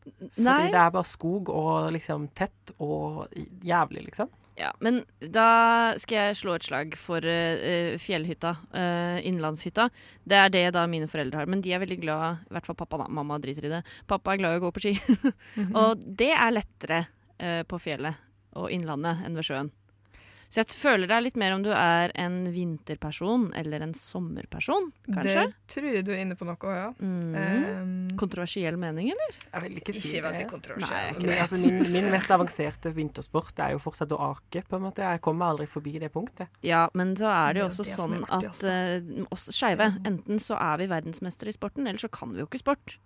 Fordi 0.00 0.70
det 0.72 0.80
er 0.80 0.92
bare 0.94 1.06
skog 1.06 1.50
og 1.52 1.90
liksom 1.94 2.28
tett 2.36 2.72
og 2.80 3.26
jævlig, 3.64 4.06
liksom. 4.08 4.30
Ja, 4.60 4.70
men 4.84 5.00
da 5.20 5.94
skal 6.00 6.18
jeg 6.18 6.38
slå 6.40 6.54
et 6.58 6.66
slag 6.66 6.96
for 7.00 7.24
uh, 7.24 7.96
fjellhytta, 8.00 8.56
Uh, 8.70 9.18
innlandshytta. 9.26 9.88
Det 10.24 10.36
er 10.36 10.52
det 10.52 10.64
da 10.76 10.84
mine 10.90 11.08
foreldre 11.10 11.40
har, 11.40 11.48
men 11.50 11.62
de 11.64 11.72
er 11.74 11.80
veldig 11.82 12.00
glad, 12.02 12.44
i 12.46 12.54
hvert 12.54 12.68
fall 12.68 12.78
pappa 12.78 13.00
da, 13.02 13.08
mamma 13.08 13.38
driter 13.40 13.66
i 13.66 13.72
det. 13.72 13.80
Pappa 14.10 14.34
er 14.34 14.42
glad 14.42 14.56
i 14.56 14.60
å 14.60 14.64
gå 14.66 14.72
på 14.76 14.82
ski, 14.84 14.92
og 15.80 16.04
det 16.04 16.32
er 16.34 16.54
lettere 16.54 17.00
uh, 17.40 17.62
på 17.68 17.80
fjellet 17.82 18.20
og 18.58 18.70
innlandet 18.74 19.24
enn 19.26 19.38
ved 19.38 19.46
sjøen. 19.46 19.72
Så 20.50 20.64
jeg 20.64 20.74
føler 20.74 21.06
det 21.06 21.14
er 21.14 21.22
litt 21.22 21.36
mer 21.38 21.54
om 21.54 21.62
du 21.62 21.68
er 21.70 22.10
en 22.18 22.40
vinterperson 22.50 23.52
eller 23.54 23.84
en 23.86 23.92
sommerperson, 23.94 24.88
kanskje. 25.06 25.44
Det 25.46 25.74
tror 25.74 25.86
jeg 25.94 26.06
du 26.08 26.10
er 26.10 26.22
inne 26.24 26.34
på 26.38 26.48
noe, 26.48 26.72
ja. 26.74 26.88
Mm. 26.98 27.36
Um, 27.38 27.92
Kontroversiell 28.18 28.74
mening, 28.80 29.12
eller? 29.14 29.36
Jeg 29.46 29.64
vil 29.66 29.78
ikke 29.78 29.94
si 29.94 30.02
ikke 30.08 30.24
veldig 30.26 30.42
det. 30.42 30.48
kontroversiell. 30.50 31.20
Min, 31.22 31.34
altså 31.36 31.60
min, 31.62 31.78
min 31.94 32.08
mest 32.10 32.34
avanserte 32.34 32.90
vintersport 32.96 33.62
er 33.62 33.76
jo 33.76 33.82
fortsatt 33.84 34.10
å 34.16 34.18
ake, 34.32 34.64
på 34.66 34.80
en 34.80 34.88
måte. 34.88 35.06
Jeg 35.06 35.22
kommer 35.22 35.54
aldri 35.54 35.68
forbi 35.70 35.94
det 36.02 36.10
punktet. 36.14 36.50
Ja, 36.66 36.88
men 36.98 37.14
så 37.20 37.30
er 37.30 37.54
det 37.54 37.62
jo 37.62 37.68
også 37.70 37.86
det 37.86 37.94
sånn 37.94 38.18
artig, 38.26 38.50
at 38.50 39.14
uh, 39.22 39.30
oss 39.30 39.46
skeive, 39.54 39.92
enten 40.02 40.42
så 40.42 40.58
er 40.58 40.82
vi 40.82 40.90
verdensmestere 40.90 41.54
i 41.54 41.56
sporten, 41.60 41.86
eller 41.86 42.02
så 42.02 42.10
kan 42.10 42.34
vi 42.34 42.42
jo 42.42 42.50
ikke 42.50 42.64
sport. 42.64 42.98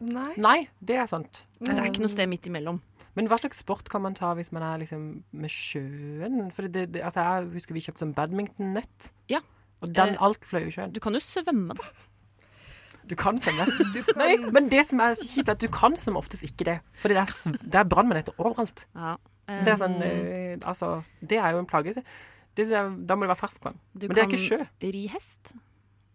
Nei. 0.00 0.32
Nei, 0.40 0.58
det 0.82 0.96
er 0.98 1.08
sant. 1.10 1.44
Men 1.60 1.76
det 1.76 1.82
er 1.82 1.90
ikke 1.92 2.02
noe 2.02 2.10
sted 2.10 2.30
midt 2.30 2.48
imellom. 2.48 2.80
Men 3.18 3.26
hva 3.28 3.36
slags 3.40 3.60
sport 3.60 3.90
kan 3.90 4.04
man 4.04 4.14
ta 4.16 4.30
hvis 4.38 4.52
man 4.54 4.64
er 4.64 4.80
liksom 4.82 5.04
med 5.36 5.52
sjøen? 5.52 6.46
For 6.54 6.70
det, 6.70 6.79
det, 6.86 7.02
altså 7.04 7.24
jeg 7.24 7.50
husker 7.54 7.76
vi 7.76 7.82
kjøpte 7.84 8.04
sånn 8.04 8.14
badmintonnett. 8.16 9.10
Ja. 9.32 9.42
Og 9.80 9.92
den, 9.96 10.14
Eh, 10.14 10.22
alt 10.24 10.44
fløy 10.46 10.66
i 10.68 10.72
sjøen. 10.74 10.92
Du 10.92 11.00
kan 11.00 11.16
jo 11.16 11.20
svømme, 11.24 11.76
da. 11.76 11.84
Du 13.10 13.16
kan 13.18 13.38
svømme. 13.40 13.66
Du 13.94 14.02
kan, 14.06 14.20
Nei, 14.20 14.36
men 14.52 14.68
det 14.70 14.84
som 14.88 15.00
er 15.02 15.16
kjipt, 15.18 15.48
er 15.48 15.56
at 15.56 15.62
du 15.62 15.68
kan 15.72 15.96
som 15.96 16.18
oftest 16.20 16.44
ikke 16.46 16.68
det. 16.68 16.78
For 16.94 17.12
det 17.12 17.18
er, 17.22 17.56
det 17.64 17.80
er 17.80 17.88
brannmaneter 17.88 18.36
overalt. 18.38 18.86
Ja. 18.94 19.16
Det 19.50 19.72
er 19.72 19.80
sånn, 19.80 19.96
Um, 19.98 20.04
eh, 20.06 20.58
altså, 20.62 21.02
det 21.26 21.40
er 21.42 21.56
jo 21.56 21.58
en 21.58 21.66
plage. 21.66 22.04
Det, 22.54 22.68
da 22.70 23.16
må 23.16 23.26
det 23.26 23.32
være 23.32 23.40
ferskvann. 23.40 23.78
Men 23.94 24.14
det 24.14 24.22
er 24.22 24.28
ikke 24.28 24.38
sjø. 24.38 24.60
Du 24.62 24.86
kan 24.86 24.94
ri 24.94 25.06
hest. 25.10 25.54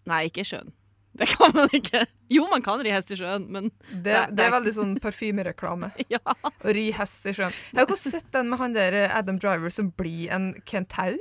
Nei, 0.07 0.25
ikke 0.29 0.45
sjøen. 0.47 0.71
Det 1.19 1.27
kan 1.31 1.53
man 1.55 1.69
ikke. 1.71 2.01
Jo, 2.33 2.43
man 2.51 2.61
kan 2.65 2.81
ri 2.83 2.91
hest 2.91 3.11
i 3.15 3.17
sjøen, 3.19 3.45
men 3.53 3.69
det, 3.87 4.03
det 4.03 4.15
det 4.35 4.41
er- 4.43 4.49
er 4.49 4.55
veldig 4.57 4.73
sånn 4.75 4.95
parfymereklame. 4.99 5.91
ja. 6.15 6.19
Å 6.43 6.73
ri 6.75 6.89
hest 6.97 7.25
i 7.31 7.33
sjøen. 7.37 7.55
Jeg 7.71 7.79
har 7.79 7.87
ikke 7.87 7.95
sett 8.01 8.27
den 8.35 8.49
med 8.51 8.59
han 8.59 8.75
der 8.75 8.97
Adam 9.15 9.39
Driver 9.39 9.71
som 9.71 9.93
blir 9.95 10.27
en 10.35 10.49
kentaur. 10.67 11.15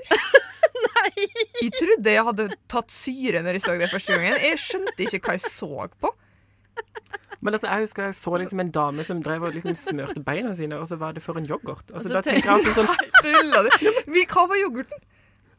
Nei! 0.84 1.28
Jeg 1.62 1.70
trodde 1.78 2.10
jeg 2.16 2.26
hadde 2.26 2.48
tatt 2.68 2.90
syre 2.92 3.40
når 3.46 3.56
jeg 3.60 3.62
så 3.68 3.76
det 3.78 3.90
første 3.92 4.16
gangen. 4.18 4.40
Jeg 4.42 4.58
skjønte 4.60 5.06
ikke 5.06 5.20
hva 5.28 5.36
jeg 5.38 5.46
så 5.46 5.88
på. 6.02 6.10
Men 7.44 7.52
altså, 7.54 7.68
jeg 7.68 7.84
husker 7.84 8.06
jeg 8.08 8.14
så 8.16 8.32
liksom 8.40 8.60
en 8.64 8.70
dame 8.72 9.04
som 9.04 9.18
drev 9.22 9.42
og 9.46 9.52
liksom 9.54 9.74
smørte 9.76 10.22
beina 10.24 10.54
sine, 10.56 10.78
og 10.80 10.88
så 10.88 10.96
var 11.00 11.12
det 11.14 11.22
for 11.22 11.36
en 11.38 11.44
yoghurt. 11.46 11.90
Altså, 11.92 12.08
Da 12.08 12.18
da 12.18 12.22
tenker 12.24 12.48
jeg 12.48 12.54
altså 12.56 12.72
sånn 12.72 12.88
Tulla 13.20 13.60
du? 13.66 13.68
Hva 14.32 14.46
var 14.48 14.56
yoghurten? 14.62 15.02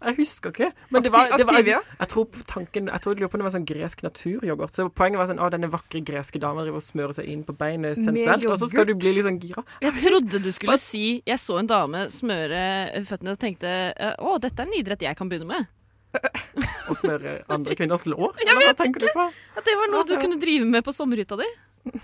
Jeg 0.03 0.15
husker 0.17 0.51
ikke. 0.51 0.71
Men 0.91 1.03
det 1.05 1.11
var, 1.13 1.29
det 1.37 1.45
var 1.47 1.55
Activia? 1.59 1.79
Jeg 1.99 2.07
tror 2.11 2.25
tanken 2.47 2.87
Jeg 2.91 3.01
tror 3.01 3.13
jeg 3.13 3.19
lurer 3.21 3.29
på 3.31 3.37
om 3.37 3.41
det 3.41 3.47
var 3.47 3.53
sånn 3.55 3.65
gresk 3.69 4.03
naturyoghurt. 4.03 4.73
Så 4.75 4.87
poenget 4.91 5.17
var 5.21 5.29
sånn 5.31 5.39
Å, 5.39 5.49
denne 5.53 5.69
vakre 5.71 6.01
greske 6.05 6.39
dama 6.41 6.65
driver 6.65 6.81
og 6.81 6.85
smører 6.85 7.13
seg 7.17 7.29
inn 7.31 7.43
på 7.47 7.55
beinet 7.57 7.97
sensuelt, 7.97 8.45
og 8.51 8.57
så 8.59 8.67
skal 8.69 8.85
du 8.89 8.93
bli 8.99 9.13
litt 9.15 9.25
sånn 9.25 9.39
gira. 9.39 9.63
Jeg 9.81 9.93
trodde 10.03 10.41
du 10.43 10.51
skulle 10.51 10.77
si 10.81 11.21
Jeg 11.25 11.39
så 11.41 11.57
en 11.61 11.67
dame 11.71 12.05
smøre 12.13 12.59
føttene 13.07 13.33
og 13.33 13.39
tenkte 13.41 13.71
eh, 13.95 14.13
å, 14.19 14.35
dette 14.43 14.61
er 14.61 14.67
en 14.69 14.77
idrett 14.81 15.01
jeg 15.07 15.17
kan 15.17 15.29
begynne 15.31 15.47
med. 15.49 15.71
Å 16.89 16.93
smøre 16.95 17.41
andre 17.51 17.75
kvinners 17.75 18.05
lår. 18.07 18.35
Eller 18.45 18.61
hva 18.61 18.73
tenker 18.79 19.03
du 19.03 19.09
på? 19.11 19.25
At 19.57 19.65
det 19.67 19.73
var 19.75 19.89
noe 19.91 20.03
du 20.05 20.13
Altså- 20.13 20.21
kunne 20.21 20.37
drive 20.39 20.65
med 20.69 20.85
på 20.85 20.93
sommerhytta 20.95 21.35
di. 21.41 21.47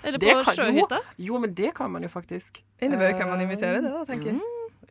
Eller 0.03 0.19
på 0.19 0.33
kan- 0.43 0.55
sjøhytta. 0.57 0.99
Jo, 1.17 1.39
men 1.39 1.53
det 1.57 1.71
kan 1.77 1.89
man 1.91 2.03
jo 2.03 2.09
faktisk. 2.11 2.59
Innebærer 2.81 3.17
kan 3.17 3.29
man 3.31 3.39
invitere 3.41 3.79
det, 3.81 3.89
da, 3.93 4.03
tenker 4.09 4.33
jeg. 4.33 4.41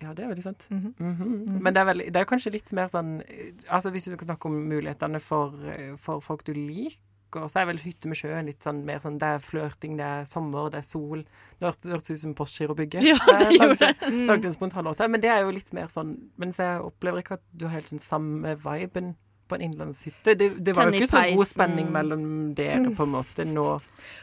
Ja, 0.01 0.15
det 0.17 0.25
er 0.25 0.31
veldig 0.33 0.43
sant. 0.47 0.67
Mhm. 0.71 0.95
Mhm. 0.99 1.61
Men 1.63 1.75
det 1.75 1.81
er, 1.83 1.87
veldig, 1.91 2.07
det 2.13 2.21
er 2.21 2.25
kanskje 2.29 2.53
litt 2.55 2.73
mer 2.73 2.89
sånn 2.89 3.21
eh, 3.27 3.53
Altså 3.69 3.91
Hvis 3.93 4.09
du 4.09 4.17
kan 4.17 4.31
snakke 4.31 4.49
om 4.49 4.57
mulighetene 4.71 5.21
for, 5.21 5.53
eh, 5.69 5.95
for 6.01 6.21
folk 6.25 6.45
du 6.47 6.55
liker, 6.57 7.47
så 7.47 7.61
er 7.61 7.67
vel 7.69 7.79
hytte 7.79 8.09
med 8.11 8.19
sjøen 8.19 8.47
litt 8.49 8.65
sånn 8.65 8.81
mer 8.85 8.99
sånn 8.99 9.19
Det 9.21 9.29
er 9.37 9.39
flørting, 9.45 9.97
det 10.01 10.07
er 10.07 10.25
sommer, 10.27 10.71
det 10.73 10.81
er 10.81 10.89
sol. 10.89 11.25
Det 11.61 11.69
hørtes 11.85 12.11
ut 12.11 12.19
som 12.25 12.35
Postgirobygget. 12.35 13.05
Ja, 13.13 13.19
det 13.39 13.59
gjorde 13.61 13.79
det. 13.79 14.11
Lagde 14.27 14.47
en 14.51 14.57
spontan 14.57 14.85
låt. 14.89 14.99
Men 14.99 15.21
det 15.21 15.31
er 15.31 15.45
jo 15.45 15.51
litt 15.55 15.73
mer 15.77 15.87
sånn 15.93 16.17
Men 16.37 16.51
jeg 16.57 16.81
opplever 16.83 17.23
ikke 17.23 17.39
at 17.39 17.45
du 17.53 17.67
har 17.69 17.77
helt 17.77 17.91
den 17.93 18.03
samme 18.03 18.57
viben 18.65 19.15
på 19.51 19.59
en 19.59 19.65
innlandshytte. 19.67 20.35
Det, 20.39 20.49
det 20.63 20.75
var 20.77 20.89
jo 20.89 21.01
ikke 21.01 21.11
så 21.11 21.25
god 21.35 21.51
spenning 21.51 21.91
mellom 21.93 22.23
dere, 22.59 22.93
på 22.95 23.07
en 23.07 23.13
måte, 23.17 23.47
nå. 23.49 23.67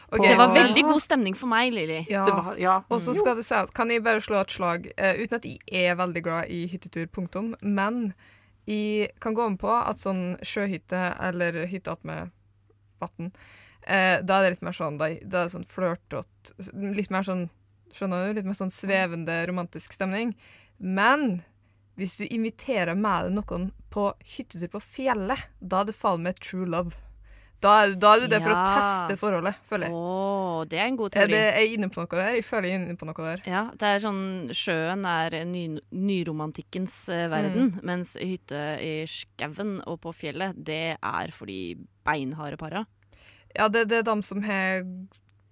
Okay. 0.08 0.30
Det 0.30 0.40
var 0.40 0.54
veldig 0.56 0.86
god 0.88 1.04
stemning 1.04 1.36
for 1.36 1.52
meg, 1.52 1.74
Lilly. 1.76 2.00
Ja. 2.12 2.54
Ja. 2.58 2.78
Og 2.88 3.04
så 3.04 3.16
skal 3.18 3.40
det 3.40 3.46
sies, 3.48 3.74
kan 3.76 3.92
jeg 3.92 4.06
bare 4.06 4.24
slå 4.24 4.40
et 4.40 4.56
slag, 4.56 4.88
uh, 4.96 5.14
uten 5.20 5.40
at 5.40 5.48
jeg 5.52 5.84
er 5.92 6.00
veldig 6.00 6.24
glad 6.24 6.54
i 6.54 6.64
hyttetur, 6.72 7.10
punktum, 7.12 7.54
men 7.62 8.16
jeg 8.68 9.12
kan 9.24 9.36
gå 9.36 9.50
med 9.52 9.60
på 9.62 9.72
at 9.72 10.02
sånn 10.02 10.38
sjøhytte 10.46 11.00
eller 11.24 11.62
hytte 11.72 11.94
attmed 11.94 12.34
vann, 13.00 13.32
eh, 13.88 14.18
da 14.20 14.40
er 14.40 14.48
det 14.48 14.56
litt 14.56 14.66
mer 14.66 14.76
sånn, 14.76 14.98
da, 15.00 15.12
da 15.24 15.44
er 15.44 15.48
det 15.48 15.54
sånn 15.54 15.68
flørtete, 15.72 16.56
litt 16.98 17.12
mer 17.14 17.24
sånn, 17.24 17.46
skjønner 17.96 18.28
du, 18.28 18.40
litt 18.40 18.50
mer 18.50 18.58
sånn 18.60 18.74
svevende 18.74 19.40
romantisk 19.48 19.96
stemning. 19.96 20.34
Men 20.78 21.42
hvis 21.98 22.18
du 22.20 22.26
inviterer 22.28 22.98
med 22.98 23.30
deg 23.30 23.38
noen 23.38 23.70
på 23.98 24.08
hyttetur 24.38 24.70
på 24.78 24.84
fjellet, 24.84 25.50
da 25.60 25.82
er 25.82 25.90
det 25.90 25.98
faen 25.98 26.26
meg 26.28 26.40
true 26.44 26.70
love. 26.70 26.94
Da 27.64 27.72
er, 27.82 27.96
da 27.98 28.12
er 28.14 28.22
du 28.22 28.28
der 28.30 28.42
for 28.44 28.54
å 28.54 28.58
teste 28.70 29.16
forholdet, 29.18 29.58
føler 29.66 29.90
jeg. 29.90 29.98
Oh, 29.98 30.60
det 30.70 30.78
er 30.78 30.92
en 30.92 30.98
god 31.00 31.16
Er 31.16 31.24
teori. 31.24 31.34
det, 31.34 31.40
er 31.48 31.64
jeg 31.64 31.78
inne 31.80 31.90
på 31.90 32.04
noe 32.04 32.20
der? 32.20 32.36
Jeg 32.38 32.46
føler 32.46 32.70
jeg 32.70 32.78
er 32.78 32.84
inne 32.84 32.98
på 33.00 33.08
noe 33.10 33.26
der. 33.26 33.42
Ja, 33.50 33.64
det 33.74 33.90
er 33.90 34.04
sånn 34.04 34.20
Sjøen 34.54 35.08
er 35.10 35.38
ny, 35.50 35.64
nyromantikkens 35.90 37.00
uh, 37.10 37.24
verden, 37.34 37.72
mens 37.88 38.14
hytte 38.22 38.62
i 38.86 38.92
skauen 39.10 39.80
og 39.90 39.98
på 40.06 40.14
fjellet, 40.20 40.54
det 40.70 41.00
er 41.02 41.34
for 41.34 41.50
de 41.50 41.74
beinharde 42.06 42.62
para. 42.62 42.86
Ja, 43.58 43.72
det, 43.74 43.88
det 43.90 44.04
er 44.04 44.10
de 44.12 44.18
som 44.28 44.46
har 44.46 44.84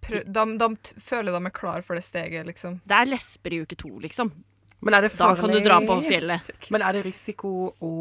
de, 0.05 0.21
de, 0.29 0.45
de 0.61 0.99
føler 1.01 1.33
de 1.33 1.41
er 1.49 1.57
klar 1.57 1.81
for 1.81 1.97
det 1.97 2.05
steget, 2.05 2.45
liksom. 2.45 2.83
Det 2.85 2.99
er 3.01 3.09
lesber 3.09 3.55
i 3.57 3.63
uke 3.65 3.81
to, 3.81 3.95
liksom. 4.03 4.29
Men 4.85 4.93
er 4.93 5.01
det 5.07 5.13
Da 5.17 5.31
kan 5.35 5.49
du 5.49 5.59
dra 5.65 5.79
på 5.81 5.95
fjellet. 6.05 6.49
Men 6.71 6.83
er 6.85 6.93
det 6.93 7.05
risiko 7.07 7.73
å 7.81 7.91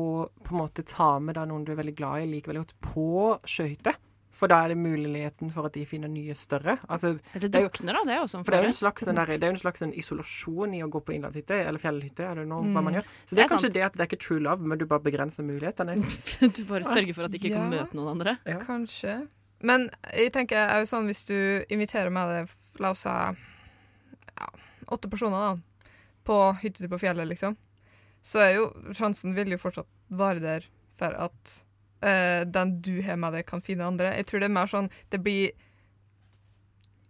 på 0.45 0.53
en 0.53 0.59
måte 0.61 0.85
ta 0.85 1.15
med 1.19 1.35
da 1.39 1.47
noen 1.49 1.65
du 1.65 1.73
er 1.73 1.79
veldig 1.81 1.95
glad 1.97 2.23
i, 2.27 2.27
liker 2.37 2.53
veldig 2.53 2.65
godt, 2.67 2.75
på 2.85 3.07
skøyter? 3.49 3.97
For 4.35 4.51
da 4.51 4.65
er 4.65 4.73
det 4.73 4.77
muligheten 4.83 5.53
for 5.55 5.69
at 5.69 5.77
de 5.79 5.85
finner 5.87 6.11
nye 6.11 6.35
større. 6.35 6.75
Altså, 6.91 7.13
Eller 7.39 7.47
er 7.47 7.53
drukner, 7.55 7.95
da. 7.95 8.01
Det 8.03 8.15
er 8.17 8.19
jo 8.19 8.27
for 8.43 8.51
det 8.51 8.59
er 8.59 8.65
jo 8.67 8.71
en 8.73 8.77
slags, 8.81 9.05
der, 9.07 9.27
det 9.39 9.47
er 9.47 9.53
en 9.55 9.61
slags 9.61 9.85
en 9.87 9.93
isolasjon 9.95 10.75
i 10.75 10.81
å 10.83 10.89
gå 10.91 11.01
på 11.07 11.15
innlandshytte 11.15 11.55
eller 11.69 11.79
fjellhytte. 11.79 12.27
Er 12.27 12.35
det 12.43 12.49
hva 12.51 12.59
Mm. 12.61 12.73
man 12.83 12.95
gjør? 12.99 13.05
Så 13.25 13.31
det 13.31 13.37
Det 13.37 13.45
er 13.45 13.49
kanskje 13.55 13.61
sant. 13.71 13.75
det 13.75 13.83
at 13.87 13.93
det 13.95 14.01
er 14.01 14.07
ikke 14.11 14.21
true 14.27 14.41
love, 14.41 14.61
men 14.61 14.77
du 14.79 14.85
bare 14.87 15.01
begrenser 15.07 15.45
mulighetene. 15.47 15.95
Du 16.57 16.65
bare 16.65 16.83
sørger 16.83 17.15
for 17.15 17.25
at 17.25 17.31
de 17.31 17.39
ikke 17.39 17.55
kan 17.55 17.71
møte 17.71 17.95
noen 17.95 18.11
andre. 18.19 18.39
Ja. 18.45 18.59
Kanskje. 18.59 19.29
Men 19.63 19.89
jeg 20.13 20.33
tenker 20.33 20.57
er 20.59 20.81
jo 20.83 20.91
sånn 20.91 21.07
hvis 21.07 21.25
du 21.25 21.65
inviterer 21.71 22.11
meg, 22.11 22.49
la 22.81 22.91
oss 22.91 23.07
si 23.07 23.09
ja, 23.09 24.49
åtte 24.91 25.09
personer 25.09 25.39
da, 25.55 25.57
på 26.25 26.39
hyttetur 26.63 26.91
på 26.93 27.03
fjellet, 27.05 27.29
liksom, 27.31 27.57
så 28.25 28.41
er 28.41 28.55
jo 28.57 28.71
sjansen 28.97 29.35
vil 29.37 29.53
jo 29.53 29.61
fortsatt 29.61 29.89
være 30.09 30.41
der 30.41 30.67
for 30.99 31.17
at 31.27 31.55
uh, 32.05 32.43
den 32.49 32.79
du 32.85 32.97
har 33.05 33.19
med 33.21 33.37
deg, 33.37 33.47
kan 33.49 33.63
finne 33.65 33.87
andre. 33.87 34.15
Jeg 34.19 34.29
tror 34.31 34.43
det 34.43 34.49
er 34.49 34.55
mer 34.57 34.71
sånn 34.71 34.91
Det 35.13 35.21
blir 35.25 35.53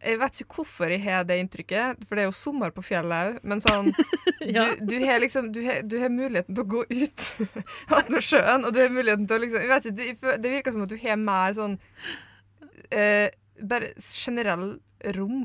Jeg 0.04 0.18
vet 0.20 0.40
ikke 0.42 0.58
hvorfor 0.58 0.92
jeg 0.92 1.00
har 1.04 1.24
det 1.28 1.38
inntrykket, 1.40 2.02
for 2.04 2.16
det 2.16 2.24
er 2.24 2.28
jo 2.28 2.36
sommer 2.36 2.74
på 2.74 2.82
fjellet 2.84 3.34
òg, 3.34 3.38
men 3.46 3.62
sånn 3.64 3.92
Ja. 4.44 4.66
du, 4.76 4.90
du 4.90 4.98
har 5.06 5.22
liksom 5.22 5.52
du 5.54 5.62
har, 5.64 5.80
du 5.88 5.94
har 6.02 6.10
muligheten 6.12 6.56
til 6.56 6.64
å 6.66 6.72
gå 6.74 6.82
ut 6.90 7.22
attmed 7.96 8.24
sjøen, 8.26 8.66
og 8.66 8.74
du 8.74 8.82
har 8.82 8.92
muligheten 8.92 9.28
til 9.30 9.38
å 9.38 9.44
liksom 9.44 9.62
jeg 9.64 9.70
vet 9.70 9.86
ikke, 9.88 10.18
du, 10.20 10.34
Det 10.44 10.52
virker 10.58 10.74
som 10.74 10.84
at 10.84 10.92
du 10.92 10.98
har 11.00 11.20
mer 11.22 11.54
sånn 11.56 11.78
eh, 12.90 13.30
Bare 13.62 13.92
generell 14.02 14.74
rom. 15.14 15.44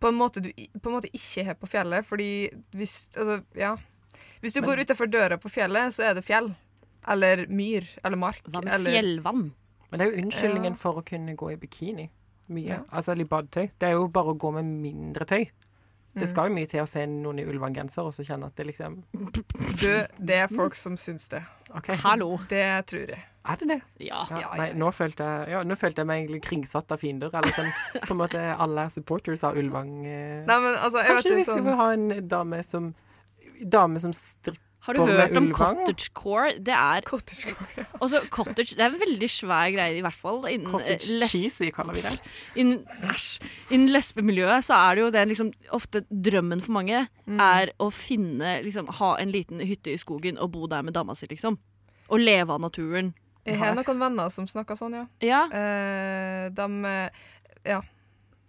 På 0.00 0.08
en 0.08 0.14
måte 0.18 0.40
du 0.42 0.48
på 0.80 0.88
en 0.90 0.96
måte 0.96 1.10
ikke 1.14 1.44
har 1.46 1.54
på 1.54 1.68
fjellet, 1.70 2.04
fordi 2.06 2.50
hvis 2.74 3.08
Altså, 3.16 3.44
ja. 3.54 3.76
Hvis 4.42 4.52
du 4.54 4.60
Men- 4.60 4.70
går 4.70 4.84
utenfor 4.84 5.06
døra 5.10 5.36
på 5.38 5.48
fjellet, 5.50 5.92
så 5.94 6.02
er 6.10 6.14
det 6.14 6.24
fjell. 6.24 6.54
Eller 7.06 7.46
myr. 7.46 7.86
Eller 8.04 8.16
mark. 8.16 8.42
Hva 8.44 8.62
med 8.64 8.72
eller, 8.74 8.90
fjellvann? 8.90 9.52
Men 9.90 9.98
det 9.98 10.00
er 10.06 10.10
jo 10.12 10.22
unnskyldningen 10.24 10.72
Ja. 10.74 10.80
for 10.82 10.94
å 11.00 11.04
kunne 11.04 11.36
gå 11.36 11.52
i 11.52 11.56
bikini. 11.56 12.10
Mye. 12.50 12.68
Ja. 12.68 12.78
Altså, 12.92 13.12
eller 13.12 13.24
i 13.24 13.28
badetøy. 13.28 13.70
Det 13.78 13.82
er 13.88 13.92
jo 13.92 14.08
bare 14.08 14.34
å 14.34 14.38
gå 14.38 14.52
med 14.52 14.64
mindre 14.64 15.24
tøy. 15.24 15.50
Det 16.14 16.22
Mm. 16.24 16.28
skal 16.28 16.48
jo 16.48 16.54
mye 16.54 16.66
til 16.68 16.80
å 16.80 16.88
se 16.88 17.06
noen 17.06 17.38
i 17.38 17.44
ullvanngenser 17.44 18.02
og 18.02 18.12
så 18.12 18.24
kjenne 18.24 18.46
at 18.46 18.54
det 18.56 18.66
liksom 18.66 19.04
Du, 19.80 20.06
det 20.18 20.34
er 20.36 20.48
folk 20.48 20.74
som 20.74 20.96
syns 20.96 21.28
det. 21.28 21.44
Okay. 21.76 21.96
Hallo. 21.96 22.38
Det 22.48 22.86
tror 22.86 23.06
jeg. 23.08 23.22
Er 23.52 23.56
det 23.62 23.68
det? 23.68 23.78
Ja. 24.06 24.20
Ja, 24.30 24.38
Ja, 24.44 24.50
nei, 24.60 24.68
nå 24.78 24.90
følte, 24.94 25.24
jeg, 25.24 25.50
ja, 25.56 25.62
nå 25.64 25.76
følte 25.80 26.02
jeg 26.04 26.06
meg 26.10 26.22
egentlig 26.24 26.42
kringsatt 26.46 26.92
av 26.94 27.00
fiender. 27.02 27.30
Eller 27.32 27.52
sånn, 27.56 27.72
på 28.04 28.14
en 28.14 28.20
måte 28.22 28.44
alle 28.58 28.86
er 28.86 28.94
supporters 28.94 29.44
av 29.48 29.56
Ulvang. 29.58 29.92
Eh. 30.06 30.44
Nei, 30.48 30.60
men 30.64 30.76
altså, 30.78 31.02
jeg 31.02 31.14
Kanskje 31.16 31.30
vi 31.30 31.36
vet 31.36 31.44
ikke 31.46 31.52
skal 31.52 31.68
sånn 31.68 31.82
ha 31.82 31.90
en 31.96 32.28
dame 32.28 32.62
som 32.66 32.94
Dame 33.58 33.98
som 33.98 34.12
stripper 34.14 34.62
Har 34.86 34.94
du 34.94 35.00
hørt 35.04 35.34
om 35.36 35.48
cottagecore? 35.52 36.52
Det 36.64 36.72
er 36.72 37.02
Cottagecore. 37.04 37.86
også 38.00 38.20
cottage, 38.36 38.76
det 38.78 38.84
er 38.84 38.92
en 38.92 39.00
veldig 39.02 39.28
svær 39.28 39.72
greie, 39.74 39.96
i 39.98 40.04
hvert 40.04 40.14
fall 40.16 40.46
innen 40.46 40.68
eh, 40.68 40.70
cottage 40.70 41.10
les- 41.18 41.32
cheese, 41.34 41.58
vi 41.60 41.72
kaller 41.74 41.92
vi 41.98 42.04
det. 42.06 42.12
Innen, 42.62 42.84
æsj, 43.10 43.42
innen 43.74 43.90
lesbemiljøet 43.92 44.64
så 44.68 44.78
er 44.78 44.94
det 44.94 45.02
jo 45.02 45.10
det 45.16 45.24
liksom 45.32 45.50
Ofte 45.76 46.04
drømmen 46.08 46.62
for 46.64 46.72
mange 46.78 47.02
Mm. 47.28 47.40
er 47.44 47.70
å 47.84 47.90
finne 47.92 48.62
liksom, 48.64 48.86
Ha 49.00 49.10
en 49.20 49.28
liten 49.34 49.60
hytte 49.60 49.92
i 49.92 49.98
skogen 50.00 50.38
og 50.40 50.52
bo 50.54 50.66
der 50.70 50.80
med 50.86 50.94
dama 50.96 51.12
si, 51.18 51.26
liksom. 51.28 51.58
Og 52.08 52.22
leve 52.22 52.54
av 52.54 52.62
naturen. 52.62 53.10
Jeg 53.46 53.58
har 53.58 53.74
noen 53.74 53.98
venner 54.00 54.28
som 54.30 54.46
snakker 54.46 54.76
sånn, 54.76 54.92
ja. 54.98 55.06
Ja. 55.20 55.44
Eh, 55.52 56.48
de 56.50 56.84
eh, 56.84 57.08
Ja. 57.64 57.80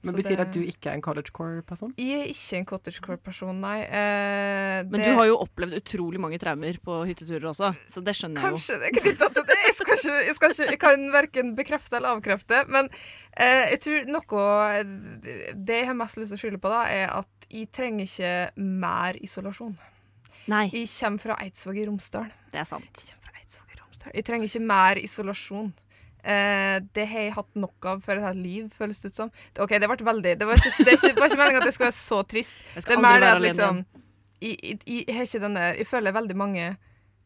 Men 0.01 0.15
Betyr 0.15 0.37
det 0.37 0.43
at 0.47 0.53
du 0.55 0.61
ikke 0.63 0.87
er 0.87 0.93
en 0.95 1.01
cottagecore-person? 1.03 1.89
Jeg 1.99 2.21
er 2.21 2.29
ikke 2.31 2.55
en 2.61 2.65
cottagecore-person, 2.69 3.57
nei. 3.59 3.81
Eh, 3.83 4.83
Men 4.87 4.91
det- 4.91 5.09
du 5.09 5.13
har 5.17 5.25
jo 5.27 5.35
opplevd 5.43 5.75
utrolig 5.75 6.19
mange 6.23 6.39
traumer 6.39 6.77
på 6.79 7.01
hytteturer 7.05 7.49
også, 7.51 7.75
så 7.85 8.01
det 8.01 8.15
skjønner 8.15 8.39
jeg 8.39 8.51
jo. 8.51 8.55
Kanskje 8.55 8.79
det 8.79 8.87
er 8.87 9.01
knytta 9.01 9.27
til 9.33 9.43
det. 9.43 9.57
Jeg, 9.65 9.75
skal 9.75 9.97
ikke, 9.97 10.25
jeg, 10.25 10.35
skal 10.35 10.49
ikke, 10.55 10.69
jeg 10.71 10.79
kan 10.79 11.11
verken 11.11 11.55
bekrefte 11.55 11.97
eller 11.97 12.15
avkrefte. 12.15 12.61
Men 12.69 12.87
eh, 13.35 13.71
jeg 13.75 13.79
tror 13.81 14.07
noe 14.07 14.83
Det 15.53 15.75
jeg 15.81 15.85
har 15.91 15.93
mest 15.99 16.15
lyst 16.17 16.31
til 16.31 16.37
å 16.37 16.43
skylde 16.45 16.61
på, 16.63 16.69
da, 16.71 16.85
er 16.87 17.07
at 17.19 17.27
jeg 17.49 17.67
trenger 17.75 18.07
ikke 18.07 18.51
mer 18.55 19.19
isolasjon. 19.19 19.75
Nei, 20.47 20.69
Jeg 20.71 20.87
kommer 20.87 21.19
fra 21.19 21.35
Eidsvåg 21.43 21.75
i 21.77 21.85
Romsdal. 21.85 22.31
det 22.53 22.61
er 22.61 22.63
sant. 22.65 23.11
Romsdal. 23.99 24.15
Jeg 24.15 24.25
trenger 24.25 24.47
ikke 24.47 24.65
mer 24.65 24.97
isolasjon. 24.97 25.73
Eh, 26.23 26.81
det 26.95 27.07
har 27.07 27.19
jeg 27.19 27.33
hatt 27.35 27.55
nok 27.55 27.85
av 27.85 28.01
for 28.03 28.15
et 28.15 28.23
helt 28.23 28.43
liv, 28.43 28.69
føles 28.75 28.99
det 28.99 29.11
ut 29.11 29.15
som. 29.15 29.31
OK, 29.59 29.69
det 29.79 29.87
ble 29.87 30.03
veldig 30.03 30.35
Det 30.39 30.47
var 30.47 30.59
ikke, 30.59 30.83
det 30.83 30.97
ikke, 30.97 31.13
det 31.13 31.21
var 31.21 31.29
ikke 31.31 31.39
meningen 31.39 31.61
at 31.61 31.65
det 31.65 31.73
skulle 31.73 31.91
være 31.91 32.01
så 32.01 32.21
trist. 32.23 32.55
Jeg 32.75 32.83
Det 32.83 32.97
er 32.97 33.01
mer 33.01 33.19
det 33.19 33.31
at 33.31 33.41
liksom. 33.41 33.85
Jeg, 34.41 34.77
jeg, 34.87 35.05
jeg 35.07 35.41
der 35.41 35.73
Jeg 35.75 35.87
føler 35.87 36.11
veldig 36.11 36.35
mange 36.35 36.77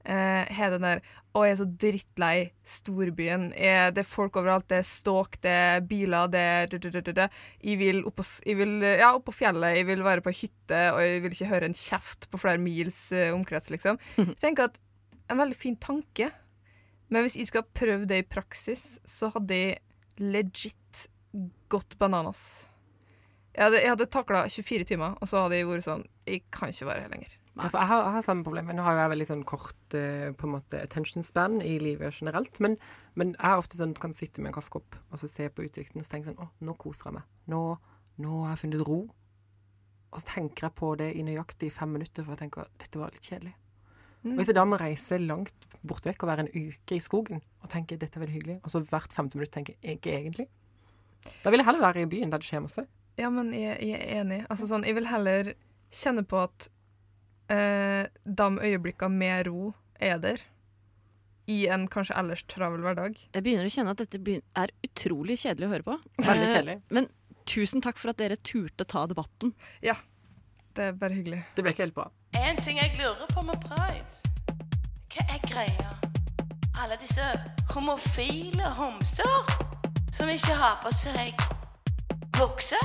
eh, 0.05 0.45
har 0.49 0.71
den 0.73 0.81
der 0.85 1.01
Å, 1.33 1.43
jeg 1.45 1.51
er 1.51 1.57
så 1.57 1.65
drittlei 1.65 2.37
storbyen. 2.61 3.47
Jeg, 3.57 3.95
det 3.95 4.03
er 4.03 4.05
folk 4.05 4.35
overalt. 4.37 4.67
Det 4.69 4.77
er 4.77 4.85
ståk, 4.85 5.39
det 5.41 5.49
er 5.49 5.79
biler, 5.81 6.27
det 6.29 6.39
er. 6.39 7.29
Jeg 7.63 7.79
vil 7.79 8.03
opp 8.05 8.19
på, 8.19 8.25
jeg 8.45 8.57
vil, 8.59 8.75
eh, 8.83 8.99
ja, 9.01 9.15
opp 9.15 9.25
på 9.25 9.33
fjellet, 9.33 9.79
jeg 9.79 9.87
vil 9.87 10.03
være 10.05 10.21
på 10.21 10.29
hytte, 10.29 10.83
og 10.93 11.01
jeg 11.01 11.23
vil 11.23 11.33
ikke 11.33 11.49
høre 11.49 11.65
en 11.65 11.73
kjeft 11.73 12.29
på 12.29 12.37
flere 12.37 12.61
mils 12.61 13.11
eh, 13.11 13.33
omkrets, 13.33 13.73
liksom. 13.73 13.97
Jeg 14.17 14.37
tenker 14.43 14.69
at 14.69 14.77
en 15.31 15.41
veldig 15.41 15.57
fin 15.57 15.75
tanke. 15.81 16.29
Men 17.13 17.25
hvis 17.25 17.37
jeg 17.37 17.49
skulle 17.49 17.67
ha 17.67 17.77
prøvd 17.77 18.07
det 18.09 18.23
i 18.23 18.25
praksis, 18.25 18.97
så 19.05 19.29
hadde 19.35 19.57
jeg 19.59 19.81
legit 20.17 21.05
gått 21.69 21.97
bananas. 22.01 22.41
Jeg 23.53 23.67
hadde, 23.67 23.81
jeg 23.83 23.93
hadde 23.93 24.09
takla 24.09 24.43
24 24.49 24.89
timer, 24.89 25.15
og 25.21 25.29
så 25.29 25.45
hadde 25.45 25.59
jeg 25.59 25.69
vært 25.69 25.85
sånn 25.85 26.07
Jeg 26.25 26.41
kan 26.53 26.71
ikke 26.73 26.87
være 26.89 27.05
her 27.05 27.11
lenger. 27.13 27.35
Ja, 27.53 27.67
for 27.67 27.77
jeg, 27.77 27.89
har, 27.91 27.99
jeg 28.07 28.15
har 28.15 28.23
samme 28.25 28.45
problem. 28.47 28.65
men 28.65 28.79
Nå 28.79 28.85
har 28.87 28.97
jeg 28.97 29.11
veldig 29.11 29.27
sånn 29.29 29.43
kort 29.45 29.97
eh, 29.97 30.31
på 30.33 30.47
en 30.47 30.55
måte 30.55 30.79
attention 30.81 31.25
span 31.25 31.59
i 31.61 31.75
livet 31.81 32.17
generelt. 32.17 32.57
Men, 32.65 32.79
men 33.13 33.35
jeg 33.35 33.45
er 33.45 33.61
ofte 33.61 33.77
sånn 33.77 33.93
kan 33.93 34.15
sitte 34.17 34.41
med 34.41 34.49
en 34.49 34.57
kaffekopp 34.57 34.97
og 35.11 35.21
så 35.21 35.29
se 35.29 35.51
på 35.53 35.67
utsikten 35.67 36.01
og 36.01 36.07
så 36.07 36.15
tenke 36.15 36.31
sånn 36.31 36.41
Å, 36.41 36.49
nå 36.65 36.73
koser 36.81 37.11
jeg 37.11 37.19
meg. 37.19 37.27
Nå, 37.53 37.61
nå 38.25 38.39
har 38.41 38.55
jeg 38.55 38.63
funnet 38.63 38.87
ro. 38.89 39.03
Og 40.13 40.21
så 40.21 40.31
tenker 40.33 40.67
jeg 40.67 40.77
på 40.81 40.95
det 40.97 41.11
i 41.13 41.25
nøyaktig 41.25 41.69
fem 41.73 41.93
minutter, 41.93 42.25
for 42.25 42.33
jeg 42.33 42.47
tenker 42.47 42.73
dette 42.81 43.01
var 43.01 43.13
litt 43.13 43.29
kjedelig. 43.29 43.53
Mm. 44.23 44.35
Hvis 44.39 44.47
jeg 44.51 44.55
da 44.55 44.63
må 44.65 44.77
reise 44.79 45.17
langt 45.19 45.65
bort 45.83 46.05
vekk 46.07 46.23
og 46.23 46.29
være 46.31 46.45
en 46.45 46.51
uke 46.55 46.95
i 46.95 47.01
skogen 47.03 47.41
og 47.61 47.69
tenke 47.71 47.97
dette 47.99 48.15
er 48.17 48.23
veldig 48.23 48.35
hyggelig, 48.37 48.57
og 48.63 48.71
så 48.71 48.79
hvert 48.87 49.11
femte 49.15 49.35
minutt 49.39 49.51
tenke 49.51 49.75
ikke 49.83 50.13
egentlig, 50.15 50.47
da 51.43 51.51
vil 51.51 51.59
jeg 51.59 51.67
heller 51.67 51.83
være 51.83 52.03
i 52.05 52.09
byen 52.11 52.31
der 52.31 52.39
det 52.43 52.47
skjer 52.47 52.63
masse. 52.63 52.85
Ja, 53.19 53.29
men 53.29 53.51
jeg, 53.55 53.75
jeg 53.83 53.99
er 53.99 54.21
enig. 54.23 54.39
Altså 54.49 54.67
sånn, 54.67 54.83
jeg 54.87 54.95
vil 54.97 55.07
heller 55.11 55.51
kjenne 55.93 56.23
på 56.27 56.39
at 56.41 56.69
eh, 57.53 58.07
de 58.23 58.47
øyeblikkene 58.63 59.19
med 59.19 59.45
ro 59.47 59.73
er 59.99 60.17
der. 60.23 60.41
I 61.51 61.65
en 61.75 61.89
kanskje 61.91 62.15
ellers 62.15 62.45
travel 62.47 62.79
hverdag. 62.85 63.17
Jeg 63.35 63.43
begynner 63.43 63.67
å 63.67 63.71
kjenne 63.75 63.91
at 63.91 63.99
dette 63.99 64.39
er 64.63 64.71
utrolig 64.87 65.35
kjedelig 65.41 65.67
å 65.67 65.73
høre 65.75 65.87
på. 65.89 65.97
Veldig 66.29 66.47
Eh, 66.47 66.53
kjedelig. 66.55 66.77
Men 66.95 67.09
tusen 67.51 67.83
takk 67.83 67.99
for 67.99 68.13
at 68.13 68.19
dere 68.23 68.39
turte 68.39 68.87
ta 68.87 69.03
debatten. 69.11 69.51
Ja. 69.83 69.97
Det 70.73 70.87
er 70.89 70.95
bare 70.97 71.13
hyggelig. 71.13 71.41
Det 71.53 71.61
ble 71.65 71.73
ikke 71.75 71.83
helt 71.85 71.97
bra. 71.97 72.07
En 72.35 72.57
ting 72.61 72.77
jeg 72.79 72.95
lurer 72.99 73.27
på 73.33 73.41
med 73.41 73.55
pride. 73.61 74.17
Hva 75.13 75.25
er 75.29 75.41
greia? 75.47 75.91
Alle 76.83 76.97
disse 77.01 77.25
homofile 77.73 78.69
homser 78.77 79.53
som 80.13 80.29
ikke 80.29 80.55
har 80.57 80.79
på 80.83 80.91
seg 80.93 81.33
bukse, 82.37 82.79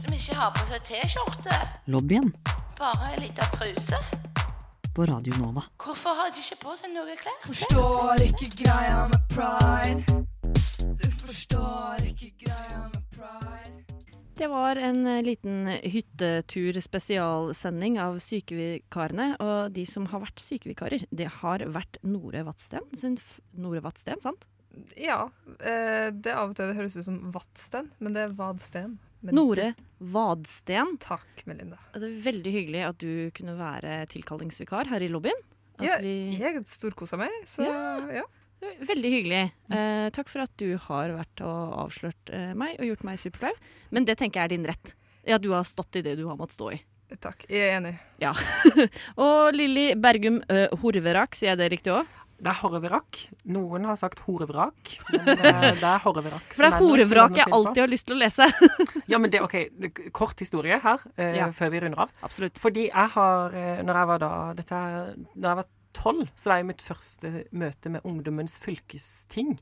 som 0.00 0.12
ikke 0.12 0.34
har 0.36 0.50
på 0.56 0.66
seg 0.70 0.82
T-skjorte, 0.88 1.58
Lobbyen 1.86 2.32
bare 2.78 3.12
ei 3.12 3.20
lita 3.26 3.46
truse. 3.54 3.96
på 4.94 5.04
Radio 5.04 5.34
Nova. 5.38 5.62
Hvorfor 5.84 6.14
har 6.14 6.30
de 6.34 6.38
ikke 6.42 6.60
på 6.64 6.76
seg 6.78 6.90
noe 6.94 7.16
klær? 7.18 7.38
Forstår 7.46 8.22
ikke 8.28 8.50
greia 8.64 9.06
med 9.10 9.20
pride. 9.30 10.24
Du 11.02 11.08
forstår 11.26 12.04
ikke 12.06 12.30
greia. 12.44 12.83
Det 14.34 14.46
var 14.50 14.76
en 14.76 15.06
eh, 15.06 15.22
liten 15.22 15.66
hyttetur-spesialsending 15.82 18.00
av 18.02 18.16
sykevikarene. 18.22 19.34
Og 19.40 19.72
de 19.76 19.84
som 19.86 20.06
har 20.10 20.20
vært 20.24 20.40
sykevikarer, 20.42 21.04
det 21.14 21.28
har 21.40 21.58
vært 21.74 21.98
Nore 22.02 22.42
f 22.44 23.40
Nore 23.54 23.80
Vatsten, 23.84 24.20
sant? 24.20 24.44
Ja. 24.98 25.28
Eh, 25.60 26.10
det 26.10 26.34
av 26.34 26.50
og 26.50 26.56
til 26.58 26.66
det 26.72 26.76
høres 26.80 26.96
ut 26.98 27.04
som 27.06 27.20
Vatsten, 27.34 27.90
men 28.02 28.12
det 28.16 28.22
er 28.26 28.34
Vadsten. 28.38 28.96
Men 29.24 29.34
Nore 29.38 29.70
Vadsten. 30.00 30.96
Takk, 31.00 31.44
Melinda. 31.46 31.78
Altså, 31.94 32.08
veldig 32.26 32.52
hyggelig 32.58 32.82
at 32.90 32.98
du 33.00 33.30
kunne 33.36 33.54
være 33.56 34.02
tilkallingsvikar 34.12 34.84
her 34.90 35.00
i 35.00 35.08
lobbyen. 35.08 35.40
At 35.78 35.84
Ja, 35.86 35.98
vi- 36.02 36.36
jeg 36.38 36.66
storkosa 36.66 37.16
meg, 37.18 37.30
så 37.46 37.62
ja. 37.66 38.22
Veldig 38.84 39.10
hyggelig. 39.12 39.42
Eh, 39.70 40.08
takk 40.14 40.30
for 40.32 40.44
at 40.44 40.52
du 40.60 40.74
har 40.88 41.14
vært 41.16 41.44
og 41.44 41.76
avslørt 41.86 42.32
eh, 42.34 42.52
meg 42.58 42.78
og 42.78 42.88
gjort 42.90 43.06
meg 43.06 43.20
superflau. 43.22 43.52
Men 43.94 44.08
det 44.08 44.18
tenker 44.20 44.40
jeg 44.42 44.50
er 44.50 44.54
din 44.56 44.66
rett. 44.68 44.94
Ja, 45.24 45.38
du 45.40 45.50
har 45.54 45.64
stått 45.68 45.96
i 46.00 46.04
det 46.04 46.16
du 46.20 46.26
har 46.28 46.36
måttet 46.40 46.58
stå 46.58 46.72
i. 46.74 46.80
Takk. 47.22 47.46
Jeg 47.52 47.68
er 47.68 47.76
enig. 47.78 47.94
Ja. 48.22 48.32
og 49.24 49.54
Lilly 49.54 49.92
Bergum 50.00 50.40
uh, 50.50 50.66
Horverak, 50.82 51.36
sier 51.38 51.52
jeg 51.52 51.60
det 51.60 51.70
riktig 51.76 51.94
òg? 51.94 52.08
Det 52.44 52.50
er 52.50 52.58
horvrak. 52.58 53.18
Noen 53.54 53.86
har 53.88 53.96
sagt 53.96 54.20
horevrak, 54.26 54.90
men 55.12 55.22
det, 55.28 55.52
det 55.82 55.86
er 55.86 56.02
horvevrak. 56.02 56.48
For 56.50 56.66
det 56.66 56.70
er 56.72 56.82
horevrak 56.82 57.38
jeg 57.38 57.52
alltid 57.56 57.80
har 57.84 57.92
lyst 57.92 58.08
til 58.10 58.16
å 58.18 58.20
lese. 58.24 58.48
Ja, 59.12 59.20
men 59.20 59.30
det, 59.30 59.42
ok, 59.44 59.54
Kort 60.16 60.40
historie 60.40 60.78
her, 60.80 61.02
eh, 61.20 61.36
Ja. 61.38 61.50
før 61.54 61.70
vi 61.74 61.82
runder 61.84 62.06
av. 62.06 62.12
Absolutt. 62.26 62.58
Fordi 62.60 62.88
jeg 62.88 63.10
har, 63.14 63.54
eh, 63.54 63.82
når 63.84 64.00
jeg 64.00 64.10
var 64.10 64.22
da 64.22 64.30
dette 64.56 64.78
er, 64.80 65.10
Når 65.36 65.48
jeg 65.48 65.58
var 65.60 65.68
tolv, 65.96 66.28
så 66.38 66.52
var 66.52 66.60
jeg 66.60 66.70
mitt 66.72 66.82
første 66.84 67.30
møte 67.54 67.92
med 67.94 68.04
Ungdommens 68.08 68.58
fylkesting. 68.62 69.56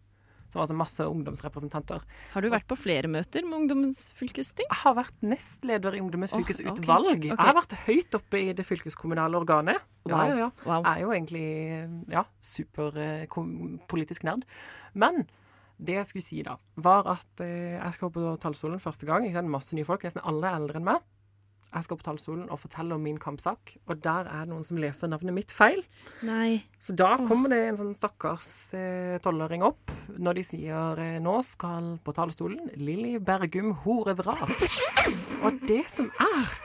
Som 0.53 0.59
var 0.59 0.67
altså 0.67 0.77
masse 0.77 1.05
ungdomsrepresentanter. 1.09 2.03
Har 2.35 2.45
du 2.45 2.51
vært 2.53 2.67
på 2.69 2.77
flere 2.77 3.09
møter 3.09 3.47
med 3.47 3.57
Ungdommens 3.63 4.11
fylkesting? 4.19 4.67
Jeg 4.69 4.81
har 4.83 4.99
vært 4.99 5.23
nestleder 5.25 5.97
i 5.97 6.03
Ungdommens 6.05 6.35
oh, 6.37 6.43
fylkesutvalg. 6.43 7.09
Okay, 7.15 7.31
okay. 7.31 7.31
Jeg 7.31 7.49
har 7.49 7.57
vært 7.57 7.73
høyt 7.87 8.19
oppe 8.19 8.41
i 8.43 8.51
det 8.59 8.67
fylkeskommunale 8.69 9.41
organet. 9.41 9.81
Wow. 10.05 10.13
ja, 10.29 10.37
ja. 10.43 10.51
Wow. 10.67 10.83
Jeg 10.85 10.91
er 10.93 11.07
jo 11.07 11.15
egentlig 11.17 11.47
ja, 12.13 12.27
superpolitisk 12.53 14.29
nerd. 14.29 14.45
Men 14.93 15.25
det 15.81 15.97
jeg 15.97 16.11
skulle 16.11 16.27
si 16.27 16.45
da, 16.45 16.59
var 16.85 17.09
at 17.15 17.41
eh, 17.43 17.79
jeg 17.79 17.97
skal 17.97 18.13
på 18.13 18.37
talerstolen 18.43 18.83
første 18.83 19.09
gang. 19.09 19.25
Masse 19.49 19.73
nye 19.79 19.89
folk, 19.89 20.05
nesten 20.05 20.21
alle 20.29 20.53
er 20.53 20.61
eldre 20.61 20.83
enn 20.83 20.89
meg. 20.93 21.09
Jeg 21.73 21.87
skal 21.87 21.97
på 21.97 22.05
talerstolen 22.05 22.51
og 22.53 22.59
fortelle 22.61 22.93
om 22.99 23.01
min 23.03 23.17
kampsak, 23.21 23.77
og 23.89 24.03
der 24.05 24.27
er 24.29 24.43
det 24.45 24.51
noen 24.53 24.65
som 24.67 24.77
leser 24.77 25.09
navnet 25.09 25.33
mitt 25.33 25.53
feil. 25.57 25.81
Nei. 26.29 26.63
Så 26.83 26.93
da 26.99 27.15
kommer 27.25 27.49
det 27.53 27.61
en 27.71 27.79
sånn 27.81 27.95
stakkars 27.97 28.49
eh, 28.77 29.17
tolvåring 29.25 29.65
opp 29.65 29.93
når 30.21 30.37
de 30.41 30.45
sier 30.51 31.01
eh, 31.01 31.17
nå 31.23 31.39
skal 31.47 31.95
på 32.05 32.13
talerstolen 32.17 32.69
Lilly 32.77 33.15
Bergum 33.25 33.73
Horevrak. 33.87 34.53
Og 35.47 35.63
det 35.69 35.85
som 35.91 36.11
er 36.21 36.59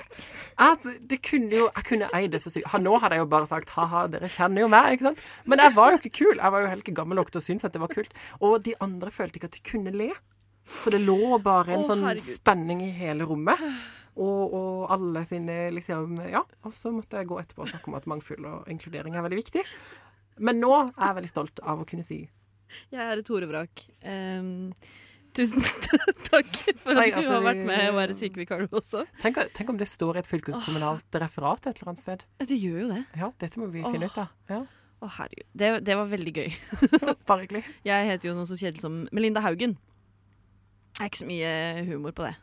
at 0.57 0.81
det 1.05 1.19
kunne 1.21 1.53
jo 1.53 1.67
Jeg 1.69 1.85
kunne 1.85 2.07
eid 2.17 2.31
det 2.33 2.39
så 2.41 2.49
sykt. 2.49 2.65
Nå 2.81 2.95
hadde 2.97 3.13
jeg 3.19 3.21
jo 3.21 3.29
bare 3.29 3.45
sagt 3.45 3.69
ha-ha, 3.75 4.07
dere 4.09 4.25
kjenner 4.33 4.63
jo 4.63 4.69
meg, 4.73 4.95
ikke 4.97 5.11
sant? 5.11 5.19
Men 5.45 5.61
jeg 5.61 5.75
var 5.75 5.91
jo 5.93 5.99
ikke 6.01 6.15
kul. 6.17 6.33
Jeg 6.41 6.53
var 6.55 6.63
jo 6.63 6.71
helt 6.71 6.81
ikke 6.83 6.95
gammel 6.97 7.19
nok 7.21 7.29
til 7.29 7.39
å 7.43 7.45
synes 7.45 7.63
at 7.67 7.75
det 7.75 7.81
var 7.83 7.91
kult. 7.93 8.15
Og 8.41 8.55
de 8.65 8.73
andre 8.81 9.13
følte 9.13 9.37
ikke 9.37 9.51
at 9.51 9.57
de 9.59 9.61
kunne 9.69 9.93
le. 9.93 10.09
Så 10.67 10.89
det 10.91 11.03
lå 11.05 11.37
bare 11.45 11.75
en 11.77 11.85
Å, 11.85 11.87
sånn 11.91 12.01
herregud. 12.03 12.31
spenning 12.41 12.81
i 12.87 12.89
hele 12.97 13.27
rommet. 13.29 13.61
Og, 14.17 14.53
og 14.57 14.91
alle 14.95 15.21
sine 15.29 15.55
liksom 15.75 16.15
Ja. 16.31 16.41
Og 16.65 16.73
så 16.73 16.89
måtte 16.93 17.19
jeg 17.19 17.29
gå 17.29 17.37
etterpå 17.41 17.65
og 17.65 17.71
snakke 17.71 17.91
om 17.91 17.97
at 17.99 18.07
mangfold 18.09 18.45
og 18.49 18.69
inkludering 18.71 19.15
er 19.15 19.25
veldig 19.25 19.41
viktig. 19.43 19.63
Men 20.41 20.59
nå 20.61 20.71
er 20.85 21.03
jeg 21.03 21.17
veldig 21.19 21.33
stolt 21.33 21.61
av 21.65 21.81
å 21.81 21.85
kunne 21.89 22.05
si 22.05 22.23
Jeg 22.91 23.01
er 23.03 23.21
et 23.21 23.29
horevrak. 23.31 23.83
Um, 24.03 24.71
tusen 25.37 25.61
takk 26.29 26.49
for 26.81 26.93
at 26.93 26.99
Nei, 26.99 27.07
du 27.13 27.19
altså, 27.19 27.35
har 27.35 27.45
vært 27.45 27.61
med 27.69 27.83
og 27.91 27.99
vært 27.99 28.17
sykevikar 28.17 28.65
du 28.65 28.73
også. 28.81 29.03
tenk, 29.21 29.37
tenk 29.55 29.69
om 29.73 29.77
det 29.79 29.87
står 29.89 30.17
i 30.17 30.23
et 30.23 30.29
fylkeskommunalt 30.29 31.19
referat 31.21 31.69
et 31.69 31.77
eller 31.77 31.93
annet 31.93 32.03
sted. 32.03 32.25
Det 32.41 32.57
gjør 32.57 32.81
jo 32.85 32.89
det. 32.95 33.03
Ja, 33.21 33.29
dette 33.43 33.61
må 33.61 33.69
vi 33.73 33.85
Åh. 33.85 33.91
finne 33.93 34.09
ut 34.09 34.19
av. 34.23 34.33
Ja, 34.49 34.63
Å, 34.97 35.11
herregud. 35.19 35.45
Det, 35.53 35.67
det 35.85 35.93
var 35.99 36.07
veldig 36.09 36.33
gøy. 36.33 36.55
Bare 37.29 37.43
hyggelig. 37.43 37.63
Jeg 37.85 38.09
heter 38.09 38.31
jo 38.31 38.33
noe 38.33 38.49
så 38.49 38.57
kjedelig 38.57 38.81
som 38.81 39.03
Melinda 39.13 39.43
Haugen. 39.45 39.77
Det 40.97 41.03
er 41.05 41.11
ikke 41.11 41.21
så 41.21 41.27
mye 41.29 41.51
humor 41.85 42.15
på 42.17 42.25
det. 42.25 42.33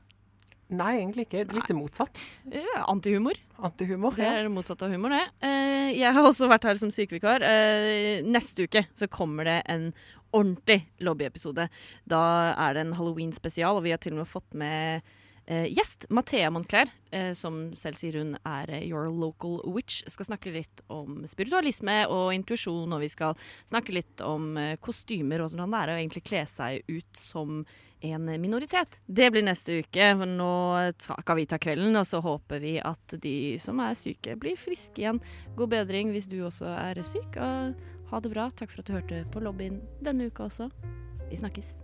Nei, 0.71 0.95
egentlig 1.03 1.27
ikke. 1.29 1.43
Litt 1.53 1.69
det 1.69 1.77
motsatt. 1.77 2.21
Eh, 2.51 2.65
Antihumor. 2.89 3.35
Antihumor. 3.63 4.15
Det 4.17 4.25
Ja. 4.25 4.33
er 4.39 4.43
det 4.45 4.53
motsatte 4.53 4.83
av 4.87 4.91
humor, 4.91 5.11
det. 5.11 5.29
Eh, 5.43 5.93
jeg 5.99 6.13
har 6.13 6.23
også 6.23 6.49
vært 6.49 6.65
her 6.65 6.75
som 6.75 6.91
sykevikar. 6.91 7.43
Eh, 7.43 8.23
neste 8.25 8.65
uke 8.67 8.87
så 8.97 9.07
kommer 9.09 9.45
det 9.45 9.63
en 9.67 9.93
ordentlig 10.33 10.87
lobbyepisode. 11.01 11.69
Da 12.09 12.55
er 12.57 12.75
det 12.75 12.81
en 12.87 12.95
halloween-spesial, 12.95 13.77
og 13.77 13.83
vi 13.85 13.91
har 13.91 13.99
til 13.99 14.13
og 14.15 14.19
med 14.25 14.27
fått 14.27 14.55
med 14.55 15.03
eh, 15.47 15.67
gjest. 15.73 16.07
Mathea 16.11 16.51
Monclair, 16.51 16.91
eh, 17.11 17.33
som 17.33 17.73
selv 17.77 17.99
sier 17.99 18.19
hun 18.21 18.35
er 18.45 18.71
eh, 18.71 18.85
your 18.89 19.11
local 19.13 19.61
witch. 19.71 20.03
Skal 20.11 20.29
snakke 20.29 20.53
litt 20.55 20.85
om 20.93 21.23
spiritualisme 21.29 22.05
og 22.13 22.33
intuisjon, 22.37 22.93
og 22.93 23.03
vi 23.05 23.11
skal 23.13 23.39
snakke 23.71 23.97
litt 23.97 24.25
om 24.25 24.57
eh, 24.61 24.77
kostymer 24.83 25.45
og 25.45 25.53
hvordan 25.53 25.75
det 25.75 25.83
er 25.83 25.93
å 25.93 25.99
egentlig 25.99 26.25
kle 26.27 26.45
seg 26.51 26.89
ut 26.91 27.21
som 27.21 27.65
en 28.05 28.29
minoritet. 28.41 28.99
Det 29.07 29.31
blir 29.33 29.47
neste 29.47 29.81
uke. 29.81 30.11
for 30.19 30.29
Nå 30.29 30.53
skal 31.01 31.39
vi 31.39 31.47
ta 31.49 31.59
kvelden, 31.59 31.97
og 31.97 32.05
så 32.09 32.21
håper 32.25 32.61
vi 32.61 32.77
at 32.83 33.17
de 33.23 33.57
som 33.61 33.81
er 33.81 33.97
syke, 33.97 34.37
blir 34.37 34.61
friske 34.61 35.01
igjen. 35.01 35.23
God 35.57 35.73
bedring 35.73 36.13
hvis 36.13 36.29
du 36.29 36.43
også 36.45 36.69
er 36.69 37.01
syk. 37.01 37.41
Og 37.41 38.13
ha 38.13 38.21
det 38.21 38.35
bra. 38.35 38.51
Takk 38.53 38.75
for 38.75 38.85
at 38.85 38.91
du 38.91 38.99
hørte 38.99 39.25
på 39.33 39.43
lobbyen 39.45 39.81
denne 40.05 40.29
uka 40.29 40.51
også. 40.51 40.69
Vi 41.31 41.41
snakkes. 41.41 41.84